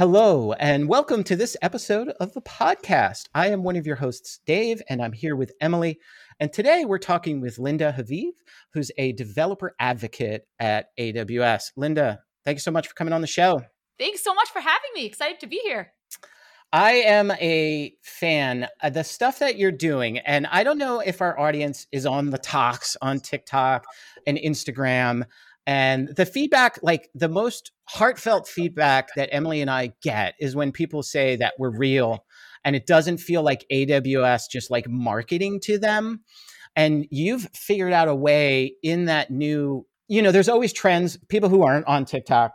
Hello, 0.00 0.54
and 0.54 0.88
welcome 0.88 1.22
to 1.24 1.36
this 1.36 1.58
episode 1.60 2.08
of 2.20 2.32
the 2.32 2.40
podcast. 2.40 3.24
I 3.34 3.48
am 3.48 3.62
one 3.62 3.76
of 3.76 3.86
your 3.86 3.96
hosts, 3.96 4.40
Dave, 4.46 4.80
and 4.88 5.02
I'm 5.02 5.12
here 5.12 5.36
with 5.36 5.52
Emily. 5.60 5.98
And 6.40 6.50
today 6.50 6.86
we're 6.86 6.96
talking 6.96 7.42
with 7.42 7.58
Linda 7.58 7.94
Haviv, 7.94 8.30
who's 8.72 8.90
a 8.96 9.12
developer 9.12 9.74
advocate 9.78 10.46
at 10.58 10.86
AWS. 10.98 11.72
Linda, 11.76 12.20
thank 12.46 12.56
you 12.56 12.60
so 12.60 12.70
much 12.70 12.88
for 12.88 12.94
coming 12.94 13.12
on 13.12 13.20
the 13.20 13.26
show. 13.26 13.60
Thanks 13.98 14.24
so 14.24 14.32
much 14.32 14.48
for 14.48 14.60
having 14.60 14.90
me. 14.94 15.04
Excited 15.04 15.38
to 15.40 15.46
be 15.46 15.60
here. 15.62 15.92
I 16.72 16.92
am 16.92 17.32
a 17.32 17.92
fan 18.00 18.68
of 18.82 18.94
the 18.94 19.04
stuff 19.04 19.40
that 19.40 19.58
you're 19.58 19.70
doing. 19.70 20.16
And 20.20 20.46
I 20.46 20.64
don't 20.64 20.78
know 20.78 21.00
if 21.00 21.20
our 21.20 21.38
audience 21.38 21.86
is 21.92 22.06
on 22.06 22.30
the 22.30 22.38
talks 22.38 22.96
on 23.02 23.20
TikTok 23.20 23.84
and 24.26 24.38
Instagram. 24.38 25.24
And 25.66 26.14
the 26.16 26.26
feedback, 26.26 26.78
like 26.82 27.10
the 27.14 27.28
most 27.28 27.72
heartfelt 27.84 28.48
feedback 28.48 29.14
that 29.16 29.28
Emily 29.32 29.60
and 29.60 29.70
I 29.70 29.92
get 30.02 30.34
is 30.40 30.56
when 30.56 30.72
people 30.72 31.02
say 31.02 31.36
that 31.36 31.54
we're 31.58 31.76
real 31.76 32.24
and 32.64 32.74
it 32.76 32.86
doesn't 32.86 33.18
feel 33.18 33.42
like 33.42 33.66
AWS 33.72 34.42
just 34.50 34.70
like 34.70 34.88
marketing 34.88 35.60
to 35.64 35.78
them. 35.78 36.22
And 36.76 37.06
you've 37.10 37.48
figured 37.54 37.92
out 37.92 38.08
a 38.08 38.14
way 38.14 38.74
in 38.82 39.06
that 39.06 39.30
new, 39.30 39.86
you 40.08 40.22
know, 40.22 40.32
there's 40.32 40.48
always 40.48 40.72
trends, 40.72 41.16
people 41.28 41.48
who 41.48 41.62
aren't 41.62 41.86
on 41.86 42.04
TikTok. 42.04 42.54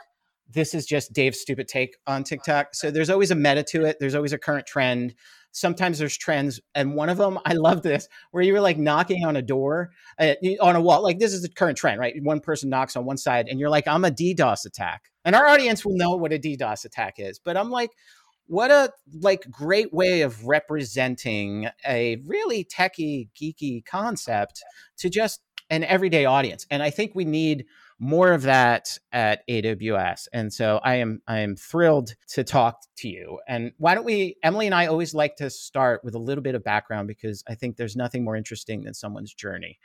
This 0.50 0.74
is 0.74 0.86
just 0.86 1.14
Dave's 1.14 1.40
stupid 1.40 1.68
take 1.68 1.96
on 2.08 2.24
TikTok. 2.24 2.76
So 2.76 2.92
there's 2.92 3.10
always 3.10 3.32
a 3.32 3.36
meta 3.36 3.64
to 3.64 3.86
it. 3.86 3.98
There's 4.00 4.16
always 4.16 4.34
a 4.34 4.38
current 4.38 4.68
trend 4.68 5.16
sometimes 5.56 6.00
there's 6.00 6.18
trends 6.18 6.60
and 6.76 6.96
one 6.96 7.08
of 7.08 7.18
them 7.18 7.40
i 7.46 7.54
love 7.54 7.82
this 7.82 8.08
where 8.32 8.44
you 8.44 8.54
were 8.54 8.60
like 8.60 8.78
knocking 8.78 9.24
on 9.24 9.36
a 9.36 9.42
door 9.42 9.90
uh, 10.20 10.34
on 10.62 10.76
a 10.76 10.82
wall 10.82 11.02
like 11.02 11.18
this 11.18 11.34
is 11.34 11.42
the 11.42 11.50
current 11.50 11.78
trend 11.78 12.00
right? 12.00 12.14
One 12.22 12.42
person 12.42 12.70
knocks 12.70 12.96
on 12.96 13.06
one 13.06 13.18
side 13.18 13.48
and 13.48 13.60
you're 13.60 13.70
like 13.70 13.88
i'm 13.88 14.06
a 14.06 14.12
ddos 14.12 14.66
attack. 14.66 15.04
And 15.24 15.36
our 15.36 15.48
audience 15.48 15.84
will 15.84 15.96
know 15.96 16.16
what 16.16 16.34
a 16.34 16.40
ddos 16.40 16.86
attack 16.86 17.16
is 17.18 17.40
but 17.40 17.58
i'm 17.58 17.70
like 17.70 17.92
what 18.48 18.70
a 18.70 18.92
like 19.22 19.50
great 19.50 19.92
way 19.92 20.22
of 20.22 20.46
representing 20.46 21.68
a 21.88 22.18
really 22.28 22.64
techie 22.64 23.30
geeky 23.40 23.84
concept 23.86 24.64
to 24.98 25.10
just 25.10 25.42
an 25.72 25.84
everyday 25.84 26.26
audience. 26.26 26.68
And 26.70 26.84
i 26.84 26.90
think 26.90 27.14
we 27.16 27.26
need 27.26 27.66
more 28.00 28.34
of 28.34 28.42
that 28.44 28.98
at 29.12 29.48
AWS. 29.48 30.28
And 30.34 30.52
so 30.52 30.80
I 30.84 30.96
am 30.96 31.22
I 31.28 31.40
am 31.40 31.56
thrilled 31.56 32.16
to 32.30 32.44
talk 32.44 32.82
to 32.98 33.08
you. 33.08 33.40
And 33.48 33.72
why 33.78 33.96
don't 33.96 34.06
we 34.06 34.36
Emily 34.44 34.66
and 34.66 34.76
I 34.76 34.88
always 34.88 35.14
like 35.14 35.38
to 35.38 35.50
start 35.50 36.04
with 36.04 36.16
a 36.16 36.20
little 36.20 36.42
bit 36.42 36.56
of 36.56 36.64
background 36.64 37.08
because 37.08 37.44
I 37.48 37.56
think 37.56 37.78
there's 37.78 37.96
nothing 37.96 38.24
more 38.24 38.36
interesting 38.36 38.84
than 38.84 38.94
someone's 38.94 39.34
journey. 39.34 39.80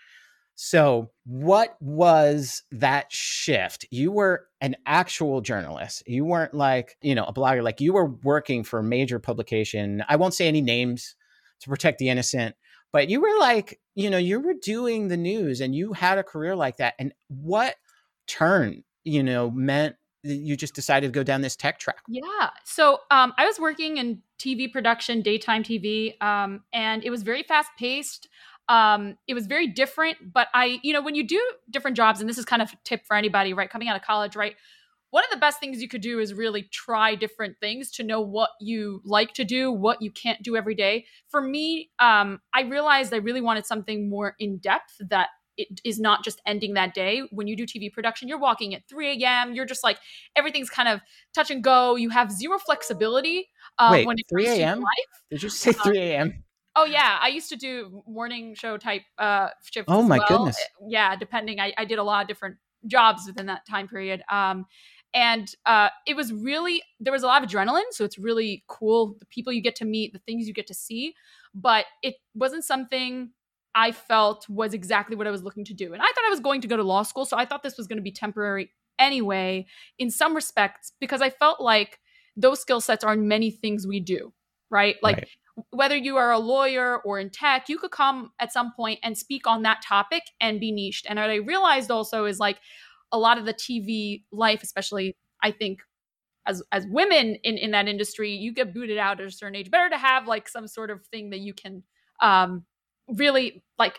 So, 0.63 1.11
what 1.25 1.75
was 1.81 2.65
that 2.71 3.11
shift? 3.11 3.87
You 3.91 4.13
were 4.13 4.47
an 4.61 4.77
actual 4.85 5.41
journalist. 5.41 6.03
You 6.07 6.27
weren't 6.27 6.53
like, 6.53 6.99
you 7.01 7.15
know, 7.15 7.25
a 7.25 7.33
blogger. 7.33 7.63
Like 7.63 7.81
you 7.81 7.95
were 7.95 8.05
working 8.05 8.63
for 8.63 8.81
a 8.81 8.85
major 8.85 9.19
publication. 9.19 10.05
I 10.07 10.17
won't 10.17 10.35
say 10.35 10.49
any 10.49 10.61
names 10.61 11.15
to 11.61 11.71
protect 11.71 11.99
the 11.99 12.11
innocent, 12.11 12.57
but 12.93 13.09
you 13.09 13.23
were 13.23 13.39
like, 13.39 13.81
you 13.95 14.11
know, 14.11 14.19
you 14.19 14.39
were 14.39 14.53
doing 14.53 15.09
the 15.09 15.17
news 15.17 15.63
and 15.63 15.75
you 15.75 15.95
had 15.95 16.19
a 16.19 16.23
career 16.23 16.55
like 16.55 16.77
that. 16.77 16.93
And 16.99 17.15
what 17.29 17.77
turn, 18.31 18.85
you 19.05 19.23
know, 19.23 19.51
meant 19.51 19.97
you 20.23 20.57
just 20.57 20.75
decided 20.75 21.09
to 21.09 21.13
go 21.13 21.23
down 21.23 21.41
this 21.41 21.57
tech 21.57 21.79
track? 21.79 22.03
Yeah. 22.09 22.51
So 22.65 23.01
um, 23.11 23.33
I 23.39 23.47
was 23.47 23.59
working 23.59 23.97
in 23.97 24.23
TV 24.39 24.71
production, 24.71 25.23
daytime 25.23 25.63
TV, 25.63 26.21
um, 26.23 26.63
and 26.73 27.05
it 27.05 27.11
was 27.11 27.23
very 27.23 27.43
fast 27.43 27.71
paced. 27.79 28.29
Um, 28.69 29.17
it 29.27 29.35
was 29.35 29.47
very 29.47 29.67
different, 29.67 30.19
but 30.33 30.49
I, 30.55 30.79
you 30.83 30.93
know, 30.93 31.03
when 31.03 31.15
you 31.15 31.27
do 31.27 31.41
different 31.71 31.97
jobs, 31.97 32.21
and 32.21 32.29
this 32.29 32.39
is 32.39 32.45
kind 32.45 32.63
of 32.63 32.73
a 32.73 32.77
tip 32.85 33.05
for 33.05 33.17
anybody, 33.17 33.53
right, 33.53 33.69
coming 33.69 33.89
out 33.89 33.97
of 33.97 34.03
college, 34.03 34.37
right, 34.37 34.55
one 35.11 35.25
of 35.25 35.31
the 35.31 35.39
best 35.39 35.59
things 35.59 35.83
you 35.83 35.89
could 35.89 36.03
do 36.03 36.21
is 36.21 36.33
really 36.33 36.63
try 36.71 37.17
different 37.17 37.57
things 37.59 37.91
to 37.93 38.05
know 38.05 38.21
what 38.21 38.51
you 38.61 39.03
like 39.05 39.35
to 39.35 39.45
do, 39.45 39.73
what 39.73 40.01
you 40.01 40.13
can't 40.13 40.41
do 40.43 40.57
every 40.57 40.77
day. 40.77 41.05
For 41.29 41.41
me, 41.41 41.91
um, 41.99 42.41
I 42.55 42.63
realized 42.63 43.13
I 43.13 43.17
really 43.17 43.41
wanted 43.41 43.67
something 43.67 44.09
more 44.09 44.37
in 44.39 44.59
depth 44.59 45.01
that 45.09 45.31
it 45.61 45.81
is 45.85 46.01
not 46.01 46.25
just 46.25 46.41
ending 46.47 46.75
that 46.75 46.95
day. 46.95 47.23
When 47.31 47.47
you 47.47 47.57
do 47.57 47.67
TV 47.67 47.91
production, 47.91 48.29
you're 48.29 48.39
walking 48.39 48.75
at 48.75 48.89
3 48.89 49.23
a.m. 49.23 49.55
You're 49.55 49.67
just 49.67 49.85
like 49.85 49.99
everything's 50.37 50.71
kind 50.71 50.89
of 50.89 51.01
touch 51.35 51.51
and 51.51 51.63
go. 51.63 51.97
You 51.97 52.11
have 52.11 52.33
zero 52.33 52.59
flexibility. 52.59 53.49
Uh, 53.79 53.91
Wait, 53.93 54.07
when 54.07 54.17
3 54.29 54.47
a.m. 54.49 54.85
Did 55.31 55.43
you 55.43 55.49
say 55.49 55.73
3 55.73 55.99
a.m.? 55.99 56.29
Um, 56.29 56.45
oh 56.77 56.85
yeah, 56.85 57.19
I 57.21 57.29
used 57.29 57.49
to 57.51 57.57
do 57.57 58.03
morning 58.07 58.55
show 58.55 58.79
type 58.79 59.03
uh, 59.19 59.49
shifts. 59.63 59.93
Oh 59.93 60.03
my 60.03 60.19
well. 60.19 60.29
goodness. 60.29 60.59
Eh, 60.59 60.87
yeah, 60.89 61.17
depending. 61.17 61.61
I, 61.61 61.73
I, 61.77 61.85
did 61.85 61.99
a 61.99 62.03
lot 62.03 62.23
of 62.23 62.29
different 62.29 62.57
jobs 62.87 63.27
within 63.27 63.47
that 63.47 63.67
time 63.67 63.89
period. 63.89 64.23
Um, 64.31 64.67
and 65.13 65.55
uh, 65.67 65.89
it 66.07 66.17
was 66.17 66.33
really 66.33 66.83
there 67.01 67.13
was 67.13 67.23
a 67.23 67.27
lot 67.27 67.43
of 67.43 67.51
adrenaline 67.51 67.91
so 67.91 68.05
it's 68.05 68.19
really 68.19 68.63
cool 68.69 69.17
the 69.19 69.27
people 69.27 69.53
you 69.53 69.61
get 69.61 69.75
to 69.75 69.85
meet 69.85 70.13
the 70.13 70.21
things 70.21 70.47
you 70.47 70.55
get 70.55 70.67
to 70.69 70.75
see 70.75 71.15
but 71.55 71.87
it 72.03 72.15
wasn't 72.35 72.65
something 72.65 73.31
I 73.75 73.93
felt 73.93 74.49
was 74.49 74.75
exactly 74.75 75.17
what 75.17 75.27
I 75.27 75.31
was 75.31 75.43
looking 75.43 75.65
to 75.67 75.75
do. 75.75 75.93
And 75.93 76.03
I 76.03 76.07
thought 76.07 76.25
I 76.27 76.31
was 76.31 76.41
going 76.41 76.61
to 76.63 76.69
go 76.69 76.77
to 76.77 76.83
law 76.83 77.03
school, 77.03 77.25
so 77.25 77.37
I 77.37 77.45
thought 77.45 77.63
this 77.63 77.77
was 77.77 77.87
going 77.87 77.99
to 77.99 78.03
be 78.03 78.13
temporary 78.13 78.71
anyway, 78.99 79.67
in 79.99 80.11
some 80.11 80.35
respects, 80.35 80.93
because 81.01 81.23
I 81.23 81.31
felt 81.31 81.61
like 81.61 81.99
those 82.37 82.61
skill 82.61 82.81
sets 82.81 83.03
are 83.03 83.15
in 83.15 83.27
many 83.27 83.51
things 83.51 83.87
we 83.87 83.99
do, 83.99 84.33
right? 84.71 84.97
Like 85.03 85.17
right. 85.17 85.29
whether 85.71 85.97
you 85.97 86.17
are 86.17 86.31
a 86.31 86.39
lawyer 86.39 86.99
or 86.99 87.19
in 87.19 87.31
tech, 87.31 87.69
you 87.69 87.79
could 87.79 87.91
come 87.91 88.33
at 88.39 88.53
some 88.53 88.73
point 88.77 89.01
and 89.03 89.17
speak 89.17 89.47
on 89.47 89.63
that 89.63 89.83
topic 89.83 90.23
and 90.41 90.61
be 90.61 90.71
niched. 90.71 91.07
And 91.09 91.19
what 91.19 91.31
I 91.31 91.37
realized 91.37 91.91
also 91.91 92.27
is 92.27 92.39
like 92.39 92.59
a 93.13 93.19
lot 93.19 93.39
of 93.39 93.47
the 93.47 93.55
TV 93.55 94.23
life, 94.31 94.63
especially 94.63 95.17
I 95.43 95.51
think 95.51 95.81
as 96.47 96.63
as 96.73 96.87
women 96.87 97.37
in 97.43 97.59
in 97.59 97.73
that 97.73 97.89
industry, 97.89 98.31
you 98.33 98.53
get 98.53 98.73
booted 98.73 98.99
out 98.99 99.21
at 99.21 99.27
a 99.27 99.31
certain 99.31 99.57
age. 99.57 99.71
Better 99.71 99.91
to 99.91 99.99
have 99.99 100.27
like 100.27 100.49
some 100.49 100.67
sort 100.67 100.91
of 100.91 101.05
thing 101.07 101.31
that 101.31 101.41
you 101.41 101.53
can 101.55 101.83
um 102.23 102.65
really 103.15 103.63
like 103.79 103.99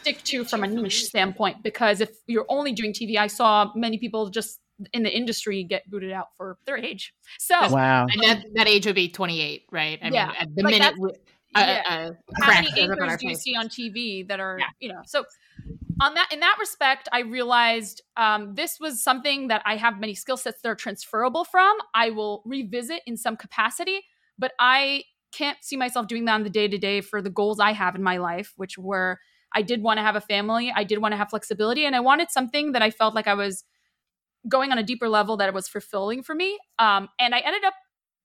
stick 0.00 0.22
to 0.24 0.44
from 0.44 0.64
a 0.64 0.66
niche 0.66 1.04
standpoint 1.04 1.62
because 1.62 2.00
if 2.00 2.10
you're 2.26 2.46
only 2.48 2.72
doing 2.72 2.92
TV, 2.92 3.16
I 3.16 3.26
saw 3.26 3.70
many 3.74 3.98
people 3.98 4.28
just 4.30 4.60
in 4.92 5.02
the 5.02 5.16
industry 5.16 5.64
get 5.64 5.88
booted 5.90 6.12
out 6.12 6.28
for 6.36 6.58
their 6.66 6.76
age. 6.76 7.14
So 7.38 7.54
wow, 7.72 8.06
and 8.10 8.22
that, 8.22 8.44
that 8.54 8.68
age 8.68 8.86
would 8.86 8.96
be 8.96 9.08
28, 9.08 9.66
right? 9.70 9.98
I 10.02 10.08
yeah. 10.08 10.26
mean, 10.26 10.36
at 10.38 10.54
the 10.54 10.62
like 10.62 10.72
minute. 10.72 10.94
yeah. 11.56 11.82
Uh, 11.86 11.92
uh, 11.92 12.10
How 12.42 12.60
many 12.60 12.80
anchors 12.80 13.16
do 13.18 13.28
you 13.28 13.36
see 13.36 13.54
on 13.54 13.68
TV 13.68 14.26
that 14.26 14.40
are, 14.40 14.58
yeah. 14.58 14.66
you 14.80 14.88
know, 14.88 15.00
so 15.06 15.24
on 16.02 16.14
that 16.14 16.28
in 16.32 16.40
that 16.40 16.56
respect 16.58 17.08
i 17.12 17.20
realized 17.20 18.02
um, 18.16 18.54
this 18.54 18.78
was 18.80 19.02
something 19.02 19.48
that 19.48 19.62
i 19.64 19.76
have 19.76 20.00
many 20.00 20.14
skill 20.14 20.36
sets 20.36 20.60
that 20.62 20.68
are 20.68 20.74
transferable 20.74 21.44
from 21.44 21.76
i 21.94 22.10
will 22.10 22.42
revisit 22.44 23.00
in 23.06 23.16
some 23.16 23.36
capacity 23.36 24.02
but 24.38 24.52
i 24.58 25.02
can't 25.36 25.58
see 25.62 25.76
myself 25.76 26.06
doing 26.06 26.24
that 26.26 26.34
on 26.34 26.42
the 26.44 26.50
day 26.50 26.68
to 26.68 26.78
day 26.78 27.00
for 27.00 27.20
the 27.22 27.30
goals 27.30 27.60
I 27.60 27.72
have 27.72 27.94
in 27.94 28.02
my 28.02 28.18
life, 28.18 28.52
which 28.56 28.78
were 28.78 29.18
I 29.54 29.62
did 29.62 29.82
want 29.82 29.98
to 29.98 30.02
have 30.02 30.16
a 30.16 30.20
family, 30.20 30.72
I 30.74 30.84
did 30.84 30.98
want 30.98 31.12
to 31.12 31.16
have 31.16 31.30
flexibility, 31.30 31.84
and 31.86 31.94
I 31.94 32.00
wanted 32.00 32.30
something 32.30 32.72
that 32.72 32.82
I 32.82 32.90
felt 32.90 33.14
like 33.14 33.26
I 33.28 33.34
was 33.34 33.64
going 34.48 34.72
on 34.72 34.78
a 34.78 34.82
deeper 34.82 35.08
level 35.08 35.36
that 35.38 35.48
it 35.48 35.54
was 35.54 35.68
fulfilling 35.68 36.22
for 36.22 36.34
me. 36.34 36.58
Um, 36.78 37.08
and 37.18 37.34
I 37.34 37.38
ended 37.38 37.64
up, 37.64 37.74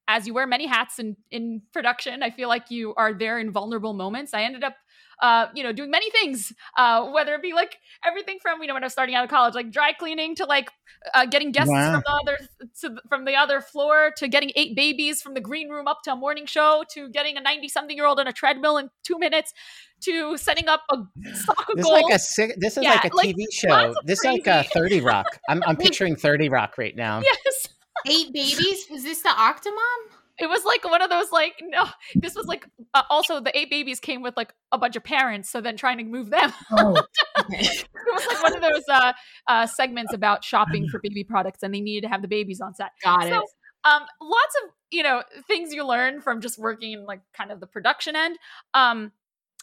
as 0.08 0.28
you 0.28 0.34
wear 0.34 0.48
many 0.48 0.68
hats 0.68 1.00
in 1.00 1.16
in 1.32 1.62
production, 1.72 2.24
I 2.24 2.32
feel 2.32 2.50
like 2.50 2.72
you 2.72 2.94
are 2.96 3.14
there 3.14 3.40
in 3.40 3.52
vulnerable 3.52 3.94
moments. 3.94 4.34
I 4.34 4.44
ended 4.44 4.64
up 4.64 4.76
uh, 5.22 5.48
you 5.54 5.64
know, 5.64 5.72
doing 5.72 5.92
many 5.92 6.10
things, 6.12 6.54
uh, 6.78 7.10
whether 7.10 7.34
it 7.36 7.42
be 7.42 7.54
like 7.54 7.78
everything 8.06 8.40
from, 8.42 8.62
you 8.62 8.68
know, 8.68 8.74
when 8.74 8.84
I 8.84 8.86
was 8.86 8.94
starting 8.94 9.16
out 9.16 9.24
of 9.24 9.30
college, 9.30 9.54
like 9.54 9.72
dry 9.72 9.94
cleaning 9.94 10.36
to 10.36 10.46
like 10.46 10.70
uh, 11.14 11.26
getting 11.26 11.52
guests 11.52 11.70
wow. 11.70 11.94
from 11.94 12.04
the 12.06 12.12
other 12.12 12.38
to, 12.82 13.02
from 13.10 13.26
the 13.26 13.36
other 13.36 13.62
floor 13.62 14.12
to 14.18 14.28
getting 14.28 14.52
eight 14.56 14.76
babies 14.76 15.22
from 15.22 15.34
the 15.34 15.42
green 15.42 15.70
room 15.70 15.88
up 15.88 16.00
to 16.04 16.14
a 16.14 16.16
morning 16.16 16.46
show 16.46 16.84
to 16.94 17.10
getting 17.10 17.38
a 17.38 17.42
90 17.42 17.68
something 17.68 17.96
year 17.96 18.06
old 18.06 18.20
on 18.20 18.28
a 18.28 18.34
treadmill 18.34 18.78
in 18.78 18.90
two 19.04 19.18
minutes 19.20 19.54
to 20.02 20.38
setting 20.38 20.68
up 20.68 20.84
a 20.92 20.98
soccer 21.34 21.74
this 21.76 21.86
goal. 21.86 21.96
Is 21.96 22.04
like 22.38 22.50
a, 22.50 22.60
this 22.60 22.78
is 22.78 22.84
yeah, 22.84 22.92
like 22.92 23.06
a 23.06 23.10
TV 23.10 23.46
show. 23.52 23.94
This 24.06 24.22
crazy. 24.22 24.40
is 24.40 24.48
like 24.48 24.66
a 24.66 24.70
30 24.70 25.02
Rock. 25.02 25.40
I'm, 25.50 25.62
I'm 25.66 25.78
picturing 25.78 26.16
30 26.16 26.50
Rock 26.50 26.78
right 26.78 26.96
now. 26.96 27.22
Yes. 27.22 27.68
Eight 28.08 28.32
babies? 28.32 28.90
Is 28.90 29.04
this 29.04 29.22
the 29.22 29.30
Octomom? 29.30 30.19
It 30.40 30.48
was 30.48 30.64
like 30.66 30.84
one 30.86 31.02
of 31.02 31.10
those 31.10 31.32
like 31.32 31.54
no 31.62 31.86
this 32.16 32.36
was 32.36 32.46
like 32.48 32.66
uh, 32.94 33.04
also 33.10 33.40
the 33.40 33.58
eight 33.58 33.70
babies 33.70 34.00
came 34.00 34.22
with 34.22 34.36
like 34.38 34.54
a 34.72 34.78
bunch 34.78 34.96
of 34.96 35.04
parents 35.04 35.50
so 35.50 35.62
then 35.62 35.78
trying 35.78 35.98
to 35.98 36.04
move 36.04 36.30
them. 36.30 36.52
Oh, 36.72 36.92
okay. 37.40 37.60
it 37.60 37.88
was 38.14 38.26
like 38.28 38.44
one 38.44 38.56
of 38.56 38.62
those 38.62 38.84
uh, 38.90 39.14
uh, 39.48 39.66
segments 39.66 40.14
about 40.14 40.44
shopping 40.44 40.88
for 40.90 41.00
baby 41.00 41.24
products 41.24 41.64
and 41.64 41.74
they 41.74 41.82
needed 41.82 42.08
to 42.08 42.10
have 42.10 42.22
the 42.22 42.28
babies 42.28 42.62
on 42.62 42.74
set. 42.74 42.92
Got 43.04 43.24
so, 43.24 43.28
it. 43.28 43.44
um 43.86 44.04
lots 44.22 44.56
of 44.64 44.72
you 44.92 45.04
know 45.04 45.24
things 45.48 45.74
you 45.74 45.86
learn 45.86 46.22
from 46.22 46.42
just 46.42 46.58
working 46.58 46.94
in 46.94 47.06
like 47.06 47.22
kind 47.34 47.52
of 47.52 47.60
the 47.60 47.68
production 47.68 48.16
end 48.16 48.38
um 48.74 49.12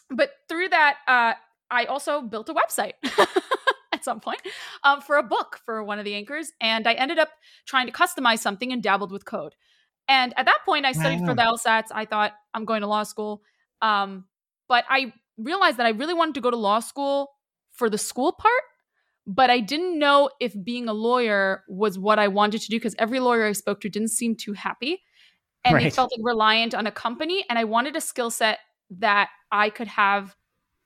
but 0.09 0.31
through 0.47 0.69
that 0.69 0.97
uh 1.07 1.33
i 1.69 1.85
also 1.85 2.21
built 2.21 2.49
a 2.49 2.53
website 2.53 2.93
at 3.93 4.03
some 4.03 4.19
point 4.19 4.39
um, 4.83 5.01
for 5.01 5.17
a 5.17 5.23
book 5.23 5.59
for 5.65 5.83
one 5.83 5.99
of 5.99 6.05
the 6.05 6.13
anchors 6.13 6.51
and 6.61 6.87
i 6.87 6.93
ended 6.93 7.19
up 7.19 7.29
trying 7.65 7.87
to 7.87 7.91
customize 7.91 8.39
something 8.39 8.71
and 8.71 8.81
dabbled 8.81 9.11
with 9.11 9.25
code 9.25 9.55
and 10.07 10.33
at 10.37 10.45
that 10.45 10.59
point, 10.65 10.85
I 10.85 10.91
studied 10.91 11.21
wow. 11.21 11.27
for 11.27 11.33
the 11.35 11.41
LSATs. 11.41 11.87
I 11.91 12.05
thought 12.05 12.33
I'm 12.53 12.65
going 12.65 12.81
to 12.81 12.87
law 12.87 13.03
school. 13.03 13.41
Um, 13.81 14.25
but 14.67 14.85
I 14.89 15.13
realized 15.37 15.77
that 15.77 15.85
I 15.85 15.89
really 15.89 16.13
wanted 16.13 16.35
to 16.35 16.41
go 16.41 16.51
to 16.51 16.57
law 16.57 16.79
school 16.79 17.31
for 17.71 17.89
the 17.89 17.97
school 17.97 18.31
part 18.31 18.63
but 19.27 19.49
I 19.49 19.59
didn't 19.59 19.99
know 19.99 20.29
if 20.39 20.55
being 20.63 20.87
a 20.87 20.93
lawyer 20.93 21.65
was 21.67 21.99
what 21.99 22.17
I 22.17 22.29
wanted 22.29 22.61
to 22.61 22.69
do 22.69 22.77
because 22.77 22.95
every 22.97 23.19
lawyer 23.19 23.45
I 23.45 23.51
spoke 23.51 23.81
to 23.81 23.89
didn't 23.89 24.11
seem 24.11 24.37
too 24.37 24.53
happy. 24.53 25.03
And 25.65 25.75
right. 25.75 25.85
it 25.85 25.93
felt 25.93 26.13
like 26.13 26.25
reliant 26.25 26.73
on 26.73 26.87
a 26.87 26.91
company. 26.91 27.43
And 27.49 27.59
I 27.59 27.65
wanted 27.65 27.97
a 27.97 28.01
skill 28.01 28.31
set 28.31 28.59
that 28.99 29.27
I 29.51 29.69
could 29.69 29.89
have 29.89 30.33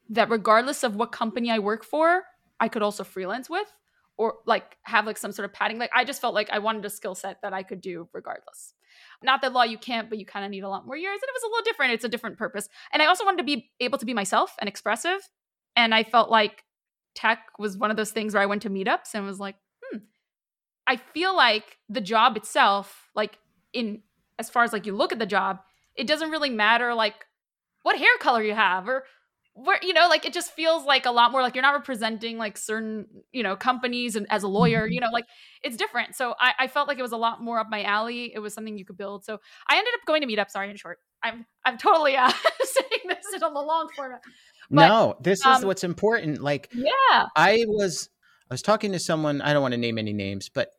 that 0.09 0.31
regardless 0.31 0.83
of 0.83 0.95
what 0.95 1.11
company 1.11 1.51
I 1.51 1.59
work 1.59 1.83
for, 1.83 2.23
I 2.59 2.67
could 2.67 2.81
also 2.81 3.03
freelance 3.03 3.47
with 3.47 3.71
or 4.17 4.39
like 4.47 4.75
have 4.83 5.05
like 5.05 5.19
some 5.19 5.31
sort 5.31 5.45
of 5.45 5.53
padding. 5.53 5.77
Like 5.77 5.91
I 5.93 6.03
just 6.03 6.19
felt 6.19 6.33
like 6.33 6.49
I 6.49 6.57
wanted 6.57 6.83
a 6.83 6.89
skill 6.89 7.13
set 7.13 7.43
that 7.43 7.53
I 7.53 7.61
could 7.61 7.79
do 7.79 8.09
regardless. 8.11 8.73
Not 9.23 9.41
that 9.41 9.53
law 9.53 9.63
you 9.63 9.77
can't, 9.77 10.09
but 10.09 10.19
you 10.19 10.25
kind 10.25 10.45
of 10.45 10.51
need 10.51 10.63
a 10.63 10.69
lot 10.69 10.85
more 10.85 10.95
years. 10.95 11.19
And 11.21 11.23
it 11.23 11.33
was 11.33 11.43
a 11.43 11.47
little 11.47 11.63
different. 11.63 11.93
It's 11.93 12.03
a 12.03 12.09
different 12.09 12.37
purpose. 12.37 12.67
And 12.91 13.01
I 13.01 13.05
also 13.05 13.25
wanted 13.25 13.39
to 13.39 13.43
be 13.43 13.69
able 13.79 13.97
to 13.97 14.05
be 14.05 14.13
myself 14.13 14.55
and 14.59 14.67
expressive. 14.67 15.19
And 15.75 15.93
I 15.93 16.03
felt 16.03 16.29
like 16.29 16.63
tech 17.15 17.39
was 17.59 17.77
one 17.77 17.91
of 17.91 17.97
those 17.97 18.11
things 18.11 18.33
where 18.33 18.43
I 18.43 18.45
went 18.45 18.61
to 18.63 18.69
meetups 18.69 19.13
and 19.13 19.25
was 19.25 19.39
like, 19.39 19.55
hmm, 19.83 19.99
I 20.87 20.97
feel 20.97 21.35
like 21.35 21.77
the 21.89 22.01
job 22.01 22.37
itself, 22.37 23.09
like 23.15 23.37
in 23.73 24.01
as 24.39 24.49
far 24.49 24.63
as 24.63 24.73
like 24.73 24.85
you 24.85 24.95
look 24.95 25.11
at 25.11 25.19
the 25.19 25.25
job, 25.25 25.59
it 25.95 26.07
doesn't 26.07 26.31
really 26.31 26.49
matter 26.49 26.93
like 26.93 27.25
what 27.83 27.97
hair 27.97 28.17
color 28.19 28.41
you 28.41 28.55
have 28.55 28.87
or 28.87 29.03
where 29.53 29.77
you 29.81 29.93
know 29.93 30.07
like 30.07 30.25
it 30.25 30.33
just 30.33 30.51
feels 30.53 30.85
like 30.85 31.05
a 31.05 31.11
lot 31.11 31.31
more 31.31 31.41
like 31.41 31.55
you're 31.55 31.61
not 31.61 31.73
representing 31.73 32.37
like 32.37 32.57
certain 32.57 33.05
you 33.31 33.43
know 33.43 33.55
companies 33.55 34.15
and 34.15 34.25
as 34.29 34.43
a 34.43 34.47
lawyer 34.47 34.87
you 34.87 34.99
know 34.99 35.09
like 35.11 35.25
it's 35.63 35.77
different. 35.77 36.15
So 36.15 36.33
I, 36.39 36.53
I 36.59 36.67
felt 36.67 36.87
like 36.87 36.97
it 36.97 37.03
was 37.03 37.11
a 37.11 37.17
lot 37.17 37.41
more 37.41 37.59
up 37.59 37.67
my 37.69 37.83
alley. 37.83 38.31
It 38.33 38.39
was 38.39 38.53
something 38.53 38.77
you 38.77 38.85
could 38.85 38.97
build. 38.97 39.23
So 39.25 39.39
i 39.67 39.77
ended 39.77 39.93
up 39.93 39.99
going 40.07 40.21
to 40.21 40.27
meetup. 40.27 40.49
Sorry 40.49 40.69
in 40.69 40.77
short. 40.77 40.99
I'm 41.23 41.45
i'm 41.65 41.77
totally 41.77 42.15
uh 42.15 42.29
saying 42.63 43.01
this 43.07 43.33
in 43.33 43.39
the 43.39 43.49
long 43.49 43.89
format. 43.95 44.21
But, 44.69 44.87
no 44.87 45.17
this 45.21 45.45
um, 45.45 45.57
is 45.57 45.65
what's 45.65 45.83
important 45.83 46.41
like 46.41 46.69
yeah. 46.73 47.25
I 47.35 47.65
was 47.67 48.09
i 48.49 48.53
was 48.53 48.61
talking 48.61 48.93
to 48.93 48.99
someone 48.99 49.41
i 49.41 49.51
don't 49.51 49.61
want 49.61 49.73
to 49.73 49.77
name 49.77 49.97
any 49.97 50.13
names 50.13 50.47
but 50.47 50.71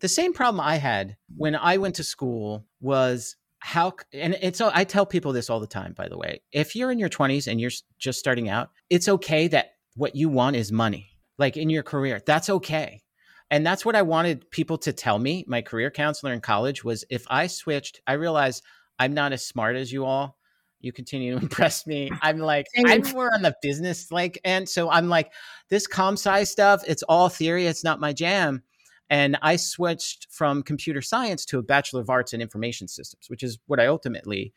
the 0.00 0.08
same 0.08 0.32
problem 0.32 0.60
i 0.60 0.76
had 0.76 1.16
when 1.36 1.54
i 1.54 1.76
went 1.76 1.96
to 1.96 2.04
school 2.04 2.64
was 2.80 3.36
how 3.60 3.92
and 4.12 4.36
it's 4.40 4.58
so 4.58 4.70
i 4.72 4.84
tell 4.84 5.04
people 5.04 5.32
this 5.32 5.50
all 5.50 5.60
the 5.60 5.66
time 5.66 5.92
by 5.92 6.08
the 6.08 6.16
way 6.16 6.40
if 6.52 6.76
you're 6.76 6.92
in 6.92 6.98
your 6.98 7.08
20s 7.08 7.48
and 7.48 7.60
you're 7.60 7.70
just 7.98 8.18
starting 8.18 8.48
out 8.48 8.70
it's 8.88 9.08
okay 9.08 9.48
that 9.48 9.72
what 9.96 10.14
you 10.14 10.28
want 10.28 10.54
is 10.54 10.70
money 10.70 11.10
like 11.38 11.56
in 11.56 11.70
your 11.70 11.82
career 11.82 12.20
that's 12.24 12.50
okay. 12.50 13.02
And 13.50 13.66
that's 13.66 13.84
what 13.84 13.96
i 13.96 14.02
wanted 14.02 14.50
people 14.50 14.78
to 14.78 14.92
tell 14.92 15.18
me 15.18 15.44
my 15.48 15.62
career 15.62 15.90
counselor 15.90 16.32
in 16.32 16.40
college 16.40 16.84
was 16.84 17.04
if 17.10 17.24
i 17.28 17.46
switched 17.46 18.00
i 18.06 18.12
realized 18.12 18.62
i'm 18.98 19.14
not 19.14 19.32
as 19.32 19.44
smart 19.44 19.74
as 19.74 19.90
you 19.90 20.04
all 20.04 20.36
you 20.80 20.92
continue 20.92 21.34
to 21.34 21.42
impress 21.42 21.86
me 21.86 22.10
i'm 22.22 22.38
like 22.38 22.66
i'm 22.86 23.02
more 23.12 23.32
on 23.32 23.42
the 23.42 23.54
business 23.62 24.12
like 24.12 24.38
and 24.44 24.68
so 24.68 24.90
i'm 24.90 25.08
like 25.08 25.32
this 25.70 25.86
comp 25.86 26.18
sci 26.18 26.44
stuff 26.44 26.82
it's 26.86 27.02
all 27.04 27.28
theory 27.28 27.66
it's 27.66 27.82
not 27.82 28.00
my 28.00 28.12
jam 28.12 28.62
and 29.10 29.38
I 29.40 29.56
switched 29.56 30.26
from 30.30 30.62
computer 30.62 31.00
science 31.00 31.44
to 31.46 31.58
a 31.58 31.62
Bachelor 31.62 32.00
of 32.00 32.10
Arts 32.10 32.32
in 32.32 32.40
Information 32.42 32.88
Systems, 32.88 33.28
which 33.28 33.42
is 33.42 33.58
what 33.66 33.80
I 33.80 33.86
ultimately 33.86 34.52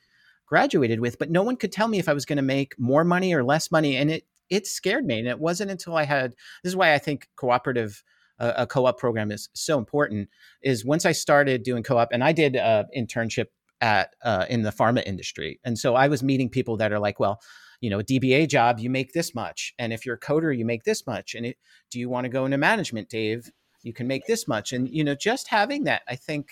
graduated 0.46 1.00
with. 1.00 1.18
But 1.18 1.32
no 1.32 1.44
one 1.44 1.56
could 1.56 1.72
tell 1.72 1.88
me 1.88 2.00
if 2.00 2.10
I 2.10 2.14
was 2.14 2.26
going 2.26 2.38
to 2.38 2.44
make 2.44 2.78
more 2.78 3.06
money 3.06 3.34
or 3.34 3.44
less 3.44 3.72
money. 3.72 3.96
And 3.96 4.12
it, 4.12 4.26
it 4.50 4.68
scared 4.68 5.06
me. 5.06 5.20
And 5.20 5.28
it 5.28 5.40
wasn't 5.40 5.72
until 5.72 5.96
I 5.96 6.04
had 6.04 6.32
this 6.64 6.72
is 6.72 6.76
why 6.76 6.94
I 6.94 6.98
think 6.98 7.28
cooperative. 7.36 8.04
Uh, 8.40 8.54
a 8.58 8.66
co-op 8.66 8.98
program 8.98 9.30
is 9.30 9.50
so 9.54 9.78
important 9.78 10.28
is 10.64 10.84
once 10.84 11.06
i 11.06 11.12
started 11.12 11.62
doing 11.62 11.84
co-op 11.84 12.10
and 12.12 12.24
i 12.24 12.32
did 12.32 12.56
an 12.56 12.86
internship 12.98 13.46
at 13.82 14.16
uh, 14.24 14.48
in 14.50 14.64
the 14.64 14.72
pharma 14.72 15.04
industry 15.06 15.60
and 15.64 15.78
so 15.78 15.94
i 15.94 16.08
was 16.08 16.24
meeting 16.24 16.50
people 16.50 16.76
that 16.76 16.92
are 16.92 16.98
like 16.98 17.20
well 17.20 17.40
you 17.82 17.90
know 17.90 18.00
a 18.00 18.04
dba 18.04 18.50
job 18.50 18.80
you 18.80 18.90
make 18.90 19.14
this 19.14 19.36
much 19.36 19.76
and 19.78 19.94
if 19.94 20.08
you're 20.08 20.16
a 20.16 20.20
coder 20.20 20.58
you 20.58 20.66
make 20.66 20.86
this 20.86 21.06
much 21.06 21.36
and 21.36 21.46
it, 21.46 21.58
do 21.92 22.00
you 22.00 22.10
want 22.10 22.26
to 22.26 22.30
go 22.30 22.44
into 22.46 22.58
management 22.58 23.10
dave 23.10 23.52
you 23.84 23.94
can 23.94 24.08
make 24.08 24.26
this 24.28 24.48
much. 24.48 24.74
And 24.74 24.90
you 24.90 25.04
know 25.04 25.16
just 25.16 25.48
having 25.48 25.86
that 25.86 26.02
i 26.08 26.16
think 26.16 26.50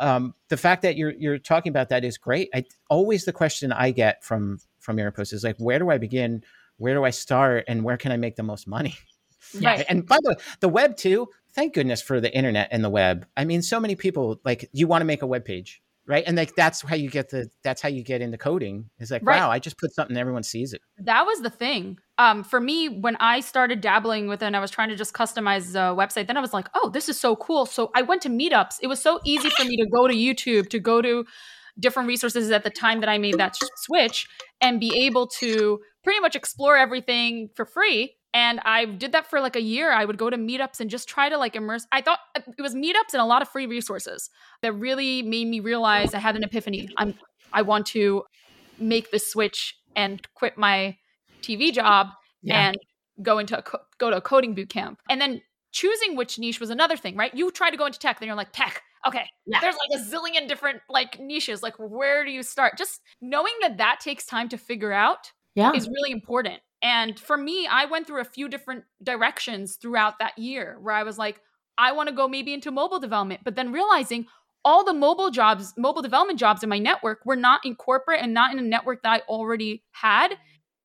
um, 0.00 0.34
the 0.48 0.56
fact 0.56 0.82
that 0.82 0.96
you're 0.96 1.12
you're 1.12 1.38
talking 1.38 1.70
about 1.70 1.88
that 1.88 2.04
is 2.04 2.18
great. 2.18 2.50
I 2.54 2.64
always 2.88 3.24
the 3.24 3.32
question 3.32 3.72
i 3.72 3.90
get 3.90 4.24
from 4.24 4.60
from 4.78 4.98
your 4.98 5.10
posts 5.10 5.32
is 5.32 5.44
like 5.44 5.56
where 5.58 5.78
do 5.78 5.90
i 5.90 5.98
begin? 5.98 6.42
Where 6.76 6.94
do 6.94 7.04
i 7.04 7.10
start? 7.10 7.64
And 7.68 7.82
where 7.82 7.96
can 7.96 8.12
i 8.12 8.16
make 8.16 8.36
the 8.36 8.42
most 8.42 8.66
money? 8.66 8.94
Right. 9.62 9.86
And 9.88 10.04
by 10.04 10.18
the 10.22 10.30
way 10.30 10.36
the 10.60 10.68
web 10.68 10.96
too 10.96 11.28
thank 11.54 11.72
goodness 11.72 12.02
for 12.02 12.20
the 12.20 12.30
internet 12.36 12.68
and 12.70 12.84
the 12.84 12.90
web. 12.90 13.24
I 13.34 13.44
mean 13.46 13.62
so 13.62 13.80
many 13.80 13.94
people 13.94 14.40
like 14.44 14.68
you 14.72 14.86
want 14.86 15.00
to 15.00 15.06
make 15.06 15.22
a 15.22 15.26
web 15.26 15.44
page 15.44 15.80
right? 16.08 16.24
And 16.26 16.36
like 16.36 16.56
that's 16.56 16.80
how 16.82 16.96
you 16.96 17.10
get 17.10 17.28
the 17.28 17.48
that's 17.62 17.82
how 17.82 17.88
you 17.88 18.02
get 18.02 18.22
into 18.22 18.38
coding 18.38 18.88
is 18.98 19.10
like 19.10 19.22
right. 19.24 19.38
wow 19.38 19.50
i 19.50 19.58
just 19.58 19.78
put 19.78 19.94
something 19.94 20.16
everyone 20.16 20.42
sees 20.42 20.72
it. 20.72 20.80
That 20.98 21.26
was 21.26 21.42
the 21.42 21.50
thing. 21.50 21.98
Um, 22.16 22.42
for 22.42 22.60
me 22.60 22.88
when 22.88 23.16
i 23.20 23.38
started 23.40 23.80
dabbling 23.80 24.26
with 24.26 24.42
it 24.42 24.46
and 24.46 24.56
i 24.56 24.60
was 24.60 24.70
trying 24.70 24.88
to 24.88 24.96
just 24.96 25.14
customize 25.14 25.72
the 25.72 25.94
website 25.94 26.26
then 26.26 26.36
i 26.36 26.40
was 26.40 26.52
like 26.52 26.68
oh 26.74 26.90
this 26.90 27.08
is 27.08 27.20
so 27.20 27.36
cool. 27.36 27.66
So 27.66 27.90
i 27.94 28.02
went 28.02 28.22
to 28.22 28.30
meetups. 28.30 28.76
It 28.82 28.88
was 28.88 29.00
so 29.00 29.20
easy 29.24 29.50
for 29.50 29.64
me 29.64 29.76
to 29.76 29.86
go 29.86 30.08
to 30.08 30.14
youtube 30.14 30.70
to 30.70 30.80
go 30.80 31.00
to 31.02 31.24
different 31.78 32.08
resources 32.08 32.50
at 32.50 32.64
the 32.64 32.70
time 32.70 33.00
that 33.00 33.08
i 33.08 33.18
made 33.18 33.38
that 33.38 33.54
switch 33.76 34.26
and 34.60 34.80
be 34.80 35.06
able 35.06 35.28
to 35.28 35.78
pretty 36.02 36.18
much 36.18 36.34
explore 36.34 36.76
everything 36.76 37.50
for 37.54 37.64
free 37.64 38.14
and 38.34 38.60
I 38.64 38.84
did 38.84 39.12
that 39.12 39.28
for 39.28 39.40
like 39.40 39.56
a 39.56 39.62
year. 39.62 39.90
I 39.92 40.04
would 40.04 40.18
go 40.18 40.28
to 40.28 40.36
meetups 40.36 40.80
and 40.80 40.90
just 40.90 41.08
try 41.08 41.28
to 41.28 41.38
like 41.38 41.56
immerse. 41.56 41.86
I 41.92 42.02
thought 42.02 42.18
uh, 42.36 42.40
it 42.58 42.62
was 42.62 42.74
meetups 42.74 43.12
and 43.12 43.20
a 43.20 43.24
lot 43.24 43.42
of 43.42 43.48
free 43.48 43.66
resources 43.66 44.30
that 44.62 44.72
really 44.72 45.22
made 45.22 45.48
me 45.48 45.60
realize 45.60 46.14
I 46.14 46.18
had 46.18 46.36
an 46.36 46.42
epiphany. 46.42 46.88
I'm 46.96 47.14
I 47.52 47.62
want 47.62 47.86
to 47.88 48.24
make 48.78 49.10
the 49.10 49.18
switch 49.18 49.74
and 49.96 50.26
quit 50.34 50.58
my 50.58 50.96
TV 51.42 51.72
job 51.72 52.08
yeah. 52.42 52.68
and 52.68 52.78
go 53.22 53.38
into 53.38 53.58
a 53.58 53.62
co- 53.62 53.80
go 53.98 54.10
to 54.10 54.16
a 54.16 54.20
coding 54.20 54.54
boot 54.54 54.68
camp. 54.68 55.00
And 55.08 55.20
then 55.20 55.40
choosing 55.72 56.16
which 56.16 56.38
niche 56.38 56.60
was 56.60 56.70
another 56.70 56.96
thing, 56.96 57.16
right? 57.16 57.34
You 57.34 57.50
try 57.50 57.70
to 57.70 57.76
go 57.76 57.86
into 57.86 57.98
tech, 57.98 58.20
then 58.20 58.26
you're 58.26 58.36
like 58.36 58.52
tech. 58.52 58.82
Okay, 59.06 59.24
yeah. 59.46 59.60
there's 59.60 59.76
like 59.76 60.00
a 60.00 60.04
zillion 60.04 60.48
different 60.48 60.80
like 60.90 61.18
niches. 61.18 61.62
Like 61.62 61.74
where 61.78 62.24
do 62.24 62.30
you 62.30 62.42
start? 62.42 62.76
Just 62.76 63.00
knowing 63.20 63.54
that 63.62 63.78
that 63.78 64.00
takes 64.00 64.26
time 64.26 64.48
to 64.50 64.58
figure 64.58 64.92
out 64.92 65.32
yeah. 65.54 65.72
is 65.72 65.88
really 65.88 66.10
important. 66.10 66.60
And 66.82 67.18
for 67.18 67.36
me, 67.36 67.66
I 67.66 67.86
went 67.86 68.06
through 68.06 68.20
a 68.20 68.24
few 68.24 68.48
different 68.48 68.84
directions 69.02 69.76
throughout 69.76 70.18
that 70.20 70.38
year 70.38 70.78
where 70.80 70.94
I 70.94 71.02
was 71.02 71.18
like, 71.18 71.40
I 71.76 71.92
want 71.92 72.08
to 72.08 72.14
go 72.14 72.28
maybe 72.28 72.52
into 72.52 72.70
mobile 72.70 73.00
development, 73.00 73.40
but 73.44 73.56
then 73.56 73.72
realizing 73.72 74.26
all 74.64 74.84
the 74.84 74.92
mobile 74.92 75.30
jobs, 75.30 75.72
mobile 75.76 76.02
development 76.02 76.38
jobs 76.38 76.62
in 76.62 76.68
my 76.68 76.78
network 76.78 77.20
were 77.24 77.36
not 77.36 77.64
in 77.64 77.74
corporate 77.74 78.20
and 78.20 78.34
not 78.34 78.52
in 78.52 78.58
a 78.58 78.62
network 78.62 79.02
that 79.02 79.12
I 79.12 79.18
already 79.28 79.82
had. 79.92 80.36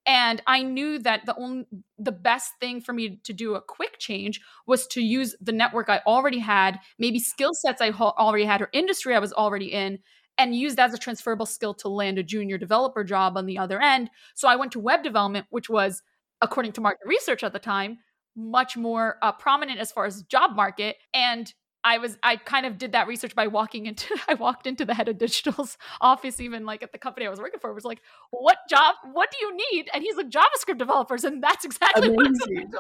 And 0.06 0.42
I 0.48 0.64
knew 0.64 1.00
that 1.00 1.26
the 1.26 1.36
only 1.36 1.66
the 1.98 2.12
best 2.12 2.52
thing 2.60 2.82
for 2.82 2.92
me 2.92 3.20
to 3.24 3.34
do 3.34 3.56
a 3.56 3.62
quick 3.62 4.00
change 4.00 4.42
was 4.68 4.86
to 4.88 5.02
use 5.02 5.36
the 5.40 5.54
network 5.54 5.90
I 5.90 6.02
already 6.06 6.40
had, 6.40 6.80
maybe 7.00 7.20
skill 7.20 7.52
sets 7.54 7.82
I 7.82 7.92
already 7.92 8.46
had 8.46 8.62
or 8.62 8.70
industry 8.74 9.16
I 9.16 9.20
was 9.20 9.34
already 9.34 9.72
in, 9.72 10.00
and 10.38 10.56
use 10.56 10.76
that 10.76 10.90
as 10.90 10.94
a 10.94 10.98
transferable 10.98 11.46
skill 11.46 11.74
to 11.76 11.90
land 11.90 12.18
a 12.18 12.24
junior 12.24 12.58
developer 12.58 13.04
job 13.04 13.38
on 13.38 13.46
the 13.46 13.58
other 13.58 13.82
end. 13.82 14.10
So 14.36 14.48
I 14.48 14.56
went 14.56 14.72
to 14.74 14.80
web 14.80 15.04
development, 15.04 15.46
which 15.50 15.70
was, 15.70 16.02
according 16.42 16.72
to 16.74 16.82
market 16.82 17.08
research 17.08 17.44
at 17.44 17.54
the 17.54 17.60
time, 17.60 18.00
much 18.36 18.76
more 18.76 19.18
uh, 19.22 19.32
prominent 19.32 19.80
as 19.80 19.92
far 19.92 20.06
as 20.06 20.24
job 20.24 20.56
market. 20.56 20.98
And 21.14 21.54
I 21.84 21.98
was 21.98 22.18
I 22.24 22.38
kind 22.38 22.66
of 22.66 22.78
did 22.78 22.94
that 22.94 23.08
research 23.08 23.36
by 23.36 23.48
walking 23.48 23.86
into 23.86 24.16
I 24.28 24.36
walked 24.36 24.68
into 24.68 24.86
the 24.86 24.94
head 24.94 25.10
of 25.10 25.18
digital's 25.18 25.78
office 26.02 26.40
even 26.40 26.66
like 26.66 26.84
at 26.84 26.92
the 26.92 26.98
company 26.98 27.28
I 27.28 27.30
was 27.30 27.40
working 27.40 27.60
for 27.60 27.74
was 27.74 27.86
like 27.86 28.02
what 28.32 28.58
job 28.70 28.96
what 29.12 29.30
do 29.32 29.46
you 29.46 29.58
need 29.72 29.90
and 29.94 30.04
he's 30.04 30.16
like 30.16 30.30
JavaScript 30.30 30.78
developers 30.78 31.24
and 31.24 31.44
that's 31.44 31.66
exactly 31.66 32.08
amazing. 32.08 32.72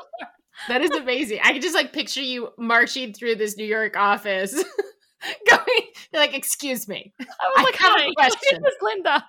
that 0.68 0.82
is 0.82 0.92
amazing 0.92 1.40
I 1.44 1.54
can 1.54 1.62
just 1.62 1.76
like 1.76 1.94
picture 1.94 2.22
you 2.22 2.50
marching 2.58 3.14
through 3.14 3.36
this 3.36 3.58
New 3.58 3.66
York 3.66 3.98
office 3.98 4.64
going 5.50 5.84
like, 6.13 6.36
excuse 6.36 6.88
me. 6.88 7.13
I 7.20 7.24
was 7.24 7.30
I 7.58 7.63
like, 7.63 7.75
have 7.75 7.92
hi, 7.94 8.06
a 8.10 8.13
question. 8.13 8.62
This 8.63 8.74
is 8.74 8.82
Linda. 8.82 9.25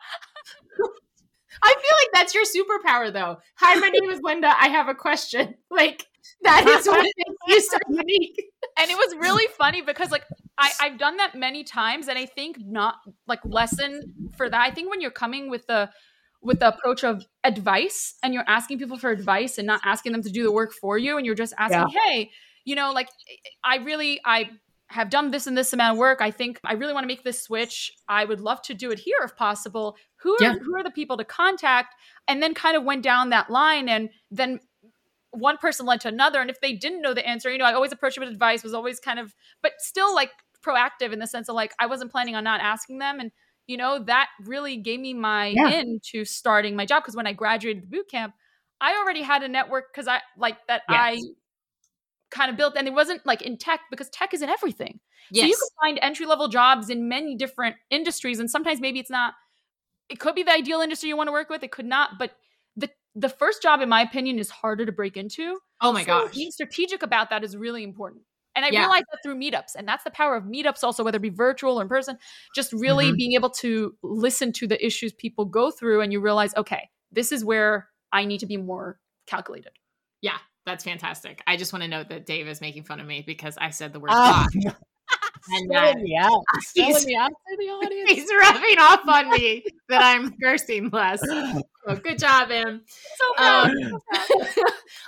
I 1.62 1.72
feel 1.72 1.96
like 2.02 2.10
that's 2.12 2.34
your 2.34 2.44
superpower 2.44 3.12
though. 3.12 3.38
Hi, 3.56 3.74
my 3.76 3.88
name 3.88 4.10
is 4.10 4.20
Linda. 4.22 4.48
I 4.48 4.68
have 4.68 4.88
a 4.88 4.94
question. 4.94 5.54
Like 5.70 6.06
that 6.44 6.66
is 6.66 6.86
what 6.86 7.02
makes 7.02 7.38
you 7.48 7.60
so 7.60 7.78
unique. 7.88 8.40
And 8.78 8.90
it 8.90 8.96
was 8.96 9.16
really 9.16 9.46
funny 9.58 9.82
because 9.82 10.12
like 10.12 10.24
I, 10.56 10.70
I've 10.80 10.98
done 10.98 11.16
that 11.16 11.34
many 11.34 11.64
times 11.64 12.06
and 12.06 12.16
I 12.16 12.26
think 12.26 12.58
not 12.60 12.96
like 13.26 13.40
lesson 13.44 14.14
for 14.36 14.48
that. 14.48 14.60
I 14.60 14.70
think 14.70 14.88
when 14.88 15.00
you're 15.00 15.10
coming 15.10 15.50
with 15.50 15.66
the 15.66 15.90
with 16.40 16.60
the 16.60 16.68
approach 16.68 17.02
of 17.02 17.24
advice 17.42 18.14
and 18.22 18.32
you're 18.32 18.44
asking 18.46 18.78
people 18.78 18.98
for 18.98 19.10
advice 19.10 19.58
and 19.58 19.66
not 19.66 19.80
asking 19.84 20.12
them 20.12 20.22
to 20.22 20.30
do 20.30 20.44
the 20.44 20.52
work 20.52 20.72
for 20.72 20.96
you 20.96 21.16
and 21.16 21.26
you're 21.26 21.34
just 21.34 21.54
asking, 21.58 21.86
yeah. 21.92 22.00
hey, 22.04 22.30
you 22.64 22.76
know, 22.76 22.92
like 22.92 23.08
I 23.64 23.78
really 23.78 24.20
I 24.24 24.50
have 24.94 25.10
done 25.10 25.32
this 25.32 25.48
and 25.48 25.58
this 25.58 25.72
amount 25.72 25.94
of 25.94 25.98
work. 25.98 26.20
I 26.20 26.30
think 26.30 26.60
I 26.64 26.74
really 26.74 26.92
want 26.92 27.02
to 27.02 27.08
make 27.08 27.24
this 27.24 27.42
switch. 27.42 27.92
I 28.08 28.24
would 28.24 28.40
love 28.40 28.62
to 28.62 28.74
do 28.74 28.92
it 28.92 28.98
here 29.00 29.18
if 29.24 29.34
possible. 29.36 29.96
Who 30.22 30.34
are, 30.34 30.38
yeah. 30.40 30.54
who 30.54 30.76
are 30.76 30.84
the 30.84 30.90
people 30.90 31.16
to 31.16 31.24
contact? 31.24 31.96
And 32.28 32.40
then 32.40 32.54
kind 32.54 32.76
of 32.76 32.84
went 32.84 33.02
down 33.02 33.30
that 33.30 33.50
line 33.50 33.88
and 33.88 34.10
then 34.30 34.60
one 35.32 35.58
person 35.58 35.84
led 35.84 36.00
to 36.02 36.08
another. 36.08 36.40
And 36.40 36.48
if 36.48 36.60
they 36.60 36.74
didn't 36.74 37.02
know 37.02 37.12
the 37.12 37.26
answer, 37.26 37.50
you 37.50 37.58
know, 37.58 37.64
I 37.64 37.72
always 37.72 37.90
approached 37.90 38.18
with 38.18 38.28
advice, 38.28 38.62
was 38.62 38.72
always 38.72 39.00
kind 39.00 39.18
of, 39.18 39.34
but 39.62 39.72
still 39.78 40.14
like 40.14 40.30
proactive 40.64 41.12
in 41.12 41.18
the 41.18 41.26
sense 41.26 41.48
of 41.48 41.56
like, 41.56 41.72
I 41.80 41.86
wasn't 41.86 42.12
planning 42.12 42.36
on 42.36 42.44
not 42.44 42.60
asking 42.60 42.98
them. 42.98 43.18
And, 43.18 43.32
you 43.66 43.76
know, 43.76 43.98
that 44.04 44.28
really 44.44 44.76
gave 44.76 45.00
me 45.00 45.12
my 45.12 45.48
yeah. 45.48 45.70
in 45.70 45.98
to 46.12 46.24
starting 46.24 46.76
my 46.76 46.86
job. 46.86 47.02
Cause 47.02 47.16
when 47.16 47.26
I 47.26 47.32
graduated 47.32 47.82
the 47.82 47.88
boot 47.88 48.08
camp, 48.08 48.34
I 48.80 48.96
already 48.96 49.22
had 49.22 49.42
a 49.42 49.48
network 49.48 49.92
because 49.92 50.06
I 50.06 50.20
like 50.38 50.58
that 50.68 50.82
yes. 50.88 50.98
I 51.00 51.18
kind 52.34 52.50
of 52.50 52.56
built 52.58 52.74
and 52.76 52.86
it 52.88 52.92
wasn't 52.94 53.24
like 53.24 53.42
in 53.42 53.56
tech 53.56 53.80
because 53.90 54.10
tech 54.10 54.34
isn't 54.34 54.48
everything. 54.50 55.00
Yes. 55.30 55.42
So 55.42 55.46
you 55.46 55.56
can 55.56 55.68
find 55.82 55.98
entry 56.02 56.26
level 56.26 56.48
jobs 56.48 56.90
in 56.90 57.08
many 57.08 57.36
different 57.36 57.76
industries, 57.90 58.40
and 58.40 58.50
sometimes 58.50 58.80
maybe 58.80 58.98
it's 59.00 59.10
not. 59.10 59.34
It 60.10 60.20
could 60.20 60.34
be 60.34 60.42
the 60.42 60.52
ideal 60.52 60.80
industry 60.80 61.08
you 61.08 61.16
want 61.16 61.28
to 61.28 61.32
work 61.32 61.48
with. 61.50 61.62
It 61.62 61.72
could 61.72 61.86
not, 61.86 62.18
but 62.18 62.32
the 62.76 62.90
the 63.14 63.28
first 63.30 63.62
job, 63.62 63.80
in 63.80 63.88
my 63.88 64.02
opinion, 64.02 64.38
is 64.38 64.50
harder 64.50 64.84
to 64.86 64.92
break 64.92 65.16
into. 65.16 65.58
oh 65.80 65.92
my 65.92 66.04
So 66.04 66.04
gosh. 66.04 66.34
being 66.34 66.50
strategic 66.50 67.02
about 67.02 67.30
that 67.30 67.44
is 67.44 67.56
really 67.56 67.82
important. 67.84 68.22
And 68.56 68.64
I 68.64 68.70
Yeah. 68.70 68.80
realized 68.80 69.06
that 69.12 69.18
through 69.24 69.36
meetups, 69.36 69.74
and 69.76 69.88
that's 69.88 70.04
the 70.04 70.10
power 70.10 70.36
of 70.36 70.44
meetups. 70.44 70.84
Also, 70.84 71.02
whether 71.04 71.16
it 71.16 71.22
be 71.22 71.30
virtual 71.30 71.78
or 71.78 71.82
in 71.82 71.88
person, 71.88 72.18
just 72.54 72.72
really 72.72 73.12
Mhm. 73.12 73.16
being 73.16 73.32
able 73.32 73.50
to 73.50 73.96
listen 74.02 74.52
to 74.52 74.66
the 74.66 74.84
issues 74.84 75.12
people 75.12 75.44
go 75.44 75.70
through, 75.70 76.02
and 76.02 76.12
you 76.12 76.20
realize, 76.20 76.54
okay, 76.56 76.90
this 77.12 77.32
is 77.32 77.44
where 77.44 77.88
I 78.12 78.24
need 78.26 78.38
to 78.40 78.46
be 78.46 78.56
more 78.56 79.00
calculated. 79.26 79.72
Yeah, 80.20 80.38
that's 80.66 80.84
fantastic. 80.84 81.42
I 81.46 81.56
just 81.56 81.72
want 81.72 81.82
to 81.82 81.88
note 81.88 82.08
that 82.08 82.26
Dave 82.26 82.48
is 82.48 82.60
making 82.60 82.84
fun 82.84 83.00
of 83.00 83.06
me 83.06 83.22
because 83.26 83.56
I 83.58 83.70
said 83.70 83.92
the 83.92 84.00
word 84.00 84.10
Ah, 84.12 84.46
thought. 84.64 84.76
And 85.46 85.70
selling 85.70 85.94
that 85.94 85.96
me 85.98 86.16
out. 86.18 86.42
he's- 86.74 86.92
Selling 86.94 87.06
me 87.06 87.16
out 87.16 87.28
to 87.28 87.56
the 87.58 87.64
audience. 87.64 88.10
he's 88.12 88.30
rubbing 88.40 88.78
off 88.78 89.06
on 89.06 89.28
me 89.30 89.62
that 89.90 90.02
I'm 90.02 90.32
cursing 90.42 90.88
less. 90.88 91.20
So 91.20 91.96
good 91.96 92.18
job, 92.18 92.50
Em. 92.50 92.80
So. 93.18 93.44
Um, 93.44 93.70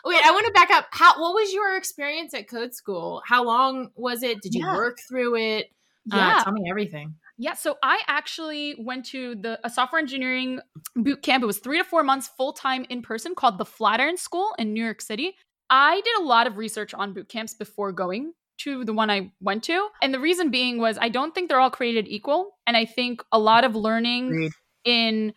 Wait, 0.05 0.21
I 0.25 0.31
want 0.33 0.47
to 0.47 0.53
back 0.53 0.71
up. 0.71 0.89
How 0.91 1.19
what 1.21 1.33
was 1.35 1.53
your 1.55 1.77
experience 1.77 2.35
at 2.35 2.49
Code 2.49 2.75
School? 2.75 3.23
How 3.27 3.45
long 3.45 3.91
was 3.95 4.23
it? 4.23 4.43
Did 4.43 4.53
you 4.55 4.67
Yeah. 4.67 4.77
work 4.77 4.99
through 5.09 5.37
it? 5.37 5.67
Uh, 6.13 6.17
yeah, 6.17 6.41
tell 6.45 6.53
me 6.53 6.69
everything. 6.71 7.15
yeah. 7.39 7.55
So 7.55 7.79
I 7.83 8.01
actually 8.07 8.77
went 8.79 9.07
to 9.07 9.35
the 9.37 9.59
a 9.65 9.71
software 9.71 10.01
engineering 10.01 10.61
boot 10.95 11.23
camp. 11.23 11.43
It 11.43 11.47
was 11.47 11.59
three 11.59 11.79
to 11.79 11.85
four 11.85 12.05
months 12.05 12.29
full 12.37 12.53
time 12.53 12.85
in 12.91 13.01
person, 13.03 13.35
called 13.35 13.57
the 13.59 13.65
Flatiron 13.65 14.17
School 14.19 14.55
in 14.59 14.73
New 14.75 14.85
York 14.85 15.01
City. 15.01 15.35
I 15.71 16.01
did 16.01 16.17
a 16.21 16.23
lot 16.25 16.47
of 16.47 16.57
research 16.59 16.95
on 16.95 17.13
boot 17.13 17.29
camps 17.29 17.55
before 17.55 17.93
going 17.93 18.33
to 18.59 18.85
the 18.85 18.93
one 18.93 19.11
I 19.11 19.33
went 19.41 19.65
to. 19.65 19.89
And 20.03 20.15
the 20.15 20.21
reason 20.21 20.51
being 20.51 20.79
was 20.79 20.97
I 21.01 21.09
don't 21.09 21.35
think 21.35 21.49
they're 21.49 21.61
all 21.61 21.71
created 21.71 22.07
equal. 22.09 22.57
And 22.67 22.77
I 22.77 22.85
think 22.85 23.23
a 23.33 23.39
lot 23.39 23.65
of 23.65 23.75
learning 23.77 24.29
Agreed. 24.29 24.53
in 24.85 25.35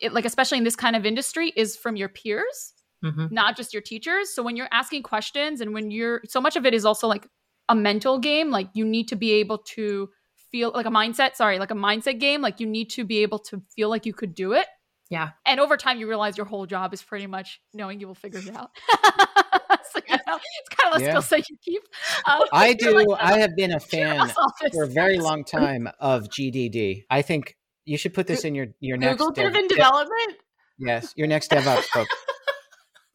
it, 0.00 0.12
like 0.12 0.24
especially 0.24 0.58
in 0.58 0.64
this 0.64 0.76
kind 0.76 0.96
of 0.96 1.04
industry 1.06 1.52
is 1.56 1.76
from 1.76 1.96
your 1.96 2.08
peers, 2.08 2.72
Mhm. 3.04 3.30
not 3.30 3.56
just 3.56 3.72
your 3.72 3.82
teachers. 3.82 4.34
So 4.34 4.42
when 4.42 4.56
you're 4.56 4.68
asking 4.72 5.02
questions 5.04 5.60
and 5.60 5.72
when 5.74 5.90
you're 5.90 6.20
so 6.26 6.40
much 6.40 6.56
of 6.56 6.66
it 6.66 6.74
is 6.74 6.84
also 6.84 7.06
like 7.06 7.28
a 7.68 7.74
mental 7.74 8.18
game, 8.18 8.50
like 8.50 8.68
you 8.74 8.84
need 8.84 9.08
to 9.08 9.16
be 9.16 9.32
able 9.32 9.58
to 9.58 10.08
feel 10.50 10.72
like 10.74 10.86
a 10.86 10.90
mindset, 10.90 11.34
sorry, 11.36 11.58
like 11.58 11.70
a 11.70 11.74
mindset 11.74 12.18
game, 12.18 12.40
like 12.40 12.58
you 12.58 12.66
need 12.66 12.90
to 12.90 13.04
be 13.04 13.18
able 13.18 13.38
to 13.38 13.62
feel 13.76 13.88
like 13.88 14.06
you 14.06 14.14
could 14.14 14.34
do 14.34 14.52
it. 14.52 14.66
Yeah. 15.10 15.30
And 15.46 15.58
over 15.60 15.76
time, 15.76 15.98
you 15.98 16.06
realize 16.08 16.36
your 16.36 16.46
whole 16.46 16.66
job 16.66 16.92
is 16.92 17.02
pretty 17.02 17.26
much 17.26 17.60
knowing 17.74 17.98
you 18.00 18.06
will 18.06 18.14
figure 18.14 18.40
it 18.40 18.54
out. 18.56 18.70
so, 19.92 20.00
you 20.08 20.16
know, 20.26 20.38
it's 20.60 20.68
kind 20.76 20.94
of 20.94 21.00
a 21.00 21.04
Yeah. 21.04 21.10
skill 21.10 21.22
set 21.22 21.48
you 21.48 21.56
keep. 21.64 21.82
Um, 22.26 22.42
I 22.52 22.68
like, 22.68 22.78
do. 22.78 23.12
uh, 23.12 23.16
I 23.20 23.38
have 23.38 23.54
been 23.56 23.72
a 23.72 23.80
fan 23.94 24.32
for 24.72 24.84
a 24.84 24.86
very 24.88 25.18
long 25.18 25.44
time 25.44 25.88
of 26.00 26.24
GDD. 26.28 27.04
I 27.10 27.22
think 27.22 27.56
you 27.84 27.96
should 27.98 28.14
put 28.14 28.26
this 28.26 28.44
in 28.44 28.54
your 28.54 28.66
your 28.80 28.96
next 28.96 29.18
Google 29.18 29.32
dev- 29.32 29.68
development. 29.68 30.36
Yes, 30.78 31.12
your 31.16 31.26
next 31.26 31.50
DevOps 31.50 31.86
book. 31.92 32.08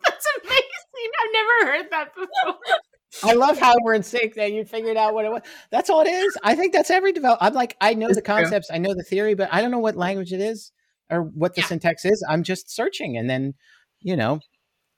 That's 0.06 0.26
amazing. 0.44 0.62
I've 1.22 1.34
never 1.34 1.72
heard 1.72 1.92
that 1.92 2.16
before. 2.16 2.60
I 3.24 3.34
love 3.34 3.58
how 3.60 3.76
we're 3.84 3.94
in 3.94 4.04
sync 4.04 4.34
that 4.36 4.52
you 4.52 4.66
figured 4.66 4.98
out 4.98 5.14
what 5.14 5.24
it 5.26 5.32
was. 5.32 5.42
That's 5.72 5.90
all 5.90 6.02
it 6.02 6.10
is. 6.10 6.38
I 6.44 6.56
think 6.56 6.74
that's 6.74 6.90
every 6.90 7.14
develop. 7.14 7.38
I'm 7.42 7.54
like, 7.54 7.78
I 7.80 7.94
know 7.94 8.12
the 8.12 8.22
concepts, 8.22 8.70
I 8.72 8.80
know 8.80 8.94
the 8.96 9.04
theory, 9.04 9.36
but 9.36 9.50
I 9.52 9.62
don't 9.62 9.70
know 9.72 9.80
what 9.80 9.96
language 9.96 10.34
it 10.34 10.42
is 10.42 10.72
or 11.12 11.22
what 11.22 11.54
the 11.56 11.62
Yeah. 11.62 11.68
syntax 11.68 12.06
is. 12.06 12.26
I'm 12.28 12.44
just 12.44 12.70
searching, 12.74 13.16
and 13.16 13.30
then, 13.30 13.54
you 14.02 14.16
know, 14.16 14.40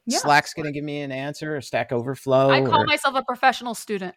Yeah. 0.06 0.20
Slack's 0.20 0.54
going 0.54 0.66
to 0.66 0.72
give 0.72 0.84
me 0.84 1.02
an 1.02 1.12
answer, 1.12 1.56
or 1.58 1.62
Stack 1.62 1.92
Overflow. 1.92 2.50
I 2.52 2.62
call 2.62 2.84
or, 2.84 2.86
myself 2.86 3.16
a 3.16 3.24
professional 3.24 3.74
student. 3.74 4.16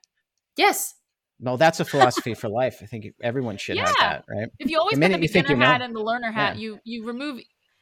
Yes. 0.57 0.95
no, 1.40 1.57
that's 1.57 1.80
a 1.80 1.85
philosophy 1.92 2.35
for 2.35 2.49
life. 2.49 2.78
I 2.83 2.87
think 2.87 3.07
everyone 3.23 3.57
should 3.57 3.78
have 3.78 3.95
that, 4.00 4.25
right? 4.28 4.49
If 4.59 4.71
you 4.71 4.78
always 4.78 4.90
The 4.92 4.97
put 4.97 5.00
the 5.02 5.09
minute 5.09 5.23
you 5.23 5.28
think 5.28 5.47
beginner 5.47 5.61
know. 5.64 5.73
hat 5.73 5.83
and 5.83 5.95
the 5.95 6.00
learner 6.02 6.30
hat, 6.33 6.57
Yeah. 6.57 6.61
you 6.62 6.80
you 6.85 7.07
remove 7.07 7.40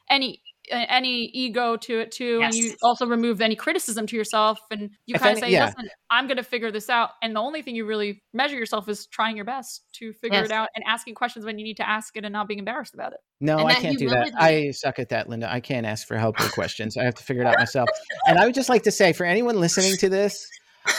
any 0.09 0.41
any 0.69 1.25
ego 1.33 1.77
to 1.77 1.99
it 1.99 2.11
too, 2.11 2.41
and 2.43 2.53
you 2.53 2.73
also 2.83 3.05
remove 3.07 3.41
any 3.41 3.55
criticism 3.55 4.05
to 4.07 4.15
yourself, 4.15 4.59
and 4.71 4.89
you 5.05 5.15
If 5.15 5.21
kind 5.21 5.37
of 5.37 5.43
any- 5.43 5.51
say, 5.51 5.57
yeah. 5.57 5.65
"Listen, 5.67 5.89
I'm 6.09 6.27
going 6.27 6.37
to 6.37 6.43
figure 6.43 6.71
this 6.71 6.89
out." 6.89 7.11
And 7.21 7.35
the 7.35 7.39
only 7.39 7.61
thing 7.61 7.75
you 7.75 7.85
really 7.85 8.21
measure 8.33 8.55
yourself 8.55 8.87
is 8.89 9.07
trying 9.07 9.35
your 9.35 9.45
best 9.45 9.83
to 9.93 10.13
figure 10.13 10.39
Yes. 10.39 10.45
it 10.47 10.51
out 10.51 10.69
and 10.75 10.83
asking 10.87 11.15
questions 11.15 11.45
when 11.45 11.57
you 11.57 11.63
need 11.65 11.77
to 11.77 11.87
ask 11.87 12.15
it, 12.17 12.23
and 12.25 12.33
not 12.33 12.47
being 12.47 12.59
embarrassed 12.59 12.93
about 12.93 13.13
it. 13.13 13.19
No, 13.39 13.57
And 13.59 13.67
I 13.69 13.73
can't 13.75 13.97
do 13.97 14.09
that. 14.09 14.31
I 14.37 14.71
suck 14.71 14.99
at 14.99 15.09
that, 15.09 15.29
Linda. 15.29 15.51
I 15.51 15.59
can't 15.59 15.85
ask 15.85 16.07
for 16.07 16.17
help 16.17 16.39
with 16.39 16.51
questions. 16.53 16.97
I 16.97 17.03
have 17.03 17.15
to 17.15 17.23
figure 17.23 17.43
it 17.43 17.47
out 17.47 17.57
myself. 17.59 17.89
And 18.27 18.37
I 18.37 18.45
would 18.45 18.55
just 18.55 18.69
like 18.69 18.83
to 18.83 18.91
say 18.91 19.13
for 19.13 19.25
anyone 19.25 19.59
listening 19.59 19.95
to 19.97 20.09
this, 20.09 20.47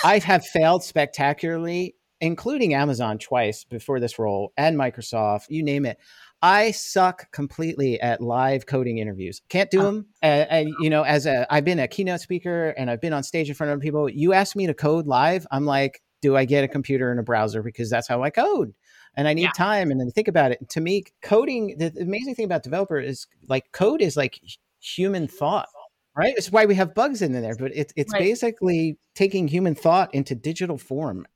I 0.04 0.18
have 0.18 0.44
failed 0.46 0.82
spectacularly, 0.84 1.94
including 2.20 2.74
Amazon 2.74 3.18
twice 3.18 3.64
before 3.64 4.00
this 4.00 4.18
role 4.18 4.52
and 4.56 4.76
Microsoft, 4.78 5.46
you 5.50 5.62
name 5.62 5.84
it. 5.86 5.98
I 6.42 6.70
suck 6.70 7.30
completely 7.32 8.00
at 8.00 8.20
live 8.20 8.66
coding 8.66 8.98
interviews. 8.98 9.42
Can't 9.48 9.70
do 9.70 9.80
Oh. 9.80 9.84
them. 9.84 10.06
And, 10.22 10.72
you 10.80 10.88
know, 10.90 11.02
as 11.02 11.26
a 11.26 11.46
I've 11.52 11.64
been 11.64 11.80
a 11.80 11.88
keynote 11.88 12.20
speaker 12.20 12.70
and 12.78 12.90
I've 12.90 13.00
been 13.00 13.12
on 13.12 13.22
stage 13.24 13.48
in 13.48 13.54
front 13.54 13.72
of 13.72 13.80
people. 13.80 14.08
You 14.08 14.32
ask 14.32 14.54
me 14.54 14.66
to 14.66 14.74
code 14.74 15.06
live, 15.06 15.46
I'm 15.50 15.64
like, 15.64 16.00
do 16.22 16.36
I 16.36 16.44
get 16.44 16.62
a 16.64 16.68
computer 16.68 17.10
and 17.10 17.18
a 17.18 17.22
browser 17.22 17.62
because 17.62 17.90
that's 17.90 18.06
how 18.08 18.22
I 18.22 18.30
code? 18.30 18.74
and 19.16 19.26
I 19.26 19.34
need 19.34 19.44
Yeah. 19.44 19.50
time 19.56 19.90
and 19.90 19.98
then 19.98 20.10
think 20.12 20.28
about 20.28 20.52
it. 20.52 20.68
To 20.68 20.80
me, 20.80 21.02
coding, 21.22 21.74
the, 21.78 21.88
the 21.90 22.02
amazing 22.02 22.36
thing 22.36 22.44
about 22.44 22.62
developer 22.62 23.00
is 23.00 23.26
like 23.48 23.72
code 23.72 24.00
is 24.00 24.16
like 24.16 24.38
human 24.80 25.26
thought, 25.26 25.68
right? 26.14 26.34
It's 26.36 26.52
why 26.52 26.66
we 26.66 26.76
have 26.76 26.94
bugs 26.94 27.20
in 27.20 27.32
there, 27.32 27.56
but 27.56 27.74
it, 27.74 27.92
it's 27.96 28.12
Right. 28.12 28.20
basically 28.20 28.96
taking 29.16 29.48
human 29.48 29.74
thought 29.74 30.14
into 30.14 30.36
digital 30.36 30.78
form. 30.78 31.26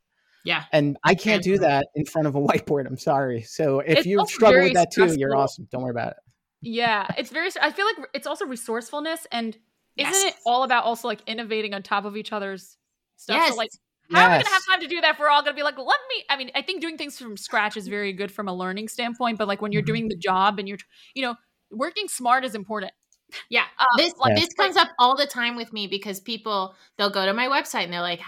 Yeah. 0.44 0.64
And 0.72 0.96
I 1.04 1.14
can't 1.14 1.42
do 1.42 1.58
that 1.58 1.86
in 1.94 2.04
front 2.04 2.26
of 2.26 2.34
a 2.34 2.40
whiteboard. 2.46 2.86
I'm 2.86 2.96
sorry. 2.98 3.42
So 3.42 3.80
if 3.80 3.98
It's 3.98 4.06
you 4.06 4.18
also 4.20 4.32
struggle 4.34 4.62
with 4.62 4.74
that 4.74 4.90
too, 4.92 5.14
you're 5.16 5.36
awesome. 5.36 5.68
Don't 5.70 5.82
worry 5.82 5.90
about 5.92 6.08
it. 6.12 6.16
Yeah, 6.60 7.06
it's 7.18 7.30
very. 7.30 7.50
I 7.60 7.70
feel 7.72 7.86
like 7.86 8.08
it's 8.14 8.26
also 8.26 8.44
resourcefulness, 8.46 9.26
and 9.32 9.56
isn't 9.96 10.12
Yes. 10.12 10.24
it 10.24 10.34
all 10.46 10.62
about 10.62 10.84
also 10.84 11.08
like 11.08 11.20
innovating 11.26 11.74
on 11.74 11.82
top 11.82 12.04
of 12.04 12.16
each 12.16 12.32
other's 12.32 12.76
stuff? 13.16 13.36
Yes. 13.36 13.50
So 13.50 13.56
like, 13.56 13.70
how 14.12 14.26
are 14.26 14.30
we 14.38 14.42
gonna 14.44 14.54
have 14.54 14.62
time 14.68 14.80
to 14.80 14.86
do 14.86 15.00
that? 15.00 15.14
If 15.14 15.18
we're 15.18 15.28
all 15.28 15.42
gonna 15.42 15.56
be 15.56 15.62
like, 15.64 15.76
let 15.78 15.86
me. 16.08 16.24
I 16.30 16.36
mean, 16.36 16.50
I 16.54 16.62
think 16.62 16.80
doing 16.80 16.96
things 16.96 17.18
from 17.18 17.36
scratch 17.36 17.76
is 17.76 17.88
very 17.88 18.12
good 18.12 18.30
from 18.30 18.46
a 18.48 18.54
learning 18.54 18.88
standpoint, 18.88 19.38
but 19.38 19.48
like 19.48 19.60
when 19.60 19.72
you're 19.72 19.82
Mhm. 19.82 19.86
doing 19.86 20.08
the 20.08 20.16
job 20.16 20.58
and 20.60 20.68
you're, 20.68 20.78
you 21.14 21.22
know, 21.22 21.34
working 21.72 22.06
smart 22.08 22.44
is 22.44 22.54
important. 22.54 22.92
Yeah. 23.48 23.64
Uh, 23.78 23.84
this 23.96 24.12
like, 24.18 24.36
this 24.36 24.52
comes 24.54 24.76
up 24.76 24.88
all 24.98 25.16
the 25.16 25.26
time 25.26 25.56
with 25.56 25.72
me 25.72 25.86
because 25.86 26.20
people 26.20 26.74
they'll 26.98 27.10
go 27.10 27.24
to 27.26 27.32
my 27.32 27.48
website 27.48 27.84
and 27.84 27.92
they're 27.92 28.00
like, 28.00 28.20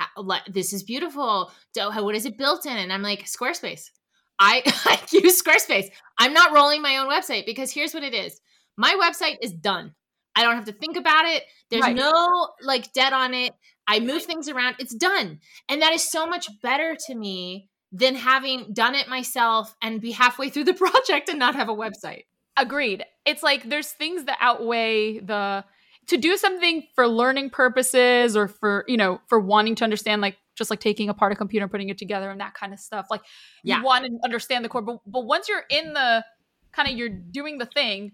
"This 0.49 0.73
is 0.73 0.83
beautiful. 0.83 1.53
Do- 1.75 1.91
What 1.91 2.15
is 2.15 2.27
it 2.27 2.39
built 2.39 2.67
in?" 2.67 2.77
And 2.77 2.93
I'm 2.93 3.03
like, 3.03 3.25
"Squarespace." 3.25 3.91
I, 4.39 4.63
I 4.85 5.01
use 5.13 5.41
Squarespace. 5.41 5.91
I'm 6.19 6.33
not 6.33 6.53
rolling 6.53 6.83
my 6.83 6.97
own 6.99 7.09
website 7.09 7.47
because 7.47 7.71
here's 7.73 7.95
what 7.95 8.03
it 8.03 8.15
is: 8.15 8.41
my 8.77 8.99
website 9.01 9.37
is 9.43 9.53
done. 9.53 9.95
I 10.37 10.43
don't 10.43 10.57
have 10.57 10.65
to 10.65 10.73
think 10.73 10.97
about 10.97 11.27
it. 11.27 11.45
There's 11.71 11.83
Right. 11.83 11.95
no 11.95 12.49
like 12.63 12.93
debt 12.93 13.13
on 13.13 13.35
it. 13.35 13.53
I 13.87 14.01
move 14.01 14.23
things 14.25 14.49
around. 14.49 14.77
It's 14.79 14.95
done, 14.95 15.41
and 15.69 15.83
that 15.83 15.93
is 15.93 16.11
so 16.11 16.27
much 16.27 16.49
better 16.63 16.97
to 17.07 17.15
me 17.15 17.69
than 17.93 18.17
having 18.17 18.73
done 18.73 18.97
it 18.97 19.07
myself 19.09 19.77
and 19.81 20.01
be 20.01 20.11
halfway 20.11 20.49
through 20.51 20.65
the 20.65 20.75
project 20.85 21.29
and 21.29 21.39
not 21.39 21.55
have 21.55 21.69
a 21.69 21.75
website. 21.75 22.25
Agreed. 22.57 23.05
It's 23.25 23.43
like 23.43 23.69
there's 23.69 23.91
things 23.91 24.25
that 24.25 24.39
outweigh 24.41 25.19
the 25.19 25.65
to 26.07 26.17
do 26.17 26.37
something 26.37 26.87
for 26.95 27.09
learning 27.09 27.51
purposes 27.51 28.37
or 28.37 28.47
for 28.47 28.85
you 28.87 28.97
know 28.97 29.21
for 29.27 29.41
wanting 29.41 29.75
to 29.77 29.85
understand 29.85 30.23
like 30.23 30.37
just 30.55 30.71
like 30.71 30.79
taking 30.79 31.09
apart 31.09 31.33
a 31.33 31.37
computer 31.37 31.65
and 31.65 31.71
putting 31.73 31.89
it 31.89 31.99
together 31.99 32.31
and 32.31 32.41
that 32.41 32.55
kind 32.55 32.73
of 32.73 32.79
stuff. 32.79 33.07
Like 33.11 33.23
Yeah. 33.65 33.79
you 33.79 33.85
want 33.85 34.05
to 34.05 34.13
understand 34.23 34.65
the 34.65 34.69
core, 34.69 34.83
but 34.83 34.99
but 35.07 35.25
once 35.25 35.49
you're 35.49 35.65
in 35.69 35.95
the 35.95 36.25
kind 36.73 36.89
of 36.89 36.97
you're 36.97 37.09
doing 37.09 37.59
the 37.59 37.67
thing 37.67 38.13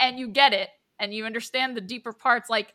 and 0.00 0.18
you 0.18 0.28
get 0.28 0.54
it 0.54 0.70
and 0.98 1.12
you 1.12 1.26
understand 1.26 1.76
the 1.76 1.82
deeper 1.82 2.12
parts, 2.14 2.48
like 2.48 2.74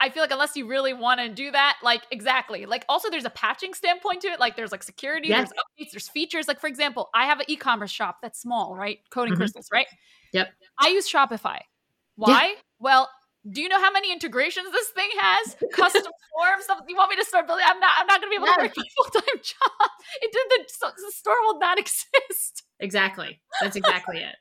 I 0.00 0.10
feel 0.10 0.22
like 0.22 0.30
unless 0.32 0.56
you 0.56 0.66
really 0.68 0.92
want 0.94 1.20
to 1.20 1.28
do 1.28 1.50
that, 1.50 1.78
like 1.82 2.02
exactly. 2.12 2.66
Like 2.66 2.84
also 2.88 3.10
there's 3.10 3.24
a 3.26 3.30
patching 3.30 3.74
standpoint 3.74 4.22
to 4.22 4.28
it. 4.28 4.40
Like 4.40 4.56
there's 4.56 4.72
like 4.72 4.82
security, 4.84 5.28
Yeah. 5.28 5.38
there's 5.38 5.50
updates, 5.50 5.90
there's 5.92 6.08
features. 6.08 6.48
Like 6.48 6.60
for 6.60 6.68
example, 6.68 7.10
I 7.14 7.26
have 7.26 7.40
an 7.40 7.46
e-commerce 7.48 7.90
shop 7.90 8.18
that's 8.22 8.40
small, 8.40 8.76
right? 8.76 9.00
Coding 9.10 9.34
Mhm. 9.34 9.38
crystals, 9.38 9.68
right? 9.72 9.86
Yep. 10.32 10.52
I 10.78 10.88
use 10.88 11.10
Shopify. 11.10 11.58
Why? 12.16 12.54
Well, 12.78 13.08
do 13.50 13.62
you 13.62 13.68
know 13.68 13.80
how 13.80 13.90
many 13.90 14.12
integrations 14.12 14.70
this 14.72 14.88
thing 14.88 15.08
has? 15.18 15.56
Custom 15.72 16.02
forms. 16.02 16.64
Stuff. 16.64 16.80
You 16.88 16.96
want 16.96 17.10
me 17.10 17.16
to 17.16 17.24
start 17.24 17.46
building? 17.46 17.64
I'm 17.66 17.80
not. 17.80 17.92
I'm 17.96 18.06
not 18.06 18.20
going 18.20 18.32
to 18.32 18.38
be 18.38 18.44
able 18.44 18.54
to 18.54 18.62
work 18.62 18.76
a 18.76 18.90
full 18.96 19.20
time 19.20 19.40
job. 19.42 19.90
It 20.20 20.32
did 20.32 20.66
the, 20.66 20.92
the 20.96 21.12
store 21.12 21.40
will 21.42 21.58
not 21.58 21.78
exist. 21.84 22.64
Exactly. 22.80 23.40
That's 23.60 23.76
exactly 23.76 24.18
it. 24.18 24.36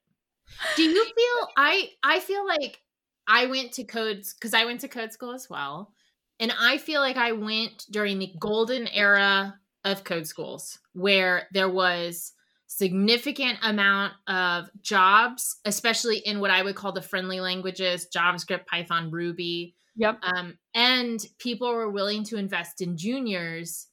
Do 0.76 0.84
you 0.84 1.04
feel 1.04 1.48
I 1.58 1.90
I 2.04 2.20
feel 2.20 2.46
like 2.46 2.80
I 3.28 3.46
went 3.46 3.72
to 3.74 3.84
codes 3.84 4.34
because 4.34 4.54
I 4.56 4.66
went 4.66 4.82
to 4.82 4.88
code 4.88 5.14
school 5.14 5.34
as 5.34 5.50
well. 5.50 5.94
And 6.40 6.52
I 6.58 6.78
feel 6.78 7.02
like 7.02 7.18
I 7.18 7.34
went 7.34 7.86
during 7.92 8.18
the 8.18 8.34
golden 8.40 8.88
era 8.88 9.56
of 9.86 10.04
code 10.04 10.26
schools 10.26 10.80
where 10.94 11.48
there 11.54 11.70
was 11.70 12.34
significant 12.70 13.58
amount 13.64 14.14
of 14.28 14.70
jobs, 14.82 15.58
especially 15.66 16.20
in 16.20 16.40
what 16.40 16.52
I 16.52 16.62
would 16.62 16.76
call 16.76 16.92
the 16.92 17.02
friendly 17.02 17.40
languages, 17.40 18.08
JavaScript, 18.16 18.68
Python, 18.68 19.10
Ruby. 19.10 19.76
Yep. 19.96 20.20
Um, 20.22 20.58
and 20.76 21.20
people 21.40 21.74
were 21.74 21.90
willing 21.90 22.24
to 22.26 22.38
invest 22.38 22.80
in 22.82 22.96
juniors. 22.96 23.88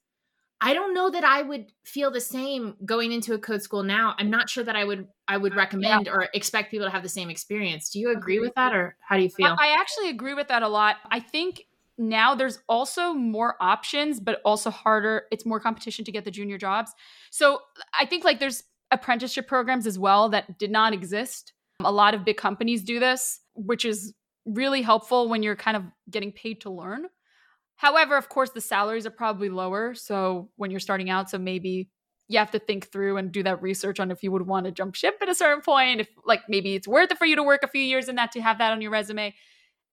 I 0.61 0.75
don't 0.75 0.93
know 0.93 1.11
that 1.11 1.25
I 1.25 1.41
would 1.41 1.73
feel 1.85 2.11
the 2.11 2.21
same 2.21 2.75
going 2.85 3.13
into 3.13 3.33
a 3.33 3.39
code 3.39 3.63
school 3.63 3.83
now. 3.83 4.15
I'm 4.19 4.31
not 4.31 4.51
sure 4.51 4.63
that 4.65 4.77
I 4.77 4.85
would 4.85 5.09
I 5.27 5.39
would 5.39 5.55
recommend 5.55 6.07
yeah. 6.07 6.13
or 6.13 6.29
expect 6.35 6.71
people 6.71 6.87
to 6.87 6.93
have 6.93 7.03
the 7.03 7.09
same 7.09 7.31
experience. 7.31 7.89
Do 7.91 7.99
you 7.99 8.13
agree 8.13 8.41
with 8.41 8.55
that 8.57 8.75
or 8.75 8.97
how 9.01 9.17
do 9.17 9.23
you 9.23 9.31
feel? 9.31 9.57
I 9.59 9.75
actually 9.79 10.11
agree 10.11 10.35
with 10.35 10.49
that 10.49 10.63
a 10.63 10.69
lot. 10.69 10.97
I 11.11 11.21
think 11.21 11.65
now 11.99 12.35
there's 12.35 12.59
also 12.69 13.15
more 13.15 13.57
options, 13.61 14.21
but 14.21 14.41
also 14.45 14.71
harder. 14.71 15.23
It's 15.31 15.47
more 15.47 15.61
competition 15.61 16.05
to 16.05 16.13
get 16.13 16.25
the 16.25 16.31
junior 16.31 16.59
jobs. 16.59 16.93
So 17.31 17.61
I 17.99 18.07
think 18.07 18.25
like 18.25 18.39
there's 18.39 18.63
apprenticeship 18.91 19.49
programs 19.49 19.87
as 19.87 19.99
well 19.99 20.29
that 20.31 20.59
did 20.59 20.71
not 20.71 20.93
exist. 20.93 21.53
A 21.81 21.93
lot 21.93 22.15
of 22.15 22.25
big 22.25 22.37
companies 22.37 22.83
do 22.83 23.01
this, 23.01 23.41
which 23.55 23.85
is 23.85 24.15
really 24.45 24.83
helpful 24.83 25.29
when 25.29 25.43
you're 25.43 25.57
kind 25.57 25.77
of 25.77 25.85
getting 26.11 26.33
paid 26.33 26.61
to 26.63 26.71
learn. 26.71 27.07
However, 27.77 28.17
of 28.17 28.29
course, 28.29 28.51
the 28.51 28.61
salaries 28.61 29.07
are 29.07 29.11
probably 29.11 29.49
lower. 29.51 29.95
So 29.95 30.51
when 30.57 30.71
you're 30.71 30.81
starting 30.81 31.11
out, 31.11 31.29
so 31.29 31.39
maybe 31.39 31.91
you 32.29 32.39
have 32.39 32.51
to 32.53 32.59
think 32.59 32.91
through 32.91 33.19
and 33.19 33.31
do 33.31 33.43
that 33.43 33.63
research 33.63 34.01
on 34.01 34.11
if 34.11 34.23
you 34.23 34.33
would 34.33 34.47
want 34.47 34.67
to 34.67 34.73
jump 34.73 34.95
ship 34.95 35.17
at 35.21 35.29
a 35.29 35.35
certain 35.35 35.63
point, 35.63 36.01
if 36.01 36.09
like 36.25 36.43
maybe 36.49 36.75
it's 36.75 36.89
worth 36.89 37.11
it 37.11 37.19
for 37.19 37.27
you 37.27 37.37
to 37.37 37.43
work 37.43 37.63
a 37.63 37.69
few 37.69 37.83
years 37.83 38.09
in 38.09 38.17
that 38.17 38.33
to 38.33 38.41
have 38.41 38.59
that 38.59 38.73
on 38.73 38.81
your 38.81 38.91
resume. 38.91 39.35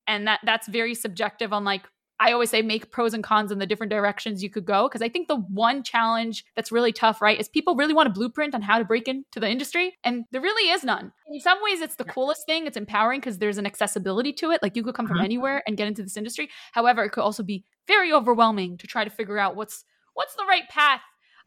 And 0.07 0.27
that 0.27 0.39
that's 0.43 0.67
very 0.67 0.95
subjective 0.95 1.53
on 1.53 1.63
like 1.63 1.83
I 2.23 2.31
always 2.31 2.49
say 2.49 2.61
make 2.61 2.89
pros 2.89 3.13
and 3.13 3.21
cons 3.21 3.51
in 3.51 3.59
the 3.59 3.65
different 3.65 3.91
directions 3.91 4.41
you 4.41 4.49
could 4.49 4.63
go. 4.63 4.87
Cause 4.87 5.01
I 5.01 5.09
think 5.09 5.27
the 5.27 5.35
one 5.35 5.83
challenge 5.83 6.45
that's 6.55 6.71
really 6.71 6.93
tough, 6.93 7.21
right, 7.21 7.37
is 7.37 7.49
people 7.49 7.75
really 7.75 7.93
want 7.93 8.07
a 8.07 8.11
blueprint 8.11 8.55
on 8.55 8.61
how 8.61 8.79
to 8.79 8.85
break 8.85 9.09
into 9.09 9.41
the 9.41 9.49
industry. 9.49 9.97
And 10.05 10.23
there 10.31 10.41
really 10.41 10.71
is 10.71 10.85
none. 10.85 11.11
In 11.27 11.41
some 11.41 11.57
ways, 11.61 11.81
it's 11.81 11.95
the 11.95 12.05
coolest 12.05 12.45
thing. 12.45 12.65
It's 12.65 12.77
empowering 12.77 13.19
because 13.19 13.39
there's 13.39 13.57
an 13.57 13.65
accessibility 13.65 14.31
to 14.33 14.51
it. 14.51 14.63
Like 14.63 14.77
you 14.77 14.83
could 14.83 14.95
come 14.95 15.05
from 15.05 15.17
uh-huh. 15.17 15.25
anywhere 15.25 15.63
and 15.67 15.75
get 15.75 15.89
into 15.89 16.01
this 16.01 16.15
industry. 16.15 16.49
However, 16.71 17.03
it 17.03 17.09
could 17.09 17.23
also 17.23 17.43
be 17.43 17.65
very 17.87 18.13
overwhelming 18.13 18.77
to 18.77 18.87
try 18.87 19.03
to 19.03 19.09
figure 19.09 19.37
out 19.37 19.57
what's 19.57 19.83
what's 20.13 20.35
the 20.35 20.45
right 20.47 20.69
path 20.69 21.01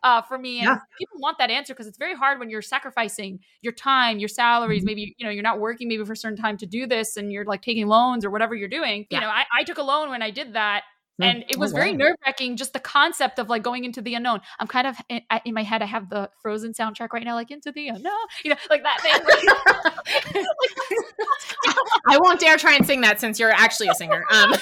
uh, 0.06 0.22
for 0.22 0.38
me. 0.38 0.60
And 0.60 0.68
yeah. 0.68 0.78
people 0.96 1.18
want 1.18 1.38
that 1.38 1.50
answer 1.50 1.75
because 1.75 1.88
it's 1.88 1.98
very 1.98 2.14
hard 2.14 2.38
when 2.38 2.48
you're 2.48 2.62
sacrificing 2.62 3.40
your 3.60 3.72
time, 3.72 4.20
your 4.20 4.28
salaries. 4.28 4.82
Mm-hmm. 4.82 4.86
Maybe 4.86 5.14
you 5.18 5.26
know 5.26 5.32
you're 5.32 5.42
not 5.42 5.58
working 5.58 5.88
maybe 5.88 6.04
for 6.04 6.12
a 6.12 6.16
certain 6.16 6.38
time 6.38 6.56
to 6.58 6.66
do 6.66 6.86
this, 6.86 7.16
and 7.16 7.32
you're 7.32 7.44
like 7.44 7.60
taking 7.60 7.88
loans 7.88 8.25
or 8.25 8.30
whatever 8.30 8.54
you're 8.54 8.68
doing. 8.68 9.06
Yeah. 9.10 9.18
You 9.18 9.20
know, 9.22 9.30
I, 9.30 9.44
I 9.58 9.64
took 9.64 9.78
a 9.78 9.82
loan 9.82 10.10
when 10.10 10.22
I 10.22 10.30
did 10.30 10.52
that. 10.54 10.84
Mm. 11.20 11.25
And 11.25 11.44
it 11.48 11.56
was 11.56 11.72
oh, 11.72 11.76
wow. 11.76 11.80
very 11.80 11.94
nerve 11.94 12.14
wracking, 12.26 12.58
just 12.58 12.75
the 12.75 12.78
concept 12.78 13.38
of 13.38 13.48
like 13.48 13.62
going 13.62 13.86
into 13.86 14.02
the 14.02 14.14
unknown. 14.14 14.42
I'm 14.60 14.66
kind 14.66 14.86
of 14.86 14.96
in, 15.08 15.22
in, 15.46 15.54
my 15.54 15.62
head. 15.62 15.80
I 15.80 15.86
have 15.86 16.10
the 16.10 16.28
Frozen 16.42 16.75
soundtrack 16.75 17.08
right 17.14 17.25
now, 17.25 17.34
like 17.34 17.50
into 17.50 17.72
the 17.72 17.88
unknown, 17.88 18.12
you 18.44 18.50
know, 18.50 18.56
like 18.68 18.82
that 18.82 19.00
thing. 19.00 20.44
I 22.06 22.18
won't 22.18 22.38
dare 22.38 22.58
try 22.58 22.75
and 22.75 22.86
sing 22.86 23.00
that 23.00 23.18
since 23.18 23.40
you're 23.40 23.50
actually 23.50 23.88
a 23.88 23.94
singer. 23.94 24.26
Um, 24.30 24.52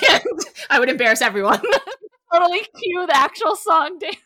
I 0.70 0.78
would 0.78 0.88
embarrass 0.88 1.22
everyone 1.22 1.60
totally 2.35 2.67
cue 2.83 3.07
the 3.07 3.17
actual 3.17 3.57
song, 3.57 3.99
Dave. 3.99 4.17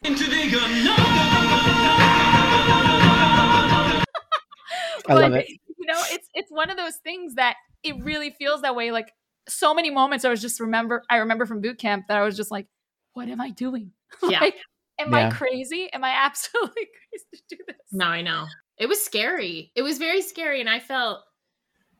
I 5.09 5.15
love 5.15 5.35
it. 5.35 5.49
You 5.49 5.87
know, 5.87 6.03
it's 6.11 6.29
it's 6.35 6.51
one 6.51 6.71
of 6.71 6.77
those 6.77 6.97
things 6.97 7.37
that 7.37 7.57
it 7.83 7.97
really 8.03 8.31
feels 8.31 8.63
that 8.63 8.77
way. 8.77 8.91
Like 8.91 9.13
so 9.49 9.75
many 9.75 9.91
moments, 9.91 10.25
I 10.25 10.31
was 10.31 10.41
just 10.41 10.61
remember. 10.61 11.03
I 11.09 11.17
remember 11.17 11.47
from 11.47 11.61
boot 11.61 11.79
camp 11.79 12.07
that 12.09 12.19
I 12.19 12.25
was 12.25 12.37
just 12.37 12.51
like, 12.51 12.67
"What 13.15 13.29
am 13.29 13.41
I 13.41 13.51
doing? 13.51 13.93
Yeah. 14.23 14.41
like, 14.41 14.57
am 14.99 15.13
yeah. 15.13 15.29
I 15.29 15.31
crazy? 15.31 15.89
Am 15.93 16.05
I 16.05 16.11
absolutely 16.11 16.89
crazy 17.11 17.45
to 17.49 17.57
do 17.57 17.63
this?" 17.67 17.77
No, 17.93 18.07
I 18.07 18.23
know. 18.23 18.47
It 18.77 18.89
was 18.89 19.03
scary. 19.05 19.73
It 19.75 19.83
was 19.83 19.99
very 19.99 20.23
scary, 20.23 20.61
and 20.61 20.69
I 20.69 20.79
felt 20.79 21.21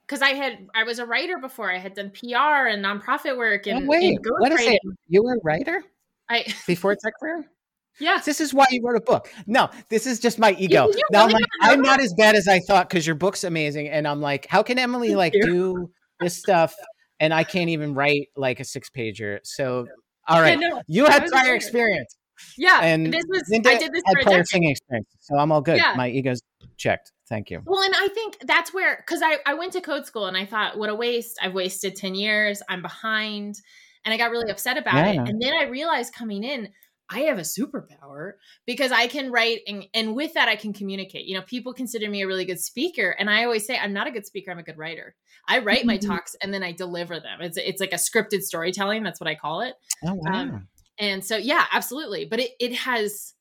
because 0.07 0.23
I 0.23 0.31
had 0.31 0.67
I 0.75 0.85
was 0.85 0.99
a 0.99 1.07
writer 1.07 1.39
before. 1.39 1.73
I 1.73 1.79
had 1.79 1.95
done 1.95 2.11
PR 2.11 2.67
and 2.67 2.85
nonprofit 2.85 3.37
work 3.37 3.67
and, 3.67 3.85
oh, 3.85 3.87
wait, 3.87 4.17
and 4.17 4.27
what 4.39 4.53
is 4.53 4.61
it? 4.61 4.81
You 5.09 5.23
were 5.23 5.35
a 5.35 5.41
writer? 5.43 5.83
I 6.29 6.45
before 6.67 6.95
Tech 6.95 7.15
Career? 7.21 7.45
Yeah. 8.01 8.21
This 8.25 8.41
is 8.41 8.55
why 8.55 8.67
you 8.71 8.81
wrote 8.85 8.97
a 8.97 9.01
book. 9.01 9.33
No, 9.47 9.71
this 9.89 10.07
is 10.07 10.21
just 10.21 10.39
my 10.39 10.53
ego. 10.53 10.89
You 10.89 11.03
now 11.11 11.25
I'm 11.25 11.31
like, 11.31 11.45
I'm 11.63 11.83
not 11.83 12.01
as 12.01 12.15
bad 12.17 12.37
as 12.37 12.47
I 12.47 12.61
thought 12.61 12.89
because 12.89 13.07
your 13.07 13.17
book's 13.17 13.43
amazing. 13.45 13.89
And 13.89 14.07
I'm 14.07 14.21
like, 14.21 14.47
how 14.47 14.63
can 14.63 14.79
Emily 14.79 15.17
like 15.17 15.33
do 15.33 15.91
this 16.21 16.37
stuff 16.39 16.75
and 17.19 17.35
I 17.35 17.43
can't 17.43 17.71
even 17.71 17.95
write 17.95 18.29
like 18.37 18.61
a 18.61 18.65
six 18.65 18.89
pager? 18.89 19.41
So 19.43 19.87
all 20.29 20.41
right. 20.41 20.61
Yeah, 20.61 20.69
no, 20.69 20.83
you 20.87 21.07
had 21.07 21.27
prior 21.27 21.55
experience. 21.55 22.15
Yeah. 22.57 22.81
And 22.83 23.13
this 23.13 23.25
was 23.29 23.43
Linda 23.51 23.71
I 23.71 23.79
did 23.79 23.93
this 23.93 24.03
had 24.07 24.23
prior 24.23 24.45
singing 24.45 24.71
experience. 24.71 25.09
So 25.21 25.37
I'm 25.37 25.51
all 25.51 25.61
good. 25.61 25.79
Yeah. 25.79 25.95
My 25.97 26.09
ego's 26.09 26.41
checked. 26.77 27.11
Thank 27.29 27.51
you. 27.51 27.63
Well, 27.65 27.83
and 27.83 27.95
I 27.97 28.09
think 28.09 28.39
that's 28.47 28.73
where 28.73 28.97
because 29.05 29.23
I, 29.23 29.39
I 29.45 29.55
went 29.55 29.73
to 29.73 29.81
code 29.81 30.07
school 30.07 30.27
and 30.27 30.37
I 30.37 30.47
thought, 30.47 30.79
what 30.79 30.89
a 30.89 30.95
waste. 30.95 31.39
I've 31.43 31.55
wasted 31.55 31.97
10 31.97 32.15
years. 32.15 32.63
I'm 32.69 32.81
behind 32.81 33.57
and 34.09 34.15
I 34.15 34.17
got 34.17 34.31
really 34.31 34.51
upset 34.51 34.79
about 34.79 34.95
yeah. 34.95 35.23
it. 35.23 35.29
And 35.29 35.39
then 35.39 35.53
I 35.53 35.65
realized 35.65 36.15
coming 36.15 36.43
in, 36.43 36.71
I 37.11 37.21
have 37.21 37.37
a 37.37 37.43
superpower 37.43 38.33
because 38.65 38.91
I 38.91 39.07
can 39.07 39.31
write 39.31 39.61
and, 39.67 39.87
and 39.93 40.15
with 40.15 40.33
that 40.33 40.49
I 40.49 40.57
can 40.57 40.73
communicate. 40.73 41.27
You 41.27 41.35
know, 41.35 41.43
people 41.43 41.75
consider 41.75 42.09
me 42.09 42.23
a 42.23 42.27
really 42.27 42.47
good 42.47 42.59
speaker 42.59 43.11
and 43.19 43.29
I 43.29 43.45
always 43.45 43.67
say 43.67 43.77
I'm 43.77 43.93
not 43.93 44.07
a 44.07 44.11
good 44.11 44.25
speaker, 44.25 44.51
I'm 44.51 44.59
a 44.59 44.63
good 44.63 44.79
writer. 44.79 45.15
I 45.47 45.59
write 45.59 45.85
my 45.85 45.99
mm-hmm. 45.99 46.09
talks 46.09 46.35
and 46.43 46.55
then 46.55 46.63
I 46.63 46.73
deliver 46.73 47.21
them. 47.21 47.43
It's 47.43 47.59
it's 47.59 47.81
like 47.81 47.93
a 47.93 47.97
scripted 47.97 48.41
storytelling, 48.41 49.03
that's 49.03 49.21
what 49.21 49.29
I 49.29 49.35
call 49.35 49.61
it. 49.61 49.75
Oh 50.07 50.15
wow. 50.15 50.33
Um, 50.33 50.69
and 50.99 51.23
so 51.23 51.37
yeah, 51.37 51.67
absolutely. 51.71 52.25
But 52.25 52.41
it 52.41 52.53
it 52.59 52.73
has 52.77 53.35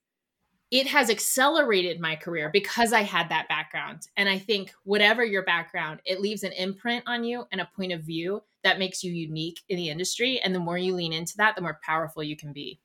it 0.69 0.87
has 0.87 1.09
accelerated 1.09 2.01
my 2.01 2.17
career 2.17 2.49
because 2.51 2.91
I 2.91 3.03
had 3.03 3.29
that 3.29 3.47
background. 3.47 4.01
And 4.17 4.27
I 4.27 4.37
think 4.37 4.73
whatever 4.83 5.23
your 5.23 5.43
background, 5.43 6.01
it 6.03 6.19
leaves 6.19 6.43
an 6.43 6.51
imprint 6.51 7.05
on 7.07 7.23
you 7.23 7.45
and 7.53 7.61
a 7.61 7.69
point 7.73 7.93
of 7.93 8.01
view 8.01 8.41
that 8.67 8.79
makes 8.79 9.01
you 9.03 9.13
unique 9.13 9.61
in 9.69 9.77
the 9.77 9.89
industry. 9.89 10.39
And 10.43 10.53
the 10.53 10.59
more 10.59 10.77
you 10.77 10.93
lean 10.93 11.13
into 11.13 11.37
that, 11.37 11.55
the 11.55 11.61
more 11.61 11.79
powerful 11.83 12.21
you 12.21 12.35
can 12.35 12.51
be. 12.51 12.79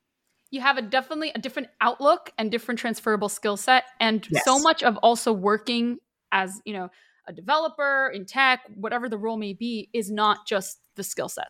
You 0.49 0.61
have 0.61 0.77
a 0.77 0.81
definitely 0.81 1.31
a 1.35 1.39
different 1.39 1.67
outlook 1.81 2.31
and 2.37 2.49
different 2.49 2.79
transferable 2.79 3.27
skill 3.27 3.57
set. 3.57 3.83
And 3.99 4.25
yes. 4.29 4.45
so 4.45 4.59
much 4.59 4.81
of 4.81 4.97
also 4.97 5.33
working 5.33 5.97
as, 6.31 6.61
you 6.63 6.73
know, 6.73 6.89
a 7.27 7.33
developer 7.33 8.11
in 8.13 8.25
tech, 8.25 8.61
whatever 8.75 9.09
the 9.09 9.17
role 9.17 9.37
may 9.37 9.53
be, 9.53 9.89
is 9.93 10.09
not 10.09 10.47
just 10.47 10.79
the 10.95 11.03
skill 11.03 11.27
set. 11.27 11.49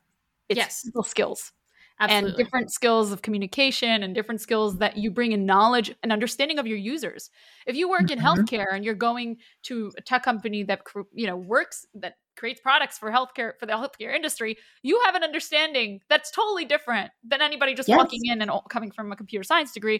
It's 0.49 0.57
yes. 0.57 0.89
skills. 1.03 1.51
Absolutely. 1.99 2.29
and 2.29 2.37
different 2.37 2.71
skills 2.71 3.11
of 3.11 3.21
communication 3.21 4.01
and 4.01 4.15
different 4.15 4.41
skills 4.41 4.79
that 4.79 4.97
you 4.97 5.11
bring 5.11 5.31
in 5.31 5.45
knowledge 5.45 5.93
and 6.01 6.11
understanding 6.11 6.57
of 6.57 6.65
your 6.65 6.77
users. 6.77 7.29
If 7.67 7.75
you 7.75 7.87
work 7.87 8.09
in 8.09 8.17
mm-hmm. 8.17 8.25
healthcare 8.25 8.73
and 8.73 8.83
you're 8.83 8.95
going 8.95 9.37
to 9.63 9.91
a 9.95 10.01
tech 10.01 10.23
company 10.23 10.63
that 10.63 10.81
you 11.13 11.27
know 11.27 11.37
works 11.37 11.85
that 11.93 12.15
creates 12.35 12.59
products 12.59 12.97
for 12.97 13.11
healthcare 13.11 13.53
for 13.59 13.65
the 13.65 13.73
healthcare 13.73 14.13
industry, 14.13 14.57
you 14.81 14.99
have 15.05 15.15
an 15.15 15.23
understanding 15.23 16.01
that's 16.09 16.31
totally 16.31 16.65
different 16.65 17.11
than 17.23 17.41
anybody 17.41 17.73
just 17.73 17.89
yes. 17.89 17.97
walking 17.97 18.21
in 18.25 18.41
and 18.41 18.51
coming 18.69 18.91
from 18.91 19.11
a 19.11 19.15
computer 19.15 19.43
science 19.43 19.71
degree. 19.71 19.99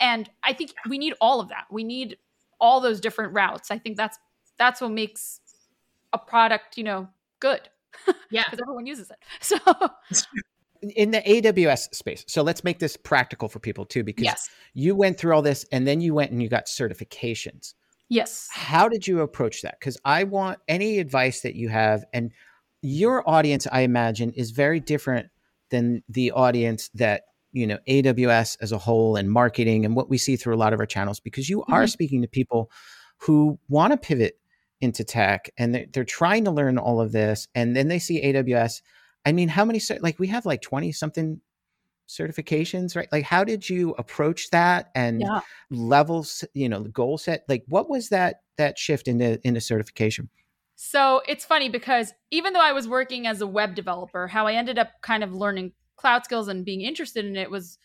And 0.00 0.28
I 0.42 0.52
think 0.52 0.72
we 0.88 0.98
need 0.98 1.14
all 1.20 1.40
of 1.40 1.48
that. 1.48 1.64
We 1.70 1.84
need 1.84 2.16
all 2.60 2.80
those 2.80 3.00
different 3.00 3.34
routes. 3.34 3.70
I 3.70 3.78
think 3.78 3.96
that's 3.96 4.18
that's 4.58 4.80
what 4.80 4.90
makes 4.90 5.40
a 6.12 6.18
product, 6.18 6.76
you 6.76 6.84
know, 6.84 7.08
good. 7.40 7.68
Yeah, 8.30 8.42
because 8.44 8.58
everyone 8.60 8.86
uses 8.86 9.10
it. 9.10 9.18
So 9.40 9.56
in 10.96 11.10
the 11.10 11.20
AWS 11.20 11.94
space. 11.94 12.24
So 12.26 12.42
let's 12.42 12.64
make 12.64 12.78
this 12.78 12.96
practical 12.96 13.48
for 13.48 13.58
people 13.58 13.84
too, 13.84 14.02
because 14.02 14.24
yes. 14.24 14.50
you 14.74 14.94
went 14.94 15.18
through 15.18 15.34
all 15.34 15.42
this 15.42 15.64
and 15.72 15.86
then 15.86 16.00
you 16.00 16.14
went 16.14 16.30
and 16.30 16.42
you 16.42 16.48
got 16.48 16.66
certifications. 16.66 17.74
Yes. 18.08 18.48
How 18.52 18.88
did 18.88 19.06
you 19.06 19.20
approach 19.20 19.62
that? 19.62 19.76
Because 19.78 19.98
I 20.04 20.24
want 20.24 20.58
any 20.68 20.98
advice 20.98 21.40
that 21.42 21.54
you 21.54 21.68
have, 21.68 22.04
and 22.12 22.32
your 22.82 23.28
audience, 23.28 23.66
I 23.70 23.80
imagine, 23.80 24.30
is 24.32 24.50
very 24.50 24.80
different 24.80 25.28
than 25.70 26.02
the 26.08 26.32
audience 26.32 26.90
that 26.94 27.22
you 27.52 27.66
know 27.66 27.78
AWS 27.88 28.58
as 28.60 28.72
a 28.72 28.78
whole 28.78 29.16
and 29.16 29.30
marketing 29.30 29.84
and 29.84 29.96
what 29.96 30.10
we 30.10 30.18
see 30.18 30.36
through 30.36 30.54
a 30.54 30.56
lot 30.56 30.72
of 30.72 30.80
our 30.80 30.86
channels. 30.86 31.20
Because 31.20 31.48
you 31.48 31.60
mm-hmm. 31.60 31.72
are 31.72 31.86
speaking 31.86 32.22
to 32.22 32.28
people 32.28 32.70
who 33.18 33.58
want 33.68 33.92
to 33.92 33.96
pivot 33.96 34.38
into 34.80 35.02
tech 35.02 35.48
and 35.56 35.74
they're, 35.74 35.86
they're 35.92 36.04
trying 36.04 36.44
to 36.44 36.50
learn 36.50 36.78
all 36.78 37.00
of 37.00 37.12
this, 37.12 37.48
and 37.54 37.74
then 37.74 37.88
they 37.88 37.98
see 37.98 38.22
AWS 38.22 38.82
I 39.24 39.32
mean, 39.32 39.48
how 39.48 39.64
many 39.64 39.80
like 40.00 40.18
we 40.18 40.26
have 40.28 40.44
like 40.44 40.60
20 40.60 40.92
something 40.92 41.40
certifications, 42.08 42.96
right? 42.96 43.08
Like 43.10 43.24
how 43.24 43.44
did 43.44 43.68
you 43.68 43.94
approach 43.98 44.50
that 44.50 44.90
and 44.94 45.20
yeah. 45.20 45.40
levels, 45.70 46.44
you 46.54 46.68
know, 46.68 46.82
the 46.82 46.88
goal 46.90 47.18
set? 47.18 47.44
Like 47.48 47.64
what 47.68 47.88
was 47.88 48.08
that 48.10 48.42
that 48.58 48.78
shift 48.78 49.08
into 49.08 49.40
into 49.46 49.60
certification? 49.60 50.28
So 50.76 51.22
it's 51.26 51.44
funny 51.44 51.68
because 51.68 52.12
even 52.30 52.52
though 52.52 52.60
I 52.60 52.72
was 52.72 52.88
working 52.88 53.26
as 53.26 53.40
a 53.40 53.46
web 53.46 53.74
developer, 53.74 54.26
how 54.26 54.46
I 54.46 54.54
ended 54.54 54.78
up 54.78 54.90
kind 55.02 55.22
of 55.22 55.32
learning 55.32 55.72
cloud 55.96 56.24
skills 56.24 56.48
and 56.48 56.64
being 56.64 56.80
interested 56.80 57.24
in 57.24 57.36
it 57.36 57.50
was 57.50 57.78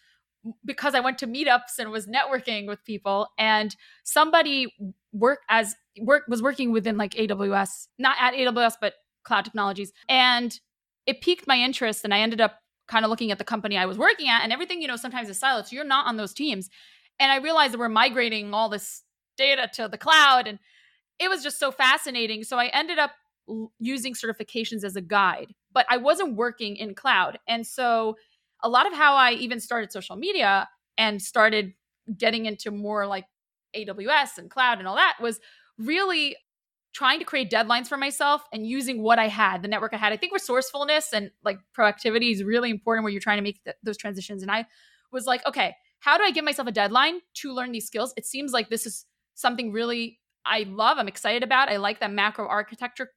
because 0.65 0.95
I 0.95 0.99
went 0.99 1.17
to 1.19 1.27
meetups 1.27 1.79
and 1.79 1.91
was 1.91 2.07
networking 2.07 2.67
with 2.67 2.83
people 2.85 3.27
and 3.37 3.75
somebody 4.03 4.73
work 5.11 5.41
as 5.49 5.75
work 5.99 6.23
was 6.27 6.41
working 6.41 6.71
within 6.71 6.97
like 6.97 7.11
AWS, 7.13 7.87
not 7.97 8.17
at 8.19 8.33
AWS 8.33 8.75
but 8.81 8.93
cloud 9.23 9.45
technologies 9.45 9.91
and 10.07 10.59
it 11.05 11.21
piqued 11.21 11.45
my 11.47 11.57
interest 11.57 12.03
and 12.03 12.13
I 12.13 12.19
ended 12.19 12.41
up 12.41 12.59
kind 12.89 13.05
of 13.05 13.09
looking 13.09 13.31
at 13.31 13.37
the 13.37 13.43
company 13.43 13.77
I 13.77 13.85
was 13.85 13.97
working 13.97 14.27
at 14.27 14.43
and 14.43 14.51
everything, 14.51 14.81
you 14.81 14.87
know, 14.87 14.97
sometimes 14.97 15.29
is 15.29 15.39
siloed. 15.39 15.67
So 15.67 15.75
you're 15.75 15.85
not 15.85 16.07
on 16.07 16.17
those 16.17 16.33
teams. 16.33 16.69
And 17.19 17.31
I 17.31 17.37
realized 17.37 17.73
that 17.73 17.79
we're 17.79 17.89
migrating 17.89 18.53
all 18.53 18.67
this 18.67 19.03
data 19.37 19.69
to 19.75 19.87
the 19.87 19.97
cloud 19.97 20.47
and 20.47 20.59
it 21.19 21.29
was 21.29 21.43
just 21.43 21.59
so 21.59 21.71
fascinating. 21.71 22.43
So 22.43 22.57
I 22.57 22.67
ended 22.67 22.99
up 22.99 23.11
using 23.79 24.13
certifications 24.13 24.83
as 24.83 24.95
a 24.95 25.01
guide 25.01 25.53
but 25.73 25.85
I 25.89 25.97
wasn't 25.97 26.35
working 26.35 26.75
in 26.75 26.95
cloud. 26.95 27.39
And 27.47 27.65
so 27.65 28.17
a 28.63 28.69
lot 28.69 28.87
of 28.87 28.93
how 28.93 29.15
I 29.15 29.33
even 29.33 29.59
started 29.59 29.91
social 29.91 30.15
media 30.15 30.67
and 30.97 31.21
started 31.21 31.73
getting 32.17 32.45
into 32.45 32.71
more 32.71 33.07
like 33.07 33.25
AWS 33.75 34.37
and 34.37 34.49
cloud 34.49 34.79
and 34.79 34.87
all 34.87 34.95
that 34.95 35.17
was 35.21 35.39
really 35.77 36.35
trying 36.93 37.19
to 37.19 37.25
create 37.25 37.51
deadlines 37.51 37.87
for 37.87 37.97
myself 37.97 38.43
and 38.51 38.65
using 38.65 39.01
what 39.01 39.19
I 39.19 39.27
had, 39.27 39.61
the 39.61 39.67
network 39.67 39.93
I 39.93 39.97
had. 39.97 40.11
I 40.11 40.17
think 40.17 40.33
resourcefulness 40.33 41.13
and 41.13 41.31
like 41.43 41.59
proactivity 41.77 42.31
is 42.31 42.43
really 42.43 42.69
important 42.69 43.03
where 43.03 43.11
you're 43.11 43.21
trying 43.21 43.37
to 43.37 43.43
make 43.43 43.63
th- 43.63 43.75
those 43.83 43.97
transitions. 43.97 44.41
And 44.41 44.51
I 44.51 44.65
was 45.11 45.25
like, 45.25 45.45
okay, 45.45 45.75
how 45.99 46.17
do 46.17 46.23
I 46.23 46.31
give 46.31 46.45
myself 46.45 46.67
a 46.67 46.71
deadline 46.71 47.19
to 47.35 47.53
learn 47.53 47.71
these 47.71 47.85
skills? 47.85 48.13
It 48.17 48.25
seems 48.25 48.51
like 48.51 48.69
this 48.69 48.85
is 48.85 49.05
something 49.35 49.71
really 49.71 50.19
I 50.45 50.65
love, 50.67 50.97
I'm 50.97 51.07
excited 51.07 51.43
about. 51.43 51.69
I 51.69 51.77
like 51.77 51.99
that 51.99 52.11
macro 52.11 52.47
architecture. 52.47 53.11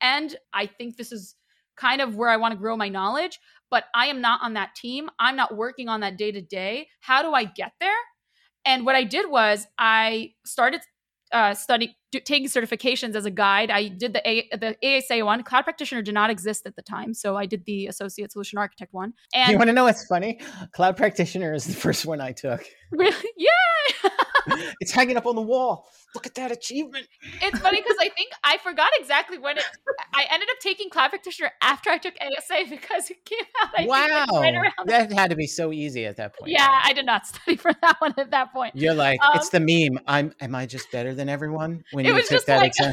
And 0.00 0.34
I 0.52 0.66
think 0.66 0.96
this 0.96 1.12
is 1.12 1.36
kind 1.76 2.00
of 2.00 2.16
where 2.16 2.30
I 2.30 2.38
want 2.38 2.52
to 2.52 2.58
grow 2.58 2.76
my 2.76 2.88
knowledge, 2.88 3.38
but 3.70 3.84
I 3.94 4.06
am 4.06 4.20
not 4.20 4.40
on 4.42 4.54
that 4.54 4.74
team. 4.74 5.10
I'm 5.18 5.36
not 5.36 5.56
working 5.56 5.88
on 5.88 6.00
that 6.00 6.16
day 6.16 6.32
to 6.32 6.40
day. 6.40 6.88
How 7.00 7.22
do 7.22 7.32
I 7.32 7.44
get 7.44 7.72
there? 7.80 7.90
And 8.64 8.84
what 8.84 8.96
I 8.96 9.04
did 9.04 9.30
was 9.30 9.66
I 9.78 10.32
started 10.44 10.80
uh, 11.32 11.54
studying, 11.54 11.92
taking 12.20 12.48
certifications 12.48 13.14
as 13.14 13.24
a 13.24 13.30
guide. 13.30 13.70
I 13.70 13.88
did 13.88 14.12
the 14.12 14.28
a- 14.28 14.48
the 14.56 14.76
ASA 14.82 15.24
one. 15.24 15.42
Cloud 15.42 15.62
practitioner 15.64 16.02
did 16.02 16.14
not 16.14 16.30
exist 16.30 16.66
at 16.66 16.76
the 16.76 16.82
time, 16.82 17.14
so 17.14 17.36
I 17.36 17.46
did 17.46 17.64
the 17.64 17.86
associate 17.86 18.32
solution 18.32 18.58
architect 18.58 18.92
one. 18.92 19.12
And 19.34 19.50
you 19.52 19.58
want 19.58 19.68
to 19.68 19.74
know 19.74 19.84
what's 19.84 20.06
funny? 20.06 20.40
Cloud 20.72 20.96
practitioner 20.96 21.54
is 21.54 21.66
the 21.66 21.74
first 21.74 22.06
one 22.06 22.20
I 22.20 22.32
took. 22.32 22.64
Really? 22.92 23.30
Yeah. 23.36 24.10
it's 24.80 24.92
hanging 24.92 25.16
up 25.16 25.26
on 25.26 25.34
the 25.34 25.42
wall. 25.42 25.88
Look 26.14 26.26
at 26.26 26.34
that 26.36 26.50
achievement. 26.50 27.06
It's 27.42 27.58
funny 27.58 27.80
because 27.80 27.96
I 28.00 28.08
think 28.08 28.30
I 28.42 28.58
forgot 28.58 28.90
exactly 28.98 29.38
when 29.38 29.58
it. 29.58 29.64
I 30.14 30.24
ended 30.30 30.48
up 30.50 30.56
taking 30.60 30.88
cloud 30.88 31.08
practitioner 31.10 31.50
after 31.62 31.90
I 31.90 31.98
took 31.98 32.14
ASA 32.20 32.70
because 32.70 33.10
it 33.10 33.24
came 33.24 33.44
out. 33.62 33.70
I 33.76 33.86
wow, 33.86 34.40
think, 34.40 34.56
right 34.56 34.72
that 34.86 35.12
had 35.12 35.30
to 35.30 35.36
be 35.36 35.46
so 35.46 35.72
easy 35.72 36.06
at 36.06 36.16
that 36.16 36.36
point. 36.36 36.52
Yeah, 36.52 36.80
I 36.82 36.92
did 36.92 37.06
not 37.06 37.26
study 37.26 37.56
for 37.56 37.72
that 37.82 37.96
one 37.98 38.14
at 38.16 38.30
that 38.30 38.52
point. 38.52 38.74
You're 38.76 38.94
like, 38.94 39.20
um, 39.22 39.32
it's 39.34 39.50
the 39.50 39.60
meme. 39.60 40.02
I'm. 40.06 40.32
Am 40.40 40.54
I 40.54 40.66
just 40.66 40.90
better 40.90 41.14
than 41.14 41.28
everyone 41.28 41.84
when 41.92 42.04
you 42.04 42.22
took 42.22 42.44
that 42.46 42.60
like, 42.60 42.68
exam? 42.68 42.92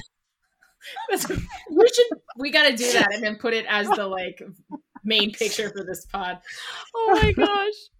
we 1.72 1.88
should. 1.88 2.08
We 2.38 2.52
got 2.52 2.70
to 2.70 2.76
do 2.76 2.92
that 2.94 3.14
and 3.14 3.24
then 3.24 3.38
put 3.38 3.54
it 3.54 3.66
as 3.70 3.88
the 3.90 4.06
like 4.06 4.42
main 5.04 5.32
picture 5.32 5.70
for 5.70 5.86
this 5.86 6.06
pod. 6.06 6.40
Oh 6.96 7.20
my 7.22 7.32
gosh 7.32 7.93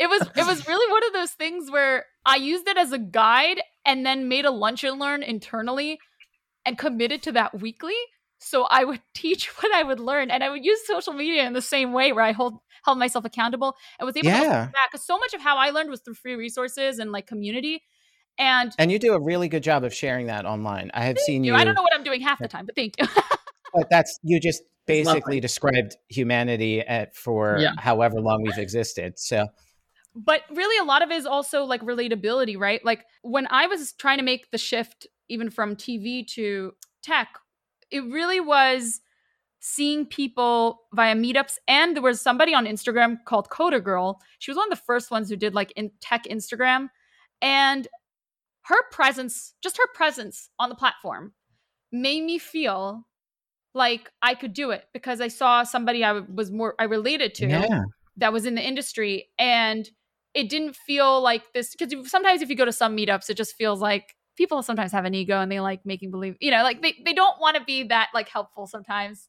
it 0.00 0.08
was 0.08 0.22
it 0.36 0.46
was 0.46 0.66
really 0.66 0.90
one 0.90 1.04
of 1.06 1.12
those 1.12 1.30
things 1.32 1.70
where 1.70 2.06
I 2.24 2.36
used 2.36 2.66
it 2.68 2.76
as 2.76 2.92
a 2.92 2.98
guide 2.98 3.60
and 3.84 4.06
then 4.06 4.28
made 4.28 4.44
a 4.44 4.50
lunch 4.50 4.84
and 4.84 4.98
learn 4.98 5.22
internally 5.22 5.98
and 6.64 6.78
committed 6.78 7.22
to 7.24 7.32
that 7.32 7.60
weekly. 7.60 7.94
So 8.38 8.64
I 8.64 8.84
would 8.84 9.00
teach 9.14 9.48
what 9.62 9.72
I 9.72 9.82
would 9.82 10.00
learn, 10.00 10.30
and 10.30 10.42
I 10.42 10.50
would 10.50 10.64
use 10.64 10.86
social 10.86 11.12
media 11.12 11.46
in 11.46 11.52
the 11.52 11.62
same 11.62 11.92
way, 11.92 12.12
where 12.12 12.24
I 12.24 12.32
hold 12.32 12.58
held 12.84 12.98
myself 12.98 13.24
accountable 13.24 13.76
and 13.98 14.06
was 14.06 14.16
able 14.16 14.28
yeah. 14.28 14.42
to 14.42 14.72
back. 14.72 14.90
Because 14.90 15.06
so 15.06 15.18
much 15.18 15.34
of 15.34 15.40
how 15.40 15.56
I 15.56 15.70
learned 15.70 15.90
was 15.90 16.00
through 16.00 16.14
free 16.14 16.34
resources 16.34 16.98
and 16.98 17.12
like 17.12 17.26
community. 17.26 17.82
And 18.38 18.72
and 18.78 18.90
you 18.90 18.98
do 18.98 19.14
a 19.14 19.20
really 19.20 19.48
good 19.48 19.62
job 19.62 19.84
of 19.84 19.92
sharing 19.94 20.26
that 20.26 20.46
online. 20.46 20.90
I 20.94 21.04
have 21.04 21.18
seen 21.18 21.44
you. 21.44 21.52
you. 21.52 21.58
I 21.58 21.64
don't 21.64 21.74
know 21.74 21.82
what 21.82 21.94
I'm 21.94 22.02
doing 22.02 22.20
half 22.20 22.38
the 22.38 22.48
time, 22.48 22.66
but 22.66 22.74
thank 22.74 22.94
you. 22.98 23.06
but 23.74 23.88
that's 23.90 24.18
you 24.22 24.40
just 24.40 24.62
basically 24.86 25.38
described 25.38 25.96
humanity 26.08 26.80
at 26.80 27.14
for 27.14 27.58
yeah. 27.58 27.72
however 27.78 28.20
long 28.20 28.42
we've 28.42 28.58
existed. 28.58 29.18
So 29.18 29.46
but 30.14 30.42
really 30.50 30.78
a 30.78 30.84
lot 30.84 31.02
of 31.02 31.10
it 31.10 31.16
is 31.16 31.26
also 31.26 31.64
like 31.64 31.80
relatability 31.82 32.58
right 32.58 32.84
like 32.84 33.04
when 33.22 33.46
i 33.50 33.66
was 33.66 33.92
trying 33.92 34.18
to 34.18 34.24
make 34.24 34.50
the 34.50 34.58
shift 34.58 35.06
even 35.28 35.50
from 35.50 35.76
tv 35.76 36.26
to 36.26 36.72
tech 37.02 37.38
it 37.90 38.00
really 38.04 38.40
was 38.40 39.00
seeing 39.60 40.04
people 40.04 40.82
via 40.92 41.14
meetups 41.14 41.56
and 41.68 41.94
there 41.96 42.02
was 42.02 42.20
somebody 42.20 42.54
on 42.54 42.66
instagram 42.66 43.16
called 43.24 43.48
coder 43.48 43.82
girl 43.82 44.20
she 44.38 44.50
was 44.50 44.56
one 44.56 44.70
of 44.70 44.78
the 44.78 44.84
first 44.84 45.10
ones 45.10 45.28
who 45.28 45.36
did 45.36 45.54
like 45.54 45.72
in 45.76 45.90
tech 46.00 46.24
instagram 46.24 46.88
and 47.40 47.88
her 48.62 48.82
presence 48.90 49.54
just 49.62 49.78
her 49.78 49.86
presence 49.94 50.50
on 50.58 50.68
the 50.68 50.74
platform 50.74 51.32
made 51.90 52.22
me 52.22 52.38
feel 52.38 53.06
like 53.74 54.10
i 54.20 54.34
could 54.34 54.52
do 54.52 54.70
it 54.70 54.84
because 54.92 55.20
i 55.20 55.28
saw 55.28 55.62
somebody 55.62 56.04
i 56.04 56.12
was 56.12 56.50
more 56.50 56.74
i 56.78 56.84
related 56.84 57.34
to 57.34 57.46
yeah. 57.46 57.82
that 58.16 58.32
was 58.32 58.44
in 58.44 58.54
the 58.54 58.62
industry 58.62 59.30
and 59.38 59.88
it 60.34 60.48
didn't 60.48 60.76
feel 60.76 61.20
like 61.20 61.42
this 61.52 61.74
because 61.74 62.10
sometimes 62.10 62.42
if 62.42 62.48
you 62.48 62.56
go 62.56 62.64
to 62.64 62.72
some 62.72 62.96
meetups, 62.96 63.28
it 63.28 63.36
just 63.36 63.54
feels 63.56 63.80
like 63.80 64.14
people 64.36 64.62
sometimes 64.62 64.92
have 64.92 65.04
an 65.04 65.14
ego 65.14 65.40
and 65.40 65.52
they 65.52 65.60
like 65.60 65.84
making 65.84 66.10
believe, 66.10 66.36
you 66.40 66.50
know, 66.50 66.62
like 66.62 66.82
they, 66.82 66.96
they 67.04 67.12
don't 67.12 67.40
want 67.40 67.56
to 67.56 67.64
be 67.64 67.84
that 67.84 68.08
like 68.14 68.28
helpful 68.28 68.66
sometimes. 68.66 69.28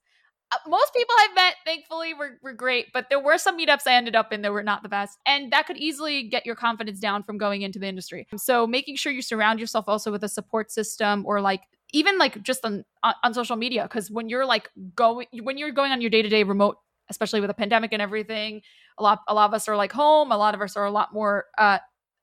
Uh, 0.51 0.57
most 0.67 0.93
people 0.93 1.13
I've 1.19 1.35
met, 1.35 1.55
thankfully, 1.65 2.13
were, 2.13 2.37
were 2.41 2.53
great, 2.53 2.87
but 2.93 3.07
there 3.09 3.19
were 3.19 3.37
some 3.37 3.57
meetups 3.57 3.87
I 3.87 3.95
ended 3.95 4.15
up 4.15 4.31
in 4.31 4.43
that 4.43 4.51
were 4.51 4.63
not 4.63 4.83
the 4.83 4.89
best. 4.89 5.17
And 5.25 5.51
that 5.51 5.65
could 5.65 5.77
easily 5.77 6.23
get 6.23 6.45
your 6.45 6.55
confidence 6.55 6.99
down 6.99 7.23
from 7.23 7.37
going 7.37 7.63
into 7.63 7.79
the 7.79 7.87
industry. 7.87 8.27
So 8.37 8.67
making 8.67 8.95
sure 8.95 9.11
you 9.11 9.21
surround 9.21 9.59
yourself 9.59 9.85
also 9.87 10.11
with 10.11 10.23
a 10.23 10.29
support 10.29 10.71
system 10.71 11.25
or 11.25 11.41
like 11.41 11.61
even 11.91 12.17
like 12.17 12.41
just 12.43 12.63
on, 12.65 12.85
on 13.23 13.33
social 13.33 13.55
media. 13.55 13.87
Cause 13.87 14.09
when 14.09 14.29
you're 14.29 14.45
like 14.45 14.69
going, 14.95 15.27
when 15.41 15.57
you're 15.57 15.71
going 15.71 15.91
on 15.91 16.01
your 16.01 16.09
day 16.09 16.21
to 16.21 16.29
day 16.29 16.43
remote 16.43 16.77
especially 17.13 17.41
with 17.41 17.49
a 17.49 17.53
pandemic 17.53 17.93
and 17.93 18.01
everything. 18.01 18.61
A 18.97 19.03
lot, 19.03 19.19
a 19.27 19.33
lot 19.33 19.45
of 19.45 19.53
us 19.53 19.67
are 19.67 19.77
like 19.77 19.91
home. 19.91 20.31
A 20.31 20.37
lot 20.37 20.55
of 20.55 20.61
us 20.61 20.75
are 20.75 20.85
a 20.85 20.91
lot 20.91 21.13
more 21.13 21.45
uh, 21.57 21.77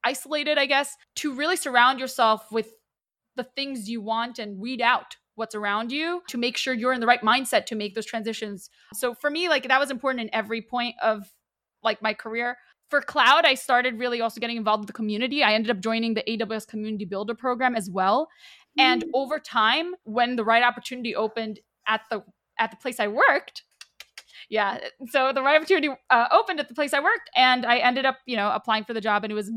isolated, 0.05 0.59
I 0.59 0.67
guess. 0.67 0.97
To 1.17 1.33
really 1.33 1.57
surround 1.57 2.01
yourself 2.01 2.51
with 2.51 2.73
the 3.37 3.45
things 3.45 3.89
you 3.89 4.01
want 4.01 4.39
and 4.39 4.59
weed 4.59 4.83
out 4.83 5.17
what's 5.37 5.55
around 5.55 5.91
you 5.91 6.23
to 6.29 6.37
make 6.37 6.57
sure 6.57 6.75
you're 6.75 6.93
in 6.93 7.01
the 7.01 7.07
right 7.07 7.23
mindset 7.23 7.65
to 7.67 7.75
make 7.75 7.95
those 7.95 8.05
transitions. 8.05 8.69
So 8.93 9.15
for 9.15 9.31
me, 9.31 9.49
like 9.49 9.67
that 9.69 9.81
was 9.81 9.91
important 9.91 10.23
in 10.23 10.35
every 10.35 10.61
point 10.61 10.97
of 11.03 11.33
like 11.83 12.03
my 12.03 12.13
career. 12.13 12.59
For 12.91 13.01
cloud, 13.01 13.47
I 13.47 13.55
started 13.55 13.99
really 13.99 14.21
also 14.21 14.41
getting 14.41 14.57
involved 14.57 14.83
with 14.83 14.89
the 14.89 14.93
community. 14.93 15.43
I 15.43 15.55
ended 15.55 15.71
up 15.71 15.81
joining 15.81 16.15
the 16.15 16.25
AWS 16.25 16.67
Community 16.67 17.05
Builder 17.05 17.35
program 17.35 17.77
as 17.77 17.89
well. 17.89 18.29
And 18.77 19.05
mm. 19.05 19.09
over 19.15 19.39
time, 19.39 19.95
when 20.05 20.37
the 20.37 20.45
right 20.45 20.63
opportunity 20.63 21.15
opened 21.15 21.61
at 21.87 22.03
the 22.11 22.23
at 22.59 22.71
the 22.71 22.77
place 22.77 23.01
I 23.01 23.09
worked, 23.09 23.63
yeah. 24.51 24.79
So 25.09 25.33
the 25.33 25.43
right 25.43 25.57
opportunity 25.57 25.89
uh, 26.11 26.27
opened 26.33 26.61
at 26.61 26.69
the 26.69 26.75
place 26.75 26.93
I 26.93 27.01
worked, 27.01 27.31
and 27.35 27.65
I 27.65 27.79
ended 27.79 28.05
up, 28.05 28.19
you 28.27 28.37
know, 28.37 28.51
applying 28.51 28.85
for 28.85 28.93
the 28.93 29.01
job. 29.01 29.25
And 29.25 29.31
it 29.31 29.35
was, 29.35 29.51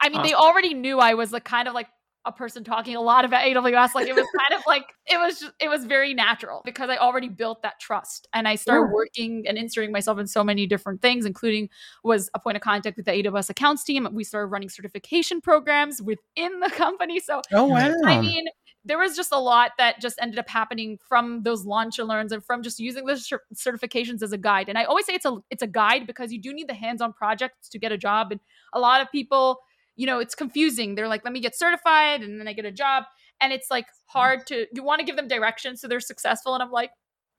I 0.00 0.10
mean, 0.10 0.18
awesome. 0.18 0.28
they 0.28 0.34
already 0.34 0.74
knew 0.74 1.00
I 1.00 1.14
was 1.14 1.32
like 1.32 1.44
kind 1.44 1.66
of 1.66 1.74
like 1.74 1.88
a 2.26 2.32
person 2.32 2.64
talking 2.64 2.96
a 2.96 3.00
lot 3.00 3.24
about 3.24 3.44
AWS. 3.44 3.94
Like 3.94 4.08
it 4.08 4.14
was 4.14 4.26
kind 4.36 4.58
of 4.58 4.64
like 4.66 4.84
it 5.06 5.18
was 5.18 5.40
just, 5.40 5.52
it 5.60 5.68
was 5.68 5.84
very 5.84 6.12
natural 6.12 6.62
because 6.64 6.90
I 6.90 6.96
already 6.96 7.28
built 7.28 7.62
that 7.62 7.80
trust 7.80 8.28
and 8.34 8.46
I 8.48 8.56
started 8.56 8.92
working 8.92 9.44
and 9.46 9.56
inserting 9.56 9.92
myself 9.92 10.18
in 10.18 10.26
so 10.26 10.42
many 10.42 10.66
different 10.66 11.00
things, 11.00 11.24
including 11.24 11.68
was 12.04 12.28
a 12.34 12.40
point 12.40 12.56
of 12.56 12.62
contact 12.62 12.96
with 12.96 13.06
the 13.06 13.12
AWS 13.12 13.50
accounts 13.50 13.84
team. 13.84 14.08
We 14.12 14.24
started 14.24 14.48
running 14.48 14.68
certification 14.68 15.40
programs 15.40 16.02
within 16.02 16.60
the 16.60 16.70
company. 16.70 17.20
So 17.20 17.42
oh 17.52 17.64
wow, 17.64 17.94
I 18.04 18.20
mean, 18.20 18.46
there 18.86 18.98
was 18.98 19.16
just 19.16 19.32
a 19.32 19.38
lot 19.38 19.72
that 19.78 20.00
just 20.00 20.16
ended 20.22 20.38
up 20.38 20.48
happening 20.48 20.98
from 21.08 21.42
those 21.42 21.66
launch 21.66 21.98
and 21.98 22.08
learns 22.08 22.30
and 22.30 22.42
from 22.44 22.62
just 22.62 22.78
using 22.78 23.04
the 23.04 23.40
certifications 23.54 24.22
as 24.22 24.32
a 24.32 24.38
guide. 24.38 24.68
And 24.68 24.78
I 24.78 24.84
always 24.84 25.04
say 25.04 25.14
it's 25.14 25.24
a 25.24 25.36
it's 25.50 25.62
a 25.62 25.66
guide 25.66 26.06
because 26.06 26.32
you 26.32 26.40
do 26.40 26.54
need 26.54 26.68
the 26.68 26.74
hands-on 26.74 27.12
projects 27.12 27.68
to 27.70 27.78
get 27.78 27.90
a 27.90 27.98
job. 27.98 28.30
And 28.30 28.40
a 28.72 28.80
lot 28.80 29.00
of 29.00 29.10
people, 29.10 29.58
you 29.96 30.06
know, 30.06 30.18
it's 30.18 30.34
confusing. 30.34 30.94
They're 30.94 31.08
like, 31.08 31.24
let 31.24 31.32
me 31.32 31.40
get 31.40 31.56
certified 31.56 32.22
and 32.22 32.38
then 32.38 32.46
I 32.46 32.52
get 32.52 32.64
a 32.64 32.72
job. 32.72 33.04
And 33.40 33.52
it's 33.52 33.70
like 33.70 33.86
hard 34.06 34.46
to 34.46 34.66
you 34.72 34.82
want 34.82 35.00
to 35.00 35.04
give 35.04 35.16
them 35.16 35.28
direction 35.28 35.76
so 35.76 35.88
they're 35.88 36.00
successful. 36.00 36.54
And 36.54 36.62
I'm 36.62 36.70
like, 36.70 36.90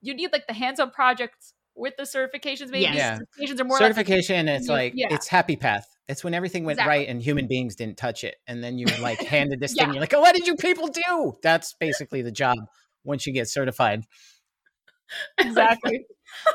you 0.01 0.13
need 0.13 0.31
like 0.31 0.45
the 0.47 0.53
hands-on 0.53 0.91
projects 0.91 1.53
with 1.75 1.95
the 1.97 2.03
certifications. 2.03 2.69
Maybe 2.69 2.83
yeah. 2.83 3.19
certifications 3.39 3.59
are 3.59 3.63
more 3.63 3.77
certification. 3.77 4.47
Like, 4.47 4.59
it's 4.59 4.67
like 4.67 4.93
yeah. 4.95 5.07
it's 5.11 5.27
happy 5.27 5.55
path. 5.55 5.87
It's 6.07 6.23
when 6.23 6.33
everything 6.33 6.63
went 6.63 6.77
exactly. 6.77 6.99
right 6.99 7.07
and 7.07 7.21
human 7.21 7.47
beings 7.47 7.75
didn't 7.75 7.97
touch 7.97 8.23
it. 8.23 8.35
And 8.47 8.63
then 8.63 8.77
you 8.77 8.85
like 9.01 9.21
handed 9.27 9.59
this 9.59 9.75
yeah. 9.75 9.85
thing. 9.85 9.93
You're 9.93 10.01
like, 10.01 10.13
oh, 10.13 10.21
what 10.21 10.35
did 10.35 10.47
you 10.47 10.55
people 10.55 10.87
do? 10.87 11.33
That's 11.43 11.73
basically 11.73 12.21
the 12.21 12.31
job 12.31 12.57
once 13.03 13.25
you 13.25 13.33
get 13.33 13.47
certified. 13.47 14.03
Exactly. 15.37 16.05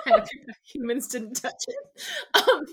Humans 0.74 1.08
didn't 1.08 1.40
touch 1.40 1.64
it. 1.66 2.02
Um, 2.34 2.66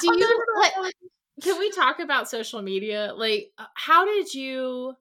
do 0.00 0.18
you 0.18 0.44
like, 0.58 0.94
can 1.42 1.58
we 1.58 1.70
talk 1.70 1.98
about 1.98 2.28
social 2.28 2.62
media? 2.62 3.12
Like, 3.16 3.50
uh, 3.58 3.64
how 3.74 4.04
did 4.04 4.32
you? 4.34 4.94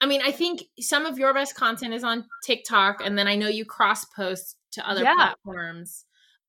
I 0.00 0.06
mean, 0.06 0.20
I 0.22 0.30
think 0.30 0.62
some 0.78 1.06
of 1.06 1.18
your 1.18 1.34
best 1.34 1.56
content 1.56 1.92
is 1.92 2.04
on 2.04 2.24
TikTok, 2.44 3.00
and 3.04 3.18
then 3.18 3.26
I 3.26 3.34
know 3.34 3.48
you 3.48 3.64
cross 3.64 4.04
post 4.04 4.56
to 4.72 4.88
other 4.88 5.02
yeah. 5.02 5.14
platforms 5.14 6.04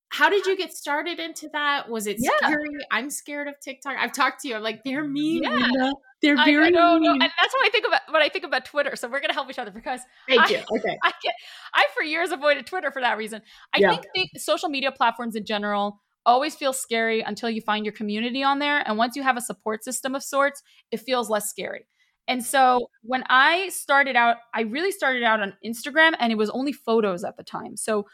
how 0.09 0.29
did 0.29 0.45
you 0.45 0.57
get 0.57 0.73
started 0.73 1.19
into 1.19 1.49
that? 1.53 1.87
Was 1.87 2.07
it 2.07 2.17
yeah. 2.19 2.31
scary? 2.37 2.69
I'm 2.91 3.09
scared 3.09 3.47
of 3.47 3.59
TikTok. 3.59 3.95
I've 3.99 4.11
talked 4.11 4.41
to 4.41 4.47
you. 4.47 4.55
I'm 4.55 4.63
like, 4.63 4.83
they're 4.83 5.03
mean. 5.03 5.43
Yeah. 5.43 5.91
They're 6.21 6.35
very 6.35 6.65
I, 6.65 6.69
no, 6.69 6.97
no. 6.97 7.11
And 7.11 7.21
that's 7.21 7.53
what 7.53 7.65
I 7.65 7.69
think 7.69 7.87
about 7.87 8.01
when 8.11 8.21
I 8.21 8.27
think 8.27 8.43
about 8.43 8.65
Twitter. 8.65 8.95
So 8.95 9.07
we're 9.07 9.21
gonna 9.21 9.33
help 9.33 9.49
each 9.49 9.59
other 9.59 9.71
because 9.71 10.01
Thank 10.27 10.41
I, 10.41 10.49
you. 10.49 10.57
Okay. 10.77 10.97
I 11.03 11.11
get 11.23 11.33
I 11.73 11.85
for 11.95 12.03
years 12.03 12.31
avoided 12.31 12.65
Twitter 12.65 12.91
for 12.91 13.01
that 13.01 13.17
reason. 13.17 13.41
I 13.73 13.79
yeah. 13.79 13.95
think 13.95 14.31
the 14.33 14.39
social 14.39 14.67
media 14.67 14.91
platforms 14.91 15.35
in 15.35 15.45
general 15.45 16.01
always 16.25 16.55
feels 16.55 16.79
scary 16.79 17.21
until 17.21 17.49
you 17.49 17.61
find 17.61 17.85
your 17.85 17.93
community 17.93 18.43
on 18.43 18.59
there. 18.59 18.87
And 18.87 18.97
once 18.97 19.15
you 19.15 19.23
have 19.23 19.37
a 19.37 19.41
support 19.41 19.83
system 19.83 20.15
of 20.15 20.23
sorts, 20.23 20.61
it 20.91 20.99
feels 20.99 21.29
less 21.29 21.49
scary. 21.49 21.87
And 22.27 22.45
so 22.45 22.87
when 23.01 23.23
I 23.27 23.69
started 23.69 24.15
out, 24.15 24.37
I 24.53 24.61
really 24.61 24.91
started 24.91 25.23
out 25.23 25.39
on 25.39 25.53
Instagram 25.65 26.13
and 26.19 26.31
it 26.31 26.37
was 26.37 26.51
only 26.51 26.73
photos 26.73 27.23
at 27.23 27.37
the 27.37 27.43
time. 27.43 27.75
So 27.75 28.05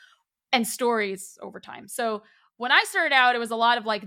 and 0.53 0.65
stories 0.65 1.37
over 1.41 1.59
time. 1.59 1.87
So 1.87 2.23
when 2.57 2.71
I 2.71 2.83
started 2.87 3.13
out, 3.13 3.35
it 3.35 3.39
was 3.39 3.51
a 3.51 3.55
lot 3.55 3.77
of 3.77 3.85
like 3.85 4.03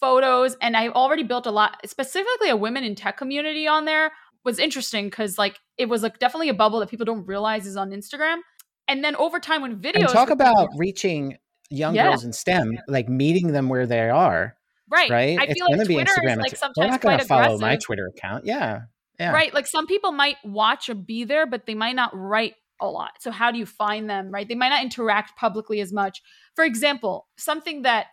photos, 0.00 0.56
and 0.60 0.76
I 0.76 0.88
already 0.88 1.24
built 1.24 1.46
a 1.46 1.50
lot, 1.50 1.78
specifically 1.86 2.50
a 2.50 2.56
women 2.56 2.84
in 2.84 2.94
tech 2.94 3.16
community 3.16 3.66
on 3.66 3.84
there 3.84 4.12
was 4.44 4.58
interesting 4.58 5.06
because 5.06 5.38
like 5.38 5.58
it 5.78 5.88
was 5.88 6.02
like 6.02 6.18
definitely 6.18 6.48
a 6.48 6.54
bubble 6.54 6.78
that 6.80 6.90
people 6.90 7.06
don't 7.06 7.26
realize 7.26 7.66
is 7.66 7.76
on 7.76 7.90
Instagram. 7.90 8.38
And 8.86 9.02
then 9.02 9.16
over 9.16 9.40
time, 9.40 9.62
when 9.62 9.80
videos 9.80 10.00
and 10.00 10.08
talk 10.10 10.30
about 10.30 10.68
reaching 10.76 11.38
young 11.70 11.94
yeah. 11.94 12.08
girls 12.08 12.24
in 12.24 12.32
STEM, 12.32 12.78
like 12.88 13.08
meeting 13.08 13.52
them 13.52 13.68
where 13.68 13.86
they 13.86 14.10
are. 14.10 14.56
Right. 14.90 15.10
Right. 15.10 15.38
I 15.38 15.44
it's 15.44 15.54
feel 15.54 15.66
like 15.70 15.88
be 15.88 15.94
Twitter 15.94 16.12
Instagram. 16.12 16.32
is 16.32 16.38
like 16.38 16.52
oh, 16.52 16.56
sometimes 16.56 16.74
They're 16.76 16.88
not 16.88 17.00
going 17.00 17.18
to 17.18 17.24
follow 17.24 17.58
my 17.58 17.76
Twitter 17.76 18.06
account. 18.06 18.44
Yeah. 18.46 18.82
Yeah. 19.18 19.32
Right. 19.32 19.52
Like 19.54 19.66
some 19.66 19.86
people 19.86 20.12
might 20.12 20.36
watch 20.44 20.88
or 20.88 20.94
be 20.94 21.24
there, 21.24 21.46
but 21.46 21.66
they 21.66 21.74
might 21.74 21.96
not 21.96 22.10
write 22.14 22.54
a 22.80 22.86
lot. 22.86 23.12
So 23.20 23.30
how 23.30 23.50
do 23.50 23.58
you 23.58 23.66
find 23.66 24.10
them? 24.10 24.30
Right. 24.30 24.48
They 24.48 24.54
might 24.54 24.70
not 24.70 24.82
interact 24.82 25.36
publicly 25.36 25.80
as 25.80 25.92
much. 25.92 26.20
For 26.54 26.64
example, 26.64 27.28
something 27.36 27.82
that 27.82 28.06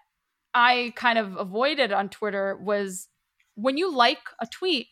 I 0.54 0.94
kind 0.96 1.18
of 1.18 1.36
avoided 1.38 1.92
on 1.92 2.10
Twitter 2.10 2.58
was 2.62 3.08
when 3.56 3.78
you 3.78 3.94
like 3.94 4.20
a 4.40 4.48
tweet, 4.48 4.88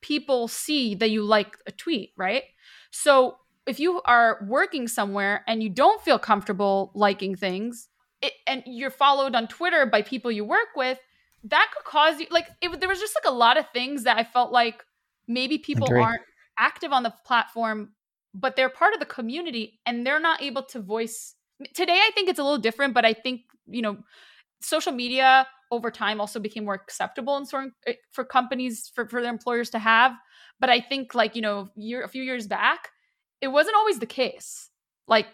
people 0.00 0.48
see 0.48 0.94
that 0.94 1.10
you 1.10 1.22
like 1.22 1.56
a 1.66 1.72
tweet, 1.72 2.12
right? 2.16 2.44
So 2.90 3.36
if 3.66 3.78
you 3.78 4.00
are 4.02 4.44
working 4.48 4.88
somewhere 4.88 5.44
and 5.46 5.62
you 5.62 5.68
don't 5.68 6.02
feel 6.02 6.18
comfortable 6.18 6.90
liking 6.94 7.36
things, 7.36 7.88
it, 8.22 8.32
and 8.46 8.62
you're 8.66 8.90
followed 8.90 9.34
on 9.34 9.48
Twitter 9.48 9.86
by 9.86 10.02
people 10.02 10.30
you 10.30 10.44
work 10.44 10.68
with, 10.76 10.98
that 11.44 11.70
could 11.74 11.84
cause 11.84 12.20
you 12.20 12.26
like 12.30 12.48
it, 12.60 12.80
there 12.80 12.88
was 12.88 13.00
just 13.00 13.16
like 13.16 13.30
a 13.30 13.34
lot 13.34 13.56
of 13.56 13.64
things 13.72 14.04
that 14.04 14.18
I 14.18 14.24
felt 14.24 14.52
like 14.52 14.84
maybe 15.26 15.58
people 15.58 15.88
aren't 15.94 16.22
active 16.58 16.92
on 16.92 17.02
the 17.02 17.14
platform, 17.24 17.92
but 18.34 18.56
they're 18.56 18.68
part 18.68 18.92
of 18.92 19.00
the 19.00 19.06
community 19.06 19.80
and 19.86 20.06
they're 20.06 20.20
not 20.20 20.42
able 20.42 20.62
to 20.64 20.80
voice. 20.80 21.34
Today, 21.74 21.98
I 21.98 22.10
think 22.14 22.28
it's 22.28 22.38
a 22.38 22.42
little 22.42 22.58
different, 22.58 22.94
but 22.94 23.04
I 23.04 23.14
think 23.14 23.42
you 23.70 23.82
know, 23.82 23.98
social 24.60 24.92
media 24.92 25.46
over 25.70 25.90
time 25.90 26.20
also 26.20 26.40
became 26.40 26.64
more 26.64 26.74
acceptable 26.74 27.36
in 27.36 27.46
certain 27.46 27.72
eh, 27.86 27.94
for 28.12 28.24
companies 28.24 28.90
for, 28.94 29.08
for 29.08 29.22
their 29.22 29.30
employers 29.30 29.70
to 29.70 29.78
have. 29.78 30.12
But 30.58 30.68
I 30.68 30.80
think 30.80 31.14
like, 31.14 31.36
you 31.36 31.42
know, 31.42 31.70
year 31.76 32.02
a 32.02 32.08
few 32.08 32.22
years 32.22 32.46
back, 32.46 32.88
it 33.40 33.48
wasn't 33.48 33.76
always 33.76 33.98
the 33.98 34.06
case. 34.06 34.68
Like, 35.06 35.26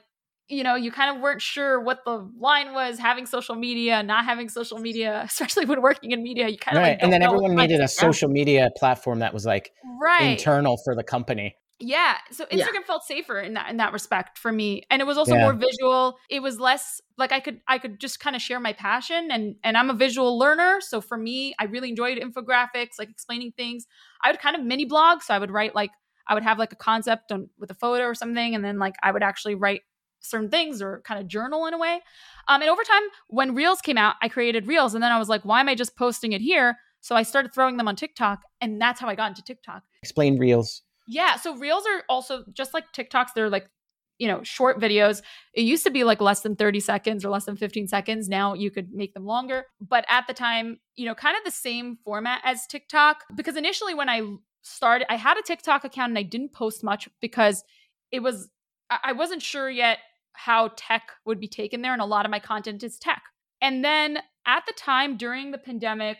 you 0.48 0.62
know, 0.62 0.76
you 0.76 0.92
kind 0.92 1.14
of 1.14 1.22
weren't 1.22 1.42
sure 1.42 1.80
what 1.80 2.04
the 2.04 2.28
line 2.38 2.72
was 2.72 2.98
having 2.98 3.26
social 3.26 3.54
media, 3.54 4.02
not 4.02 4.24
having 4.24 4.48
social 4.48 4.78
media, 4.78 5.22
especially 5.26 5.64
when 5.64 5.82
working 5.82 6.12
in 6.12 6.22
media. 6.22 6.48
You 6.48 6.58
kind 6.58 6.76
of 6.76 6.82
right. 6.82 6.90
Like 6.90 7.02
and 7.02 7.12
then 7.12 7.22
everyone 7.22 7.54
needed 7.54 7.80
a 7.80 7.88
social 7.88 8.28
media 8.28 8.70
platform 8.76 9.20
that 9.20 9.34
was 9.34 9.44
like 9.44 9.72
right. 10.00 10.38
internal 10.38 10.76
for 10.84 10.94
the 10.94 11.02
company. 11.02 11.56
Yeah. 11.78 12.14
So 12.30 12.46
Instagram 12.46 12.58
yeah. 12.74 12.86
felt 12.86 13.04
safer 13.04 13.38
in 13.38 13.52
that 13.54 13.68
in 13.68 13.76
that 13.76 13.92
respect 13.92 14.38
for 14.38 14.50
me. 14.50 14.84
And 14.88 15.02
it 15.02 15.04
was 15.04 15.18
also 15.18 15.34
yeah. 15.34 15.42
more 15.42 15.52
visual. 15.52 16.16
It 16.30 16.40
was 16.40 16.58
less 16.58 17.02
like 17.18 17.32
I 17.32 17.40
could 17.40 17.60
I 17.68 17.78
could 17.78 18.00
just 18.00 18.18
kind 18.18 18.34
of 18.34 18.40
share 18.40 18.58
my 18.60 18.72
passion 18.72 19.28
and 19.30 19.56
and 19.62 19.76
I'm 19.76 19.90
a 19.90 19.94
visual 19.94 20.38
learner. 20.38 20.80
So 20.80 21.02
for 21.02 21.18
me, 21.18 21.54
I 21.58 21.64
really 21.64 21.90
enjoyed 21.90 22.18
infographics, 22.18 22.98
like 22.98 23.10
explaining 23.10 23.52
things. 23.52 23.86
I 24.24 24.30
would 24.30 24.40
kind 24.40 24.56
of 24.56 24.62
mini 24.62 24.86
blog. 24.86 25.22
So 25.22 25.34
I 25.34 25.38
would 25.38 25.50
write 25.50 25.74
like 25.74 25.90
I 26.26 26.32
would 26.32 26.44
have 26.44 26.58
like 26.58 26.72
a 26.72 26.76
concept 26.76 27.30
on, 27.30 27.50
with 27.58 27.70
a 27.70 27.74
photo 27.74 28.04
or 28.04 28.14
something, 28.14 28.54
and 28.54 28.64
then 28.64 28.78
like 28.78 28.94
I 29.02 29.12
would 29.12 29.22
actually 29.22 29.54
write 29.54 29.82
certain 30.26 30.50
things 30.50 30.82
or 30.82 31.02
kind 31.04 31.20
of 31.20 31.28
journal 31.28 31.66
in 31.66 31.74
a 31.74 31.78
way. 31.78 32.00
Um, 32.48 32.62
and 32.62 32.70
over 32.70 32.82
time, 32.82 33.02
when 33.28 33.54
Reels 33.54 33.80
came 33.80 33.98
out, 33.98 34.14
I 34.22 34.28
created 34.28 34.66
Reels, 34.66 34.94
and 34.94 35.02
then 35.02 35.12
I 35.12 35.18
was 35.18 35.28
like, 35.28 35.44
why 35.44 35.60
am 35.60 35.68
I 35.68 35.74
just 35.74 35.96
posting 35.96 36.32
it 36.32 36.40
here? 36.40 36.76
So 37.00 37.14
I 37.14 37.22
started 37.22 37.54
throwing 37.54 37.76
them 37.76 37.88
on 37.88 37.96
TikTok, 37.96 38.42
and 38.60 38.80
that's 38.80 39.00
how 39.00 39.08
I 39.08 39.14
got 39.14 39.28
into 39.28 39.42
TikTok. 39.42 39.82
Explain 40.02 40.38
Reels. 40.38 40.82
Yeah. 41.06 41.36
So 41.36 41.56
reels 41.56 41.84
are 41.86 42.02
also 42.08 42.44
just 42.52 42.74
like 42.74 42.92
TikToks, 42.92 43.28
they're 43.34 43.50
like, 43.50 43.68
you 44.18 44.28
know, 44.28 44.42
short 44.42 44.80
videos. 44.80 45.22
It 45.52 45.62
used 45.62 45.84
to 45.84 45.90
be 45.90 46.04
like 46.04 46.20
less 46.20 46.40
than 46.40 46.56
30 46.56 46.80
seconds 46.80 47.24
or 47.24 47.28
less 47.28 47.44
than 47.44 47.56
15 47.56 47.88
seconds. 47.88 48.28
Now 48.28 48.54
you 48.54 48.70
could 48.70 48.92
make 48.92 49.14
them 49.14 49.26
longer. 49.26 49.66
But 49.80 50.04
at 50.08 50.26
the 50.26 50.34
time, 50.34 50.80
you 50.94 51.06
know, 51.06 51.14
kind 51.14 51.36
of 51.36 51.44
the 51.44 51.50
same 51.50 51.98
format 52.04 52.40
as 52.44 52.66
TikTok. 52.66 53.24
Because 53.34 53.56
initially 53.56 53.94
when 53.94 54.08
I 54.08 54.22
started, 54.62 55.10
I 55.12 55.16
had 55.16 55.36
a 55.36 55.42
TikTok 55.42 55.84
account 55.84 56.10
and 56.10 56.18
I 56.18 56.22
didn't 56.22 56.52
post 56.52 56.82
much 56.82 57.08
because 57.20 57.62
it 58.10 58.20
was, 58.20 58.48
I 58.90 59.12
wasn't 59.12 59.42
sure 59.42 59.68
yet 59.68 59.98
how 60.36 60.70
tech 60.76 61.10
would 61.24 61.40
be 61.40 61.48
taken 61.48 61.82
there. 61.82 61.92
And 61.92 62.02
a 62.02 62.06
lot 62.06 62.24
of 62.24 62.30
my 62.30 62.38
content 62.38 62.82
is 62.82 62.98
tech. 62.98 63.22
And 63.60 63.84
then 63.84 64.18
at 64.46 64.64
the 64.66 64.74
time 64.76 65.16
during 65.16 65.50
the 65.50 65.58
pandemic, 65.58 66.18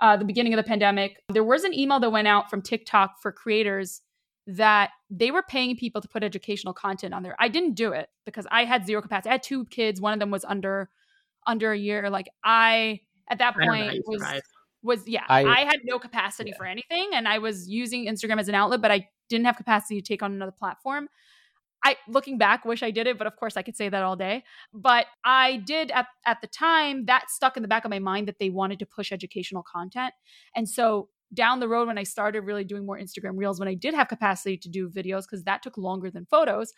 uh, 0.00 0.16
the 0.16 0.24
beginning 0.24 0.52
of 0.52 0.58
the 0.58 0.68
pandemic, 0.68 1.22
there 1.32 1.44
was 1.44 1.64
an 1.64 1.72
email 1.72 2.00
that 2.00 2.10
went 2.10 2.28
out 2.28 2.50
from 2.50 2.60
TikTok 2.60 3.20
for 3.22 3.32
creators 3.32 4.02
that 4.46 4.90
they 5.10 5.30
were 5.30 5.42
paying 5.42 5.76
people 5.76 6.00
to 6.00 6.08
put 6.08 6.22
educational 6.22 6.72
content 6.72 7.12
on 7.12 7.22
there. 7.22 7.34
I 7.38 7.48
didn't 7.48 7.74
do 7.74 7.92
it 7.92 8.08
because 8.24 8.46
I 8.50 8.64
had 8.64 8.86
zero 8.86 9.02
capacity. 9.02 9.30
I 9.30 9.32
had 9.32 9.42
two 9.42 9.64
kids. 9.66 10.00
One 10.00 10.12
of 10.12 10.20
them 10.20 10.30
was 10.30 10.44
under 10.44 10.90
under 11.46 11.72
a 11.72 11.78
year. 11.78 12.10
Like 12.10 12.28
I 12.44 13.00
at 13.28 13.38
that 13.38 13.56
point 13.56 14.02
was 14.06 14.22
was 14.82 15.08
yeah, 15.08 15.24
I, 15.28 15.44
I, 15.44 15.60
had 15.64 15.78
no 15.84 15.98
capacity 15.98 16.50
yeah. 16.50 16.56
for 16.56 16.64
anything 16.64 17.10
and 17.12 17.26
I 17.26 17.38
was 17.38 17.68
using 17.68 18.06
Instagram 18.06 18.38
as 18.38 18.48
an 18.48 18.54
outlet, 18.54 18.80
but 18.80 18.92
I 18.92 19.08
didn't 19.28 19.46
have 19.46 19.56
capacity 19.56 20.00
to 20.00 20.06
take 20.06 20.22
on 20.22 20.32
another 20.32 20.52
platform. 20.52 21.08
I 21.86 21.96
looking 22.08 22.36
back 22.36 22.64
wish 22.64 22.82
I 22.82 22.90
did 22.90 23.06
it, 23.06 23.16
but 23.16 23.28
of 23.28 23.36
course 23.36 23.56
I 23.56 23.62
could 23.62 23.76
say 23.76 23.88
that 23.88 24.02
all 24.02 24.16
day. 24.16 24.42
But 24.74 25.06
I 25.24 25.58
did 25.58 25.92
at 25.92 26.06
at 26.26 26.40
the 26.40 26.48
time 26.48 27.06
that 27.06 27.30
stuck 27.30 27.56
in 27.56 27.62
the 27.62 27.68
back 27.68 27.84
of 27.84 27.90
my 27.92 28.00
mind 28.00 28.26
that 28.26 28.40
they 28.40 28.50
wanted 28.50 28.80
to 28.80 28.86
push 28.86 29.12
educational 29.12 29.62
content. 29.62 30.12
And 30.56 30.68
so 30.68 31.10
down 31.32 31.60
the 31.60 31.68
road 31.68 31.86
when 31.86 31.96
I 31.96 32.02
started 32.02 32.40
really 32.40 32.64
doing 32.64 32.84
more 32.84 32.98
Instagram 32.98 33.36
reels, 33.36 33.60
when 33.60 33.68
I 33.68 33.74
did 33.74 33.94
have 33.94 34.08
capacity 34.08 34.56
to 34.58 34.68
do 34.68 34.88
videos, 34.88 35.22
because 35.22 35.44
that 35.44 35.62
took 35.62 35.78
longer 35.78 36.10
than 36.10 36.26
photos, 36.26 36.72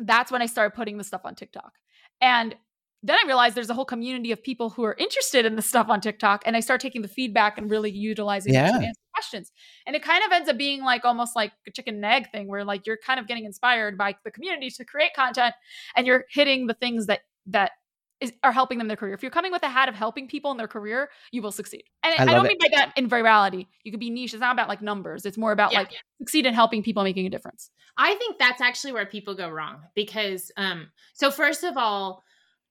that's 0.00 0.32
when 0.32 0.42
I 0.42 0.46
started 0.46 0.74
putting 0.74 0.98
the 0.98 1.04
stuff 1.04 1.22
on 1.24 1.36
TikTok. 1.36 1.72
And 2.20 2.56
then 3.04 3.16
I 3.16 3.26
realized 3.26 3.54
there's 3.54 3.70
a 3.70 3.74
whole 3.74 3.84
community 3.84 4.32
of 4.32 4.42
people 4.42 4.70
who 4.70 4.84
are 4.84 4.96
interested 4.98 5.46
in 5.46 5.54
the 5.54 5.62
stuff 5.62 5.88
on 5.88 6.00
TikTok. 6.00 6.42
And 6.46 6.56
I 6.56 6.60
start 6.60 6.80
taking 6.80 7.02
the 7.02 7.08
feedback 7.08 7.58
and 7.58 7.70
really 7.70 7.90
utilizing 7.90 8.54
yeah. 8.54 8.92
It 9.28 9.32
to 9.32 9.40
answer 9.40 9.50
questions. 9.50 9.52
And 9.86 9.96
it 9.96 10.02
kind 10.02 10.24
of 10.24 10.32
ends 10.32 10.48
up 10.48 10.56
being 10.56 10.82
like 10.82 11.04
almost 11.04 11.36
like 11.36 11.52
a 11.66 11.70
chicken 11.70 11.96
and 11.96 12.04
egg 12.04 12.30
thing 12.30 12.48
where 12.48 12.64
like 12.64 12.86
you're 12.86 12.98
kind 12.98 13.20
of 13.20 13.26
getting 13.26 13.44
inspired 13.44 13.98
by 13.98 14.16
the 14.24 14.30
community 14.30 14.70
to 14.70 14.84
create 14.84 15.14
content 15.14 15.54
and 15.96 16.06
you're 16.06 16.24
hitting 16.30 16.66
the 16.66 16.74
things 16.74 17.06
that 17.06 17.20
that 17.46 17.72
is, 18.20 18.32
are 18.42 18.52
helping 18.52 18.78
them 18.78 18.84
in 18.84 18.88
their 18.88 18.96
career. 18.96 19.14
If 19.14 19.22
you're 19.22 19.30
coming 19.30 19.50
with 19.50 19.62
a 19.62 19.68
hat 19.68 19.88
of 19.88 19.94
helping 19.94 20.28
people 20.28 20.50
in 20.50 20.58
their 20.58 20.68
career, 20.68 21.08
you 21.32 21.40
will 21.40 21.52
succeed. 21.52 21.84
And 22.02 22.14
I, 22.18 22.22
I 22.22 22.34
don't 22.34 22.44
it. 22.44 22.48
mean 22.48 22.58
by 22.60 22.76
that 22.76 22.92
in 22.96 23.08
virality. 23.08 23.66
You 23.82 23.90
could 23.90 24.00
be 24.00 24.10
niche. 24.10 24.34
It's 24.34 24.40
not 24.40 24.52
about 24.52 24.68
like 24.68 24.82
numbers. 24.82 25.24
It's 25.24 25.38
more 25.38 25.52
about 25.52 25.72
yeah, 25.72 25.78
like 25.80 25.92
yeah. 25.92 25.98
succeed 26.18 26.44
in 26.44 26.52
helping 26.52 26.82
people 26.82 27.02
making 27.02 27.26
a 27.26 27.30
difference. 27.30 27.70
I 27.96 28.14
think 28.14 28.38
that's 28.38 28.60
actually 28.60 28.92
where 28.92 29.06
people 29.06 29.34
go 29.34 29.48
wrong 29.48 29.80
because 29.94 30.52
um 30.56 30.88
so 31.14 31.30
first 31.30 31.64
of 31.64 31.76
all, 31.76 32.22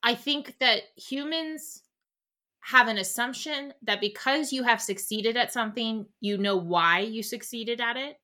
I 0.03 0.15
think 0.15 0.55
that 0.59 0.83
humans 0.95 1.81
have 2.62 2.88
an 2.88 2.98
assumption 2.98 3.74
that 3.84 4.02
because 4.02 4.52
you 4.52 4.63
have 4.63 4.82
succeeded 4.82 5.38
at 5.38 5.54
something, 5.54 6.06
you 6.19 6.38
know 6.38 6.58
why 6.58 7.00
you 7.00 7.24
succeeded 7.24 7.80
at 7.82 7.98
it. 7.98 8.17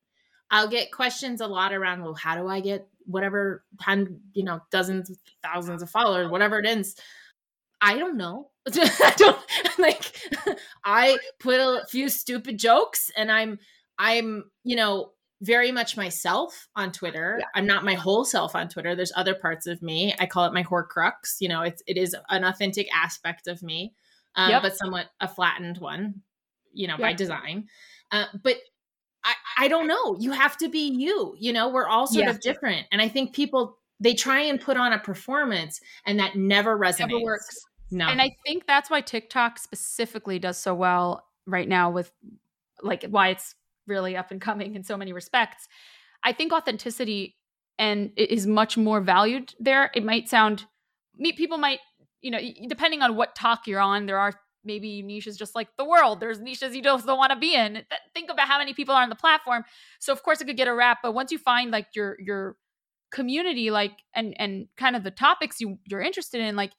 I'll 0.52 0.68
get 0.68 0.92
questions 0.92 1.42
a 1.42 1.48
lot 1.48 1.74
around, 1.74 2.04
well, 2.04 2.14
how 2.14 2.36
do 2.36 2.48
I 2.48 2.60
get 2.60 2.88
whatever 3.06 3.64
hundred, 3.80 4.20
you 4.34 4.44
know, 4.44 4.60
dozens 4.72 5.10
of 5.10 5.18
thousands 5.44 5.82
of 5.82 5.90
followers, 5.90 6.30
whatever 6.30 6.60
it 6.60 6.66
is. 6.66 6.96
I 7.82 7.98
don't 7.98 8.18
know. 8.18 8.50
I 8.68 9.14
don't 9.18 9.40
like 9.78 10.12
I 10.86 11.18
put 11.40 11.60
a 11.60 11.86
few 11.88 12.10
stupid 12.10 12.58
jokes 12.58 13.12
and 13.16 13.32
I'm 13.32 13.60
I'm, 13.98 14.46
you 14.64 14.76
know, 14.76 15.12
very 15.42 15.72
much 15.72 15.96
myself 15.96 16.68
on 16.76 16.92
Twitter. 16.92 17.38
Yeah. 17.40 17.46
I'm 17.54 17.68
not 17.68 17.86
my 17.86 17.94
whole 17.94 18.26
self 18.26 18.56
on 18.56 18.68
Twitter. 18.68 18.96
There's 18.96 19.12
other 19.16 19.36
parts 19.36 19.68
of 19.68 19.82
me. 19.82 20.14
I 20.20 20.26
call 20.26 20.46
it 20.46 20.54
my 20.54 20.64
horcrux. 20.64 21.38
You 21.40 21.50
know, 21.50 21.62
it's 21.62 21.84
it 21.88 21.98
is 21.98 22.16
an 22.30 22.44
authentic 22.44 22.88
aspect 22.94 23.48
of 23.48 23.62
me, 23.62 23.94
um, 24.36 24.50
yep. 24.50 24.62
but 24.62 24.78
somewhat 24.78 25.08
a 25.20 25.28
flattened 25.28 25.78
one. 25.78 26.22
You 26.74 26.88
know, 26.88 26.96
yep. 26.96 27.02
by 27.02 27.14
design. 27.14 27.68
Uh, 28.12 28.26
but 28.44 28.58
I, 29.24 29.34
I 29.58 29.68
don't 29.70 29.88
know. 29.88 30.18
You 30.20 30.32
have 30.32 30.58
to 30.58 30.70
be 30.70 30.90
you. 30.90 31.36
You 31.40 31.54
know, 31.54 31.70
we're 31.70 31.88
all 31.88 32.06
sort 32.06 32.26
yeah. 32.26 32.32
of 32.32 32.42
different. 32.42 32.86
And 32.92 33.02
I 33.02 33.08
think 33.08 33.34
people 33.34 33.78
they 34.00 34.14
try 34.14 34.42
and 34.42 34.60
put 34.60 34.78
on 34.78 34.94
a 34.94 35.00
performance 35.00 35.80
and 36.06 36.20
that 36.20 36.36
never 36.36 36.78
resonates. 36.78 37.00
Never 37.00 37.22
works. 37.22 37.66
No. 37.92 38.08
And 38.08 38.22
I 38.22 38.36
think 38.46 38.68
that's 38.68 38.90
why 38.90 39.02
TikTok 39.02 39.58
specifically 39.58 40.38
does 40.38 40.58
so 40.58 40.76
well 40.76 41.26
right 41.46 41.68
now 41.68 41.92
with 41.92 42.12
like 42.84 43.06
why 43.06 43.30
it's 43.30 43.56
really 43.88 44.18
up 44.18 44.32
and 44.32 44.42
coming 44.42 44.76
in 44.76 44.84
so 44.84 44.98
many 44.98 45.14
respects. 45.14 45.68
I 46.24 46.34
think 46.34 46.52
authenticity 46.52 47.38
and 47.78 48.12
is 48.18 48.48
much 48.48 48.78
more 48.78 49.02
valued 49.02 49.54
there. 49.60 49.92
It 49.96 50.04
might 50.04 50.28
sound 50.28 50.66
people 51.38 51.58
might, 51.58 51.80
you 52.26 52.32
know, 52.32 52.40
depending 52.68 53.04
on 53.04 53.16
what 53.16 53.36
talk 53.36 53.68
you're 53.68 53.80
on, 53.80 54.08
there 54.08 54.18
are 54.18 54.34
maybe 54.64 55.04
niches 55.04 55.38
just 55.38 55.54
like 55.54 55.68
the 55.78 55.86
world. 55.86 56.20
There's 56.20 56.40
niches 56.40 56.76
you 56.76 56.82
don't, 56.82 57.06
want 57.06 57.32
to 57.32 57.36
be 57.36 57.54
in. 57.54 57.84
Think 58.16 58.32
about 58.32 58.48
how 58.48 58.58
many 58.58 58.74
people 58.74 58.96
are 58.96 59.04
on 59.04 59.10
the 59.10 59.16
platform. 59.16 59.64
So 60.00 60.12
of 60.12 60.24
course 60.24 60.42
it 60.42 60.46
could 60.46 60.58
get 60.58 60.68
a 60.68 60.74
rap, 60.74 60.98
but 61.04 61.14
once 61.14 61.32
you 61.32 61.38
find 61.38 61.70
like 61.70 61.90
your 61.94 62.18
your 62.20 62.58
community, 63.12 63.70
like 63.70 63.92
and 64.16 64.34
and 64.40 64.66
kind 64.76 64.96
of 64.96 65.04
the 65.04 65.12
topics 65.12 65.62
you 65.62 65.78
you're 65.86 66.02
interested 66.02 66.42
in, 66.42 66.56
like 66.56 66.72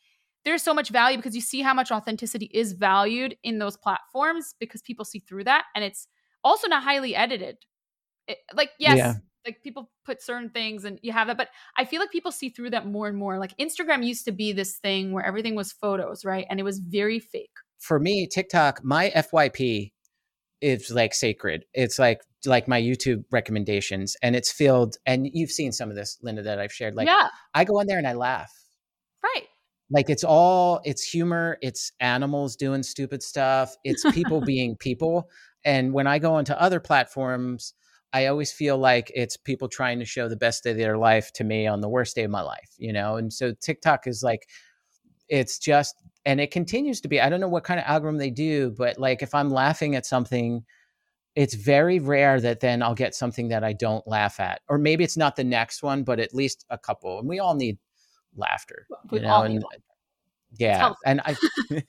there's 0.45 0.65
so 0.65 0.75
much 0.75 0.91
value 0.91 1.17
because 1.17 1.37
you 1.37 1.41
see 1.41 1.63
how 1.63 1.75
much 1.75 1.93
authenticity 1.93 2.51
is 2.53 2.73
valued 2.73 3.37
in 3.45 3.61
those 3.61 3.77
platforms 3.77 4.57
because 4.59 4.83
people 4.83 5.05
see 5.05 5.21
through 5.21 5.45
that, 5.45 5.67
and 5.77 5.85
it's 5.85 6.09
also 6.43 6.67
not 6.67 6.83
highly 6.83 7.15
edited. 7.15 7.57
It, 8.27 8.39
like 8.53 8.71
yes. 8.81 8.97
Yeah. 8.97 9.15
Like 9.47 9.63
people 9.63 9.91
put 10.05 10.21
certain 10.23 10.51
things 10.51 10.85
and 10.85 10.99
you 11.03 11.13
have 11.13 11.29
that 11.29 11.37
but 11.37 11.49
i 11.77 11.85
feel 11.85 12.01
like 12.01 12.11
people 12.11 12.33
see 12.33 12.49
through 12.49 12.71
that 12.71 12.87
more 12.87 13.09
and 13.09 13.17
more 13.17 13.39
like 13.39 13.57
instagram 13.59 14.05
used 14.05 14.25
to 14.25 14.33
be 14.33 14.53
this 14.53 14.77
thing 14.79 15.13
where 15.13 15.25
everything 15.25 15.55
was 15.55 15.73
photos 15.73 16.25
right 16.25 16.47
and 16.51 16.59
it 16.61 16.65
was 16.65 16.79
very 16.81 17.19
fake 17.21 17.51
For 17.79 18.01
me, 18.01 18.27
TikTok, 18.27 18.83
my 18.83 19.11
FYP 19.15 19.93
is 20.61 20.91
like 20.91 21.15
sacred. 21.15 21.65
It's 21.75 21.99
like 21.99 22.23
like 22.47 22.67
my 22.67 22.81
YouTube 22.81 23.25
recommendations, 23.31 24.17
and 24.23 24.35
it's 24.35 24.51
filled. 24.51 24.97
And 25.05 25.29
you've 25.33 25.51
seen 25.51 25.73
some 25.73 25.91
of 25.91 25.97
this, 25.97 26.17
Linda, 26.23 26.43
that 26.43 26.59
I've 26.59 26.73
shared. 26.73 26.95
Like 26.95 27.07
yeah 27.07 27.29
I 27.55 27.65
go 27.65 27.79
on 27.79 27.87
there 27.87 27.99
and 27.99 28.07
I 28.07 28.15
laugh. 28.15 28.51
right 29.23 29.45
like 29.91 30.11
it's 30.11 30.25
all 30.25 30.81
it's 30.85 31.03
humor 31.03 31.59
it's 31.63 31.93
animals 32.01 32.57
doing 32.57 32.83
stupid 32.83 33.23
stuff 33.23 33.77
it's 33.85 34.05
people 34.13 34.41
being 34.55 34.77
people 34.77 35.29
and 35.65 35.93
when 35.93 36.07
i 36.07 36.19
go 36.19 36.35
onto 36.35 36.53
other 36.55 36.81
platforms 36.81 37.73
i 38.13 38.27
always 38.27 38.53
feel 38.53 38.79
like 38.79 39.11
it's 39.15 39.37
people 39.37 39.69
trying 39.69 39.99
to 39.99 40.05
show 40.05 40.29
the 40.29 40.37
best 40.37 40.65
day 40.65 40.71
of 40.71 40.77
their 40.77 40.99
life 40.99 41.33
to 41.33 41.45
me 41.45 41.67
on 41.67 41.81
the 41.81 41.89
worst 41.89 42.15
day 42.15 42.25
of 42.25 42.31
my 42.31 42.43
life 42.43 42.71
you 42.79 42.93
know 42.93 43.17
and 43.17 43.33
so 43.33 43.53
tiktok 43.61 44.07
is 44.07 44.23
like 44.23 44.49
it's 45.29 45.59
just 45.59 45.97
and 46.25 46.41
it 46.41 46.51
continues 46.51 47.01
to 47.01 47.09
be 47.09 47.21
i 47.21 47.29
don't 47.29 47.41
know 47.41 47.49
what 47.49 47.65
kind 47.65 47.81
of 47.81 47.87
algorithm 47.87 48.19
they 48.19 48.31
do 48.31 48.71
but 48.71 48.99
like 48.99 49.23
if 49.23 49.35
i'm 49.35 49.51
laughing 49.51 49.95
at 49.95 50.07
something 50.07 50.65
it's 51.35 51.55
very 51.55 51.99
rare 51.99 52.41
that 52.41 52.61
then 52.61 52.83
i'll 52.83 52.95
get 52.95 53.15
something 53.15 53.49
that 53.49 53.65
i 53.65 53.73
don't 53.73 54.07
laugh 54.07 54.41
at 54.41 54.61
or 54.69 54.79
maybe 54.79 55.05
it's 55.05 55.17
not 55.17 55.37
the 55.37 55.45
next 55.45 55.83
one 55.83 56.03
but 56.03 56.21
at 56.21 56.35
least 56.35 56.65
a 56.71 56.79
couple 56.79 57.19
and 57.19 57.29
we 57.29 57.39
all 57.39 57.55
need 57.55 57.79
laughter 58.37 58.87
We 59.11 59.19
you 59.19 59.25
know 59.25 59.31
all 59.31 59.43
and 59.43 59.55
need 59.55 59.65
yeah 60.59 60.93
and 61.05 61.21
i 61.25 61.37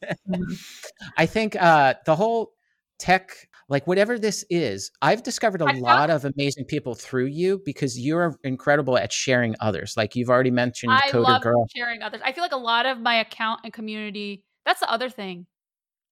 i 1.18 1.26
think 1.26 1.56
uh 1.56 1.96
the 2.06 2.16
whole 2.16 2.54
tech 3.00 3.48
like 3.70 3.86
whatever 3.86 4.18
this 4.18 4.46
is 4.50 4.92
i've 5.02 5.24
discovered 5.24 5.62
a 5.62 5.66
I 5.66 5.74
lot 5.74 6.10
of 6.10 6.26
amazing 6.26 6.66
people 6.66 6.96
through 6.96 7.26
you 7.26 7.62
because 7.66 8.00
you're 8.00 8.38
incredible 8.44 8.98
at 8.98 9.12
sharing 9.12 9.56
others 9.60 9.96
like 9.98 10.16
you've 10.16 10.30
already 10.30 10.52
mentioned 10.52 10.92
I 10.92 11.10
coder 11.10 11.24
love 11.24 11.42
girl 11.42 11.68
sharing 11.76 12.02
others. 12.02 12.22
I 12.24 12.32
feel 12.32 12.44
like 12.44 12.52
a 12.52 12.58
lot 12.58 12.86
of 12.86 13.00
my 13.00 13.16
account 13.20 13.62
and 13.64 13.74
community, 13.74 14.44
that's 14.66 14.80
the 14.80 14.92
other 14.92 15.10
thing. 15.10 15.46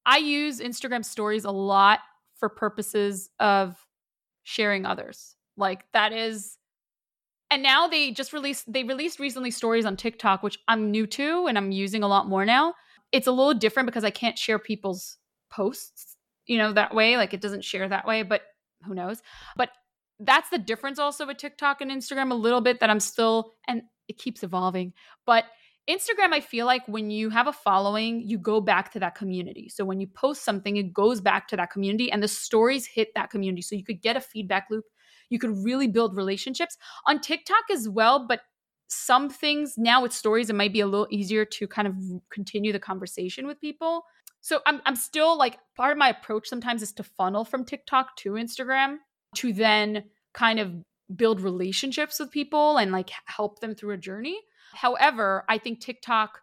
I 0.06 0.18
use 0.18 0.60
Instagram 0.60 1.04
stories 1.04 1.46
a 1.46 1.52
lot 1.52 2.00
for 2.38 2.50
purposes 2.50 3.30
of 3.40 3.76
sharing 4.44 4.86
others. 4.86 5.36
Like 5.58 5.84
that 5.94 6.14
is 6.14 6.58
and 7.50 7.64
now 7.64 7.88
they 7.88 8.12
just 8.12 8.34
released 8.34 8.72
they 8.72 8.84
released 8.84 9.20
recently 9.20 9.52
stories 9.52 9.86
on 9.86 9.96
TikTok 9.96 10.44
which 10.44 10.60
I'm 10.68 10.92
new 10.92 11.08
to 11.08 11.48
and 11.48 11.58
I'm 11.58 11.72
using 11.72 12.04
a 12.04 12.08
lot 12.08 12.28
more 12.28 12.46
now. 12.46 12.74
It's 13.12 13.28
a 13.28 13.32
little 13.32 13.54
different 13.54 13.88
because 13.88 14.04
I 14.04 14.10
can't 14.10 14.38
share 14.38 14.60
people's 14.60 15.18
posts, 15.52 16.15
you 16.48 16.58
know, 16.58 16.74
that 16.74 16.94
way 16.94 17.18
like 17.18 17.34
it 17.34 17.42
doesn't 17.42 17.64
share 17.64 17.88
that 17.88 18.08
way, 18.08 18.24
but 18.24 18.42
who 18.84 18.94
knows. 18.94 19.22
But 19.56 19.70
that's 20.20 20.50
the 20.50 20.58
difference 20.58 21.00
also 21.00 21.28
with 21.28 21.38
TikTok 21.38 21.82
and 21.82 21.92
Instagram 21.92 22.32
a 22.32 22.36
little 22.36 22.62
bit 22.62 22.80
that 22.80 22.90
I'm 22.90 23.00
still 23.00 23.54
and 23.68 23.84
it 24.08 24.18
keeps 24.18 24.44
evolving. 24.44 24.94
But 25.26 25.46
Instagram, 25.90 26.34
I 26.34 26.42
feel 26.42 26.66
like 26.66 26.88
when 26.88 27.12
you 27.12 27.30
have 27.30 27.48
a 27.48 27.54
following, 27.54 28.22
you 28.22 28.40
go 28.40 28.60
back 28.60 28.92
to 28.94 29.00
that 29.00 29.14
community. 29.14 29.70
So 29.70 29.86
when 29.86 30.00
you 30.00 30.08
post 30.08 30.44
something, 30.44 30.78
it 30.78 30.94
goes 30.94 31.22
back 31.22 31.48
to 31.50 31.58
that 31.58 31.70
community 31.70 32.12
and 32.12 32.24
the 32.24 32.28
stories 32.28 32.88
hit 32.88 33.10
that 33.16 33.30
community. 33.30 33.62
So 33.62 33.76
you 33.76 33.84
could 33.84 34.02
get 34.02 34.18
a 34.18 34.22
feedback 34.22 34.68
loop. 34.72 34.86
You 35.30 35.38
could 35.38 35.56
really 35.64 35.88
build 35.88 36.16
relationships 36.16 36.78
on 37.06 37.20
TikTok 37.20 37.64
as 37.72 37.88
well. 37.88 38.26
But 38.28 38.42
some 38.88 39.30
things 39.30 39.76
now 39.78 40.02
with 40.02 40.14
stories, 40.14 40.50
it 40.50 40.56
might 40.56 40.74
be 40.74 40.80
a 40.80 40.88
little 40.88 41.08
easier 41.12 41.46
to 41.46 41.68
kind 41.68 41.88
of 41.88 41.96
continue 42.32 42.72
the 42.72 42.80
conversation 42.80 43.46
with 43.46 43.62
people. 43.62 44.06
So 44.46 44.60
I'm, 44.68 44.80
I'm 44.86 44.96
still 44.96 45.36
like 45.40 45.58
part 45.76 45.92
of 45.92 45.98
my 45.98 46.10
approach 46.10 46.48
sometimes 46.48 46.84
is 46.84 46.94
to 46.94 47.04
funnel 47.04 47.46
from 47.46 47.66
TikTok 47.66 48.16
to 48.18 48.34
Instagram 48.34 48.98
to 49.38 49.52
then 49.52 50.04
kind 50.36 50.60
of 50.60 50.72
build 51.16 51.42
relationships 51.42 52.20
with 52.20 52.30
people 52.30 52.78
and 52.78 52.92
like 52.92 53.10
help 53.26 53.60
them 53.60 53.74
through 53.74 53.96
a 53.96 53.98
journey. 53.98 54.40
However, 54.76 55.46
I 55.50 55.58
think 55.58 55.80
TikTok, 55.80 56.42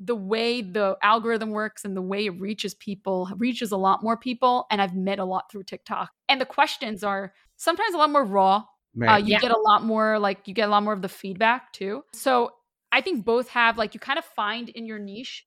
the 0.00 0.16
way 0.16 0.60
the 0.60 0.96
algorithm 1.04 1.50
works 1.50 1.84
and 1.84 1.96
the 1.96 2.02
way 2.02 2.26
it 2.26 2.40
reaches 2.40 2.74
people, 2.74 3.30
reaches 3.36 3.70
a 3.70 3.76
lot 3.76 4.02
more 4.02 4.16
people. 4.16 4.66
And 4.68 4.82
I've 4.82 4.96
met 4.96 5.20
a 5.20 5.24
lot 5.24 5.48
through 5.48 5.62
TikTok. 5.62 6.10
And 6.28 6.40
the 6.40 6.46
questions 6.46 7.04
are 7.04 7.32
sometimes 7.56 7.94
a 7.94 7.98
lot 7.98 8.10
more 8.10 8.24
raw. 8.24 8.64
Uh, 9.06 9.18
you 9.18 9.34
Yeah. 9.34 9.38
get 9.38 9.52
a 9.52 9.60
lot 9.60 9.84
more, 9.84 10.18
like, 10.18 10.48
you 10.48 10.52
get 10.52 10.68
a 10.68 10.72
lot 10.72 10.82
more 10.82 10.94
of 10.94 11.02
the 11.02 11.08
feedback 11.08 11.72
too. 11.72 12.02
So 12.12 12.50
I 12.90 13.02
think 13.02 13.24
both 13.24 13.50
have, 13.50 13.78
like, 13.78 13.94
you 13.94 14.00
kind 14.00 14.18
of 14.18 14.24
find 14.24 14.68
in 14.68 14.84
your 14.84 14.98
niche 14.98 15.46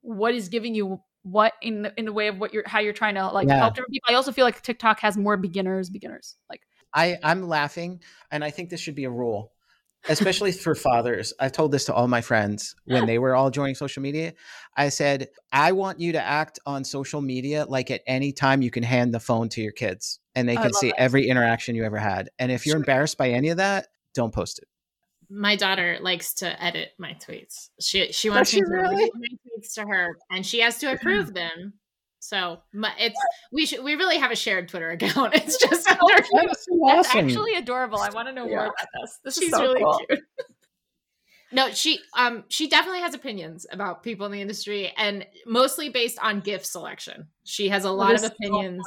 what 0.00 0.34
is 0.34 0.48
giving 0.48 0.74
you 0.74 1.02
what 1.22 1.54
in 1.62 1.82
the 1.82 1.92
in 1.98 2.04
the 2.04 2.12
way 2.12 2.28
of 2.28 2.38
what 2.38 2.54
you're 2.54 2.66
how 2.66 2.80
you're 2.80 2.92
trying 2.92 3.14
to 3.16 3.28
like 3.28 3.48
Yeah. 3.48 3.58
help 3.58 3.74
different 3.74 3.92
people. 3.92 4.06
I 4.12 4.14
also 4.14 4.32
feel 4.32 4.44
like 4.44 4.62
TikTok 4.62 5.00
has 5.00 5.16
more 5.16 5.36
beginners, 5.36 5.90
beginners. 5.90 6.36
Like 6.48 6.62
I, 6.94 7.18
I'm 7.22 7.46
laughing, 7.48 8.00
and 8.30 8.42
I 8.44 8.50
think 8.50 8.70
this 8.70 8.80
should 8.80 8.94
be 8.94 9.04
a 9.04 9.10
rule, 9.10 9.52
especially 10.08 10.52
for 10.52 10.74
fathers. 10.74 11.32
I've 11.38 11.52
told 11.52 11.70
this 11.72 11.84
to 11.86 11.94
all 11.94 12.08
my 12.08 12.20
friends 12.22 12.74
when 12.86 13.04
they 13.06 13.18
were 13.18 13.34
all 13.34 13.50
joining 13.50 13.74
social 13.74 14.02
media. 14.02 14.32
I 14.76 14.88
said, 14.88 15.28
I 15.52 15.72
want 15.72 16.00
you 16.00 16.12
to 16.12 16.22
act 16.22 16.58
on 16.66 16.84
social 16.84 17.20
media 17.20 17.66
like 17.68 17.90
at 17.90 18.02
any 18.06 18.32
time 18.32 18.62
you 18.62 18.70
can 18.70 18.82
hand 18.82 19.12
the 19.12 19.20
phone 19.20 19.48
to 19.50 19.60
your 19.60 19.72
kids 19.72 20.20
and 20.34 20.48
they 20.48 20.56
oh, 20.56 20.62
can 20.62 20.72
love 20.72 20.74
see 20.74 20.88
it. 20.88 20.94
every 20.96 21.28
interaction 21.28 21.74
you 21.74 21.84
ever 21.84 21.98
had. 21.98 22.30
And 22.38 22.50
if 22.50 22.64
you're 22.66 22.72
Sure. 22.74 22.80
embarrassed 22.80 23.18
by 23.18 23.30
any 23.30 23.50
of 23.50 23.58
that, 23.58 23.88
don't 24.14 24.32
post 24.32 24.58
it. 24.60 24.68
my 25.30 25.56
daughter 25.56 25.98
likes 26.00 26.32
to 26.34 26.62
edit 26.62 26.90
my 26.98 27.12
tweets. 27.14 27.68
She 27.80 28.12
she 28.12 28.30
wants 28.30 28.52
she 28.52 28.60
me 28.60 28.62
to 28.62 28.66
really? 28.70 29.10
read 29.14 29.38
my 29.62 29.82
to 29.82 29.88
her, 29.88 30.16
and 30.30 30.44
she 30.44 30.60
has 30.60 30.78
to 30.78 30.92
approve 30.92 31.34
them. 31.34 31.74
So 32.20 32.58
it's 32.98 33.18
we 33.52 33.64
should 33.64 33.84
we 33.84 33.94
really 33.94 34.18
have 34.18 34.30
a 34.32 34.36
shared 34.36 34.68
Twitter 34.68 34.90
account. 34.98 35.34
It's 35.34 35.56
just 35.58 35.88
under, 35.88 36.02
That's 36.16 36.30
so 36.66 36.80
that's 36.86 37.08
awesome. 37.08 37.26
actually 37.26 37.54
adorable. 37.54 37.98
I 37.98 38.10
want 38.10 38.28
to 38.28 38.34
know 38.34 38.46
more 38.46 38.64
about 38.66 38.74
this. 39.00 39.18
This 39.24 39.34
she's 39.36 39.44
is 39.44 39.50
so 39.54 39.62
really 39.62 39.80
cool. 39.82 40.00
cute. 40.08 40.20
No, 41.50 41.70
she 41.70 41.98
um 42.14 42.44
she 42.48 42.68
definitely 42.68 43.00
has 43.00 43.14
opinions 43.14 43.64
about 43.72 44.02
people 44.02 44.26
in 44.26 44.32
the 44.32 44.40
industry, 44.42 44.92
and 44.98 45.26
mostly 45.46 45.88
based 45.88 46.18
on 46.20 46.40
gift 46.40 46.66
selection. 46.66 47.28
She 47.44 47.70
has 47.70 47.84
a 47.84 47.90
lot 47.90 48.10
of 48.10 48.16
is 48.16 48.20
so 48.22 48.26
opinions 48.26 48.82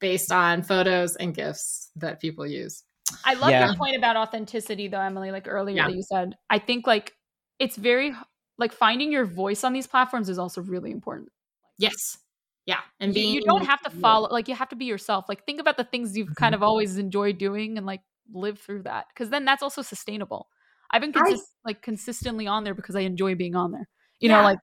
based 0.00 0.32
on 0.32 0.62
photos 0.64 1.14
and 1.14 1.32
gifts 1.32 1.92
that 1.94 2.20
people 2.20 2.46
use. 2.48 2.82
I 3.24 3.34
love 3.34 3.50
Yeah. 3.50 3.66
your 3.66 3.76
point 3.76 3.96
about 3.96 4.16
authenticity, 4.16 4.88
though, 4.88 5.00
Emily. 5.00 5.30
Like 5.30 5.46
earlier 5.46 5.76
Yeah. 5.76 5.86
that 5.86 5.94
you 5.94 6.02
said, 6.02 6.34
I 6.50 6.58
think 6.58 6.84
like 6.88 7.12
it's 7.60 7.76
very 7.76 8.12
like 8.58 8.72
finding 8.72 9.10
your 9.12 9.24
voice 9.24 9.64
on 9.64 9.72
these 9.72 9.86
platforms 9.86 10.28
is 10.28 10.38
also 10.38 10.60
really 10.62 10.90
important. 10.90 11.30
Yes, 11.78 12.18
yeah, 12.66 12.80
and 13.00 13.12
being 13.12 13.34
you 13.34 13.42
don't 13.42 13.64
have 13.66 13.82
to 13.82 13.90
follow. 13.90 14.28
Like 14.30 14.48
you 14.48 14.54
have 14.54 14.68
to 14.70 14.76
be 14.76 14.84
yourself. 14.84 15.26
Like 15.28 15.44
think 15.44 15.60
about 15.60 15.76
the 15.76 15.84
things 15.84 16.16
you've 16.16 16.28
Mm-hmm. 16.28 16.34
kind 16.34 16.54
of 16.54 16.62
always 16.62 16.96
enjoyed 16.98 17.38
doing 17.38 17.76
and 17.78 17.86
like 17.86 18.00
live 18.32 18.58
through 18.58 18.82
that 18.84 19.06
because 19.08 19.30
then 19.30 19.44
that's 19.44 19.62
also 19.62 19.82
sustainable. 19.82 20.48
I've 20.90 21.00
been 21.02 21.12
I- 21.16 21.36
like 21.64 21.82
consistently 21.82 22.46
on 22.46 22.64
there 22.64 22.74
because 22.74 22.96
I 22.96 23.00
enjoy 23.00 23.34
being 23.34 23.56
on 23.56 23.72
there. 23.72 23.88
You 24.20 24.30
Yeah. 24.30 24.38
know, 24.38 24.44
like 24.44 24.58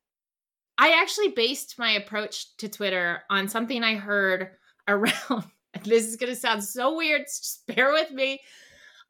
I 0.77 0.99
actually 1.01 1.29
based 1.29 1.77
my 1.77 1.91
approach 1.91 2.55
to 2.57 2.69
Twitter 2.69 3.21
on 3.29 3.47
something 3.49 3.83
I 3.83 3.95
heard 3.95 4.49
around. 4.87 5.13
This 5.85 6.05
is 6.05 6.17
going 6.17 6.29
to 6.33 6.35
sound 6.35 6.65
so 6.65 6.97
weird. 6.97 7.21
Just 7.21 7.65
bear 7.65 7.93
with 7.93 8.11
me. 8.11 8.41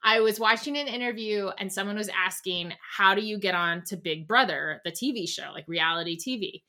I 0.04 0.20
was 0.20 0.40
watching 0.40 0.76
an 0.76 0.88
interview 0.88 1.50
and 1.58 1.72
someone 1.72 1.96
was 1.96 2.10
asking, 2.10 2.72
How 2.96 3.14
do 3.14 3.22
you 3.22 3.38
get 3.38 3.54
on 3.54 3.82
to 3.84 3.96
Big 3.96 4.26
Brother, 4.26 4.80
the 4.84 4.92
TV 4.92 5.28
show, 5.28 5.50
like 5.52 5.68
reality 5.68 6.16
TV? 6.16 6.62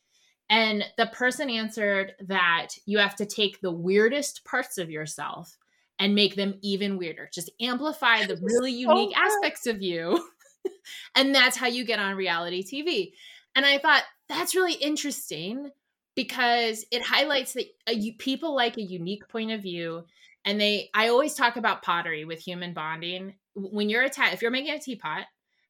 And 0.50 0.84
the 0.98 1.08
person 1.08 1.50
answered 1.50 2.14
that 2.28 2.70
you 2.86 3.00
have 3.00 3.16
to 3.16 3.26
take 3.26 3.60
the 3.60 3.72
weirdest 3.72 4.46
parts 4.46 4.78
of 4.78 4.92
yourself 4.92 5.58
and 6.00 6.16
make 6.16 6.36
them 6.36 6.56
even 6.62 6.98
weirder. 6.98 7.30
Just 7.34 7.50
amplify 7.62 8.26
the 8.26 8.38
really 8.42 8.72
unique 8.72 9.18
aspects 9.18 9.66
of 9.68 9.82
you. 9.82 10.28
and 11.16 11.34
that's 11.34 11.58
how 11.58 11.68
you 11.68 11.86
get 11.86 12.00
on 12.00 12.16
reality 12.16 12.64
TV. 12.64 13.14
And 13.56 13.66
I 13.66 13.78
thought 13.78 14.04
that's 14.28 14.56
really 14.56 14.74
interesting 14.74 15.70
because 16.16 16.86
it 16.92 17.02
highlights 17.02 17.54
that 17.54 17.66
uh, 17.88 17.94
you, 17.94 18.14
people 18.14 18.56
like 18.56 18.78
a 18.78 18.84
unique 18.84 19.28
point 19.30 19.52
of 19.52 19.62
view. 19.62 20.04
And 20.46 20.60
they, 20.60 20.90
I 20.94 21.08
always 21.10 21.34
talk 21.36 21.56
about 21.56 21.84
pottery 21.84 22.26
with 22.26 22.40
human 22.40 22.74
bonding. 22.74 23.36
When 23.56 23.90
you're 23.90 24.04
attached, 24.04 24.34
if 24.34 24.42
you're 24.42 24.52
making 24.52 24.74
a 24.74 24.80
teapot 24.80 25.26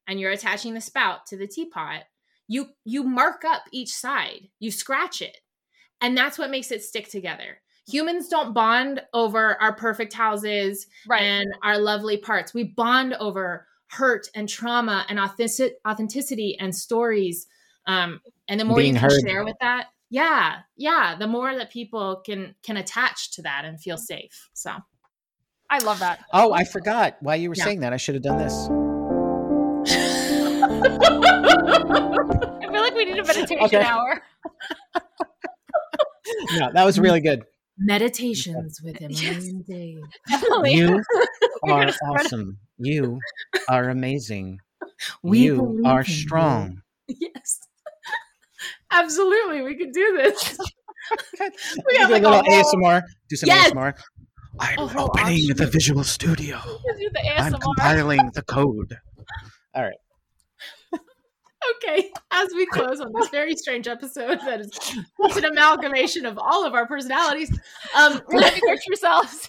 and 0.08 0.18
you're 0.18 0.32
attaching 0.32 0.74
the 0.74 0.80
spout 0.80 1.26
to 1.26 1.36
the 1.36 1.46
teapot, 1.46 2.02
you 2.48 2.68
you 2.84 3.04
mark 3.04 3.44
up 3.44 3.62
each 3.72 3.92
side, 3.92 4.48
you 4.58 4.70
scratch 4.70 5.22
it, 5.22 5.38
and 6.00 6.16
that's 6.16 6.38
what 6.38 6.50
makes 6.50 6.70
it 6.70 6.82
stick 6.82 7.08
together. 7.08 7.60
Humans 7.86 8.28
don't 8.28 8.52
bond 8.52 9.02
over 9.12 9.60
our 9.62 9.74
perfect 9.74 10.12
houses 10.12 10.86
right. 11.06 11.22
and 11.22 11.54
our 11.62 11.78
lovely 11.78 12.16
parts. 12.16 12.54
We 12.54 12.64
bond 12.64 13.14
over 13.14 13.66
hurt 13.88 14.28
and 14.34 14.48
trauma 14.48 15.06
and 15.08 15.18
authentic- 15.18 15.76
authenticity 15.86 16.58
and 16.58 16.74
stories. 16.74 17.46
Um, 17.86 18.20
and 18.48 18.58
the 18.58 18.64
more 18.64 18.78
Being 18.78 18.94
you 18.94 19.00
can 19.00 19.10
heard. 19.10 19.20
share 19.26 19.44
with 19.44 19.56
that, 19.60 19.88
yeah, 20.10 20.60
yeah, 20.76 21.16
the 21.18 21.26
more 21.26 21.54
that 21.56 21.70
people 21.70 22.22
can 22.24 22.54
can 22.62 22.76
attach 22.76 23.32
to 23.32 23.42
that 23.42 23.64
and 23.64 23.80
feel 23.80 23.96
safe. 23.96 24.48
So 24.52 24.72
I 25.70 25.78
love 25.78 25.98
that. 26.00 26.20
Oh, 26.32 26.52
I 26.52 26.64
forgot. 26.64 27.16
While 27.20 27.36
you 27.36 27.48
were 27.48 27.54
Yeah. 27.56 27.64
saying 27.64 27.80
that, 27.80 27.92
I 27.92 27.96
should 27.96 28.14
have 28.14 28.22
done 28.24 28.38
this. 28.38 28.68
I 32.56 32.66
feel 32.70 32.80
like 32.82 32.94
we 32.94 33.04
need 33.04 33.18
a 33.18 33.24
meditation 33.26 33.58
Okay. 33.62 33.82
hour. 33.82 34.22
No, 36.56 36.70
that 36.72 36.84
was 36.84 36.98
really 36.98 37.20
good. 37.20 37.42
meditations 37.76 38.80
with 38.82 38.96
Emily 39.00 39.48
and 39.48 39.66
Dave. 39.66 39.98
Emily. 40.32 40.72
You 40.74 41.02
are 41.68 41.86
awesome. 42.02 42.58
You 42.78 43.18
are 43.68 43.90
amazing. 43.90 44.58
We 45.22 45.40
you 45.40 45.82
are 45.84 46.00
in 46.00 46.06
you. 46.06 46.12
strong. 46.14 46.82
Yes. 47.08 47.60
Absolutely, 48.94 49.62
we 49.62 49.76
could 49.76 49.92
do 49.92 50.16
this. 50.16 50.58
we 51.40 51.98
got 51.98 52.08
do 52.08 52.14
a 52.14 52.16
little 52.16 52.32
a 52.40 52.42
whole- 52.42 52.82
ASMR. 52.82 53.02
Do 53.28 53.36
some 53.36 53.48
Yes! 53.48 53.72
ASMR. 53.72 53.94
I'm 54.60 54.88
whole 54.88 55.10
opening 55.10 55.48
the. 55.48 55.66
Visual 55.66 56.04
Studio. 56.04 56.60
I'm 57.36 57.54
compiling 57.54 58.30
the 58.34 58.42
code. 58.42 58.98
Okay, 61.76 62.10
as 62.30 62.48
we 62.54 62.66
close 62.66 63.00
on 63.00 63.12
this 63.14 63.28
very 63.28 63.54
strange 63.56 63.88
episode 63.88 64.38
that 64.40 64.60
is 64.60 64.70
it's 65.20 65.36
an 65.36 65.44
amalgamation 65.44 66.26
of 66.26 66.38
all 66.38 66.66
of 66.66 66.74
our 66.74 66.86
personalities. 66.86 67.50
Um, 67.96 68.20
Living 68.28 68.60
your 68.66 68.76
true 68.84 68.96
selves. 68.96 69.48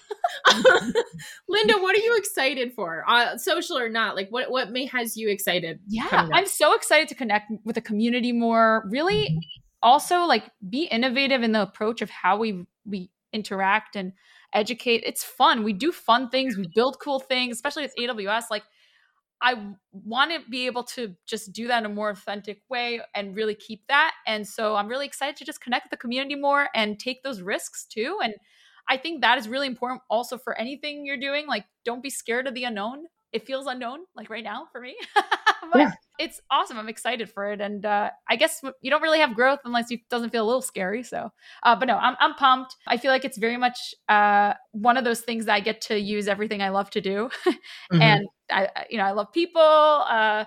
Linda, 1.47 1.73
what 1.79 1.95
are 1.97 2.01
you 2.01 2.15
excited 2.17 2.73
for? 2.73 3.03
Uh, 3.07 3.37
social 3.37 3.77
or 3.77 3.89
not? 3.89 4.15
Like, 4.15 4.29
what 4.29 4.51
what 4.51 4.71
may 4.71 4.85
has 4.87 5.17
you 5.17 5.29
excited? 5.29 5.79
Yeah. 5.87 6.29
I'm 6.33 6.47
so 6.47 6.73
excited 6.73 7.07
to 7.09 7.15
connect 7.15 7.51
with 7.63 7.75
the 7.75 7.81
community 7.81 8.31
more. 8.31 8.87
Really, 8.89 9.39
also 9.81 10.21
like 10.21 10.49
be 10.67 10.83
innovative 10.85 11.43
in 11.43 11.51
the 11.51 11.61
approach 11.61 12.01
of 12.01 12.09
how 12.09 12.37
we 12.37 12.65
we 12.85 13.09
interact 13.33 13.95
and 13.95 14.13
educate. 14.53 15.03
It's 15.05 15.23
fun. 15.23 15.63
We 15.63 15.73
do 15.73 15.91
fun 15.91 16.29
things. 16.29 16.57
We 16.57 16.69
build 16.73 16.97
cool 16.99 17.19
things, 17.19 17.55
especially 17.55 17.83
with 17.83 17.95
AWS. 17.99 18.45
Like 18.49 18.63
I 19.41 19.73
want 19.91 20.31
to 20.31 20.49
be 20.49 20.65
able 20.65 20.83
to 20.85 21.15
just 21.25 21.51
do 21.53 21.67
that 21.67 21.79
in 21.79 21.85
a 21.85 21.93
more 21.93 22.09
authentic 22.09 22.61
way 22.69 23.01
and 23.13 23.35
really 23.35 23.55
keep 23.55 23.85
that. 23.87 24.13
And 24.25 24.47
so 24.47 24.75
I'm 24.75 24.87
really 24.87 25.05
excited 25.05 25.35
to 25.37 25.45
just 25.45 25.61
connect 25.61 25.85
with 25.85 25.91
the 25.91 25.97
community 25.97 26.35
more 26.35 26.69
and 26.73 26.99
take 26.99 27.21
those 27.23 27.41
risks 27.41 27.85
too. 27.85 28.19
And 28.23 28.33
I 28.87 28.97
think 28.97 29.21
that 29.21 29.37
is 29.37 29.47
really 29.47 29.67
important 29.67 30.01
also 30.09 30.37
for 30.37 30.57
anything 30.57 31.05
you're 31.05 31.17
doing. 31.17 31.47
Like, 31.47 31.65
don't 31.83 32.03
be 32.03 32.09
scared 32.09 32.47
of 32.47 32.53
the 32.53 32.63
unknown. 32.63 33.05
It 33.31 33.45
feels 33.45 33.65
unknown, 33.67 34.01
like 34.15 34.29
right 34.29 34.43
now 34.43 34.67
for 34.71 34.79
me. 34.79 34.95
but 35.71 35.87
Yeah. 35.87 35.91
it's 36.17 36.39
awesome. 36.49 36.77
I'm 36.77 36.87
excited 36.87 37.29
for 37.29 37.51
it. 37.51 37.59
And 37.59 37.85
uh, 37.85 38.11
I 38.29 38.37
guess 38.37 38.61
you 38.81 38.89
don't 38.89 39.01
really 39.01 39.19
have 39.19 39.35
growth 39.35 39.59
unless 39.65 39.91
it 39.91 39.99
doesn't 40.09 40.29
feel 40.29 40.45
a 40.45 40.47
little 40.47 40.61
scary. 40.61 41.03
So, 41.03 41.31
uh, 41.63 41.75
but 41.75 41.87
no, 41.87 41.97
I'm, 41.97 42.15
I'm 42.19 42.35
pumped. 42.35 42.75
I 42.87 42.95
feel 42.97 43.11
like 43.11 43.25
it's 43.25 43.37
very 43.37 43.57
much 43.57 43.93
uh, 44.07 44.53
one 44.71 44.95
of 44.95 45.03
those 45.03 45.21
things 45.21 45.45
that 45.45 45.55
I 45.55 45.59
get 45.59 45.81
to 45.81 45.99
use 45.99 46.27
everything 46.29 46.61
I 46.61 46.69
love 46.69 46.89
to 46.91 47.01
do. 47.01 47.29
Mhm. 47.91 47.99
and 47.99 48.25
I, 48.51 48.67
I- 48.75 48.85
you 48.89 48.97
know, 48.97 49.03
I 49.05 49.11
love 49.11 49.31
people, 49.33 49.61
uh, 49.61 50.45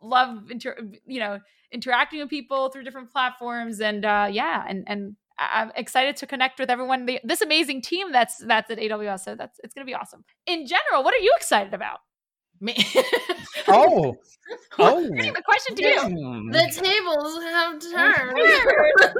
love, 0.00 0.50
inter- 0.50 0.78
you 1.06 1.20
know, 1.20 1.38
interacting 1.72 2.20
with 2.20 2.28
people 2.30 2.68
through 2.70 2.84
different 2.84 3.10
platforms. 3.12 3.80
And 3.80 4.04
uh, 4.04 4.28
yeah, 4.30 4.64
and, 4.68 4.84
and 4.86 5.16
I- 5.38 5.62
I'm 5.62 5.72
excited 5.76 6.16
to 6.16 6.26
connect 6.26 6.58
with 6.58 6.70
everyone, 6.70 7.06
the, 7.06 7.20
this 7.24 7.40
amazing 7.40 7.82
team 7.82 8.12
that's, 8.12 8.38
that's 8.38 8.70
at 8.70 8.78
AWS. 8.78 9.20
So 9.20 9.34
that's, 9.34 9.58
it's 9.64 9.74
going 9.74 9.86
to 9.86 9.90
be 9.90 9.94
awesome. 9.94 10.24
In 10.46 10.66
general, 10.66 11.02
what 11.04 11.14
are 11.14 11.22
you 11.22 11.32
excited 11.36 11.74
about? 11.74 12.00
Me- 12.60 12.76
Oh, 13.68 14.16
oh. 14.78 15.00
The 15.08 15.42
question 15.44 15.76
to 15.76 15.82
you. 15.82 16.50
The 16.50 16.66
tables 16.72 17.42
have 17.44 17.78
turned. 17.78 18.36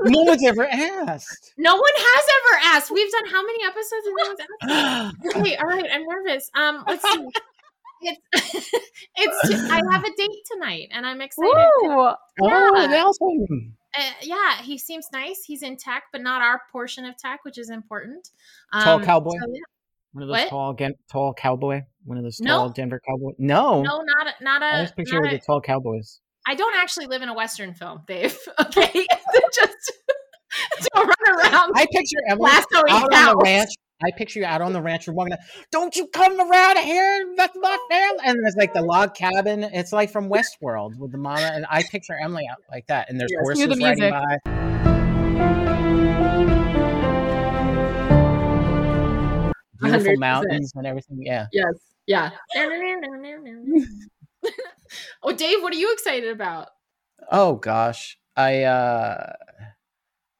no 0.12 0.22
one's 0.22 0.44
ever 0.44 0.66
asked. 0.66 1.52
no 1.56 1.74
one 1.76 1.92
has 1.96 2.24
ever 2.36 2.76
asked. 2.76 2.90
We've 2.90 3.10
done 3.12 3.26
how 3.30 3.42
many 3.44 3.64
episodes 3.64 4.06
and 4.06 4.16
no 4.18 4.26
one's 4.28 4.40
asked? 5.24 5.36
Okay, 5.36 5.56
all 5.56 5.66
right. 5.66 5.84
I'm 5.92 6.04
nervous. 6.06 6.50
Um, 6.54 6.84
let's 6.86 7.08
see. 7.12 7.26
It's 8.02 8.20
it's. 9.16 9.48
T- 9.48 9.54
I 9.70 9.80
have 9.92 10.04
a 10.04 10.10
date 10.16 10.42
tonight, 10.52 10.88
and 10.92 11.06
I'm 11.06 11.20
excited. 11.20 11.50
Woo! 11.52 11.90
Oh, 11.90 12.16
Yeah. 12.42 13.02
awesome. 13.04 13.76
Uh, 13.96 14.02
yeah, 14.22 14.62
he 14.62 14.78
seems 14.78 15.08
nice. 15.12 15.42
He's 15.44 15.62
in 15.62 15.76
tech, 15.76 16.04
but 16.12 16.20
not 16.22 16.42
our 16.42 16.62
portion 16.70 17.04
of 17.04 17.16
tech, 17.16 17.40
which 17.44 17.58
is 17.58 17.70
important. 17.70 18.28
Tall 18.72 18.96
Um, 18.98 19.04
cowboy? 19.04 19.32
so, 19.32 19.46
yeah. 19.52 19.60
One 20.12 20.22
of 20.22 20.28
those 20.28 20.38
What? 20.38 20.48
tall, 20.48 20.76
tall 21.10 21.34
cowboy. 21.34 21.82
One 22.04 22.16
of 22.18 22.24
those 22.24 22.40
No. 22.40 22.56
tall 22.58 22.68
Denver 22.70 23.00
cowboy. 23.06 23.32
No, 23.38 23.82
No, 23.82 24.02
not 24.16 24.26
a, 24.28 24.44
not 24.44 24.62
a. 24.62 24.66
I 24.66 24.82
just 24.82 24.96
picture 24.96 25.20
not 25.20 25.30
the 25.30 25.38
tall 25.38 25.60
cowboys. 25.60 26.20
I 26.46 26.54
don't 26.54 26.74
actually 26.76 27.06
live 27.06 27.22
in 27.22 27.28
a 27.28 27.34
Western 27.34 27.74
film, 27.74 28.02
Dave. 28.06 28.38
Okay, 28.60 29.06
just 29.54 29.92
to 30.92 31.00
run 31.00 31.36
around 31.38 31.72
I 31.76 31.86
picture 31.92 32.16
Emily 32.28 32.50
out 32.50 32.64
on 33.14 33.26
the 33.26 33.40
ranch. 33.44 33.68
I 34.02 34.10
picture 34.10 34.40
you 34.40 34.46
out 34.46 34.62
on 34.62 34.72
the 34.72 34.80
ranch. 34.80 35.06
You're 35.06 35.14
walking. 35.14 35.32
Down, 35.32 35.40
Don't 35.70 35.94
you 35.94 36.06
come 36.06 36.40
around 36.40 36.78
here? 36.78 37.34
That's 37.36 37.54
my 37.60 37.76
family. 37.90 38.22
And 38.24 38.38
there's 38.42 38.56
like 38.56 38.72
the 38.72 38.80
log 38.80 39.14
cabin. 39.14 39.62
It's 39.62 39.92
like 39.92 40.10
from 40.10 40.30
Westworld 40.30 40.96
with 40.96 41.12
the 41.12 41.18
mama. 41.18 41.50
And 41.52 41.66
I 41.68 41.82
picture 41.82 42.16
Emily 42.18 42.48
out 42.50 42.58
like 42.70 42.86
that. 42.86 43.10
And 43.10 43.20
there's 43.20 43.30
Yes, 43.30 43.42
horses 43.42 43.78
the 43.78 43.84
riding 43.84 44.10
by. 44.10 45.50
Beautiful 49.82 50.14
100%. 50.14 50.18
mountains 50.18 50.72
and 50.74 50.86
everything. 50.86 51.18
Yeah. 51.20 51.46
Yes. 51.52 51.74
Yeah. 52.06 52.30
oh, 55.22 55.32
Dave, 55.32 55.62
what 55.62 55.74
are 55.74 55.76
you 55.76 55.92
excited 55.92 56.30
about? 56.30 56.68
Oh 57.30 57.56
gosh. 57.56 58.18
I 58.34 58.62
uh 58.62 59.34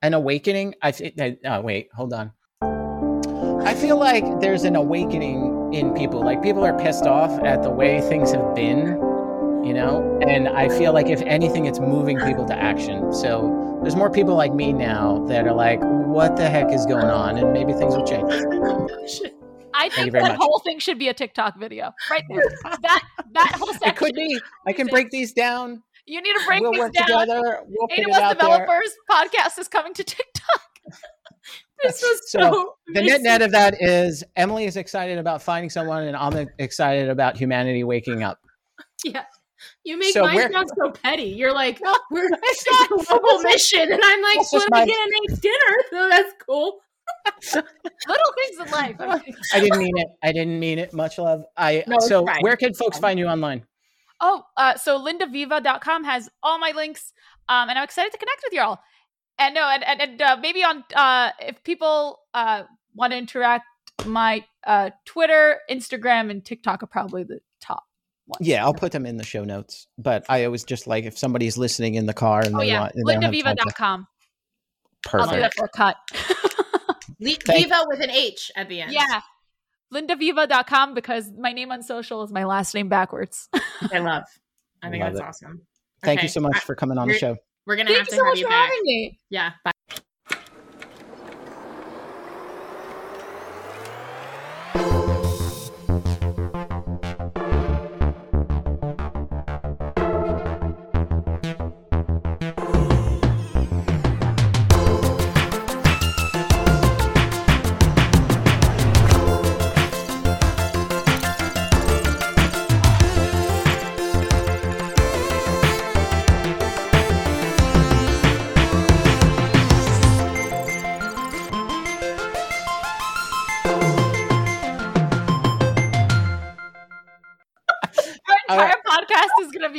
an 0.00 0.14
awakening. 0.14 0.76
I 0.80 0.92
think 0.92 1.20
oh 1.44 1.60
wait, 1.60 1.90
hold 1.94 2.14
on. 2.14 2.32
I 3.64 3.74
feel 3.74 3.98
like 3.98 4.24
there's 4.40 4.64
an 4.64 4.74
awakening 4.74 5.74
in 5.74 5.92
people. 5.92 6.24
Like 6.24 6.42
people 6.42 6.64
are 6.64 6.76
pissed 6.78 7.04
off 7.04 7.30
at 7.44 7.62
the 7.62 7.70
way 7.70 8.00
things 8.00 8.32
have 8.32 8.54
been, 8.54 8.86
you 9.64 9.74
know? 9.74 10.18
And 10.26 10.48
I 10.48 10.70
feel 10.70 10.94
like 10.94 11.08
if 11.08 11.20
anything 11.22 11.66
it's 11.66 11.78
moving 11.78 12.18
people 12.20 12.46
to 12.46 12.54
action. 12.54 13.12
So 13.12 13.78
there's 13.82 13.96
more 13.96 14.10
people 14.10 14.34
like 14.34 14.54
me 14.54 14.72
now 14.72 15.24
that 15.28 15.46
are 15.46 15.52
like 15.52 15.78
what 15.82 16.36
the 16.36 16.48
heck 16.48 16.72
is 16.72 16.86
going 16.86 17.06
on 17.06 17.36
and 17.36 17.52
maybe 17.52 17.72
things 17.74 17.94
will 17.94 18.06
change. 18.06 18.32
I 19.74 19.90
think 19.90 20.12
that 20.12 20.22
much. 20.22 20.36
whole 20.36 20.60
thing 20.60 20.78
should 20.78 20.98
be 20.98 21.08
a 21.08 21.14
TikTok 21.14 21.58
video 21.58 21.92
right 22.10 22.24
there. 22.30 22.42
that 22.82 23.02
that 23.32 23.52
whole 23.58 23.72
section. 23.74 23.88
It 23.88 23.96
could 23.96 24.14
be. 24.14 24.40
I 24.66 24.72
can 24.72 24.86
break 24.86 25.10
these 25.10 25.32
down. 25.32 25.82
You 26.06 26.20
need 26.22 26.32
to 26.32 26.44
break 26.46 26.62
we'll 26.62 26.72
this 26.72 26.80
work 26.80 26.92
down. 26.94 27.06
together. 27.06 27.60
We'll 27.66 27.88
AWS 27.88 28.12
out 28.14 28.20
there. 28.20 28.34
Developers 28.34 28.96
Podcast 29.08 29.58
is 29.58 29.68
coming 29.68 29.94
to 29.94 30.02
TikTok. 30.04 30.62
This 31.84 32.02
was 32.02 32.30
So, 32.30 32.40
so. 32.40 32.74
The 32.88 33.02
net 33.02 33.22
net 33.22 33.42
of 33.42 33.52
that 33.52 33.80
is 33.80 34.22
Emily 34.36 34.64
is 34.64 34.76
excited 34.76 35.18
about 35.18 35.40
finding 35.42 35.70
someone, 35.70 36.04
and 36.04 36.16
I'm 36.16 36.48
excited 36.58 37.08
about 37.08 37.36
humanity 37.36 37.84
waking 37.84 38.22
up. 38.22 38.38
Yeah. 39.04 39.24
You 39.84 39.98
make 39.98 40.12
So 40.12 40.22
mine 40.24 40.52
sound 40.52 40.70
so 40.76 40.90
petty. 40.90 41.22
You're 41.24 41.54
like, 41.54 41.80
we're 42.10 42.28
it's 42.32 42.66
a 42.66 43.04
global 43.06 43.38
mission, 43.42 43.90
and 43.92 44.00
I'm 44.02 44.22
like, 44.22 44.52
well, 44.52 44.62
we 44.62 44.66
my- 44.70 44.84
get 44.86 44.96
a 44.96 45.10
nice 45.30 45.38
dinner, 45.38 45.76
so 45.90 46.08
that's 46.10 46.32
cool. 46.46 46.80
Little 47.54 48.32
things 48.36 48.60
in 48.66 48.70
life. 48.72 48.96
I 49.00 49.20
I 49.54 49.60
didn't 49.60 49.78
mean 49.78 49.96
it. 49.96 50.08
I 50.22 50.32
didn't 50.32 50.58
mean 50.60 50.78
it. 50.78 50.92
Much 50.92 51.18
love. 51.18 51.44
I 51.56 51.82
No, 51.86 51.98
so 51.98 52.24
fine. 52.26 52.40
where 52.42 52.56
can 52.56 52.74
folks 52.74 52.98
find 52.98 53.18
you 53.18 53.26
online? 53.26 53.64
Oh, 54.20 54.42
uh, 54.56 54.76
so 54.76 54.98
lindavivah.com 55.02 56.04
has 56.04 56.28
all 56.42 56.58
my 56.58 56.72
links. 56.74 57.12
Um, 57.48 57.68
and 57.68 57.78
I'm 57.78 57.84
excited 57.84 58.12
to 58.12 58.18
connect 58.18 58.42
with 58.44 58.52
y'all. 58.52 58.78
And 59.40 59.54
no, 59.54 59.68
and, 59.68 59.82
and, 59.84 60.00
and 60.02 60.22
uh, 60.22 60.36
maybe 60.40 60.62
on, 60.62 60.84
uh, 60.94 61.30
if 61.40 61.64
people 61.64 62.20
uh, 62.34 62.64
want 62.94 63.12
to 63.12 63.16
interact, 63.18 63.64
my 64.06 64.44
uh, 64.66 64.90
Twitter, 65.06 65.58
Instagram, 65.70 66.30
and 66.30 66.44
TikTok 66.44 66.82
are 66.82 66.86
probably 66.86 67.22
the 67.24 67.40
top 67.60 67.84
ones. 68.26 68.46
Yeah, 68.46 68.62
I'll 68.64 68.74
put 68.74 68.92
them 68.92 69.06
in 69.06 69.16
the 69.16 69.24
show 69.24 69.42
notes. 69.44 69.86
But 69.96 70.26
I 70.28 70.44
always 70.44 70.62
just 70.64 70.86
like 70.86 71.04
if 71.04 71.16
somebody's 71.18 71.56
listening 71.56 71.94
in 71.94 72.04
the 72.06 72.12
car 72.14 72.40
and 72.44 72.54
Oh, 72.54 72.58
they 72.58 72.68
yeah. 72.68 72.80
want, 72.80 72.94
and 72.94 73.08
they 73.08 73.14
don't 73.14 73.22
have 73.22 73.32
time 73.32 73.56
to- 73.56 73.62
lindavivah.com. 73.64 74.06
I'll 75.14 75.30
do 75.30 75.40
that 75.40 75.54
for 75.54 75.64
a 75.64 75.68
cut. 75.70 75.96
Le- 77.20 77.34
Viva 77.46 77.84
with 77.88 78.00
an 78.00 78.10
H 78.10 78.50
at 78.56 78.68
the 78.68 78.82
end. 78.82 78.92
yeah. 78.92 79.20
lindavivah.com 79.92 80.94
because 80.94 81.30
my 81.38 81.52
name 81.52 81.72
on 81.72 81.82
social 81.82 82.22
is 82.22 82.30
my 82.30 82.44
last 82.44 82.74
name 82.74 82.88
backwards. 82.88 83.48
I 83.92 83.98
love. 83.98 84.24
I 84.82 84.90
think 84.90 85.02
Love 85.02 85.14
that's 85.14 85.20
it. 85.42 85.46
awesome. 85.46 85.62
Thank 86.02 86.22
you 86.22 86.28
so 86.28 86.40
much 86.40 86.58
for 86.60 86.74
coming 86.74 86.98
on 86.98 87.08
the 87.08 87.14
you're- 87.14 87.18
show. 87.20 87.36
We're 87.70 87.76
gonna 87.76 87.90
have 87.90 87.98
Thank 87.98 88.08
to 88.08 88.14
you 88.16 88.18
so 88.18 88.24
have 88.24 88.32
much 88.32 88.38
you 88.40 88.46
for 88.46 88.50
back. 88.50 88.68
having 88.68 88.82
me. 88.82 89.20
Yeah. 89.30 89.52
Bye. 89.64 89.70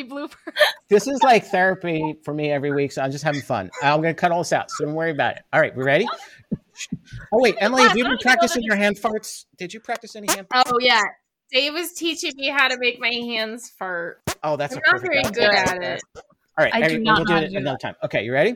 Is 0.01 0.09
going 0.09 0.27
be 0.27 0.27
blooper. 0.27 0.53
This 0.89 1.07
is 1.07 1.23
like 1.23 1.45
therapy 1.45 2.15
for 2.23 2.33
me 2.33 2.51
every 2.51 2.71
week, 2.71 2.91
so 2.91 3.01
I'm 3.01 3.11
just 3.11 3.23
having 3.23 3.41
fun. 3.41 3.71
I'm 3.81 4.01
going 4.01 4.13
to 4.13 4.19
cut 4.19 4.31
all 4.31 4.39
this 4.39 4.51
out, 4.51 4.69
so 4.69 4.85
don't 4.85 4.93
worry 4.93 5.11
about 5.11 5.37
it. 5.37 5.43
All 5.53 5.61
right, 5.61 5.75
we 5.75 5.83
ready? 5.83 6.05
Oh 7.31 7.39
wait, 7.41 7.55
Emily, 7.61 7.83
have 7.83 7.97
you 7.97 8.03
been 8.03 8.17
practicing 8.17 8.63
your 8.63 8.75
hand 8.75 8.97
farts? 8.97 9.45
Did 9.57 9.73
you 9.73 9.79
practice 9.79 10.15
any 10.15 10.27
hand? 10.27 10.47
Farts? 10.49 10.63
Oh 10.67 10.79
yeah. 10.81 11.01
Dave 11.51 11.73
was 11.73 11.93
teaching 11.93 12.31
me 12.35 12.47
how 12.49 12.69
to 12.69 12.77
make 12.79 12.99
my 12.99 13.09
hands 13.09 13.69
fart. 13.77 14.21
Oh, 14.43 14.55
that's 14.55 14.73
I'm 14.75 14.81
a 14.85 14.91
not 14.91 15.01
very 15.01 15.21
good 15.21 15.53
at 15.53 15.83
it. 15.83 16.01
All 16.15 16.23
right, 16.65 16.73
I 16.73 16.87
do 16.87 16.99
not 16.99 17.17
we'll 17.17 17.25
do 17.25 17.45
it 17.45 17.49
do 17.51 17.57
another 17.57 17.77
time. 17.77 17.95
Okay, 18.03 18.23
you 18.23 18.33
ready? 18.33 18.55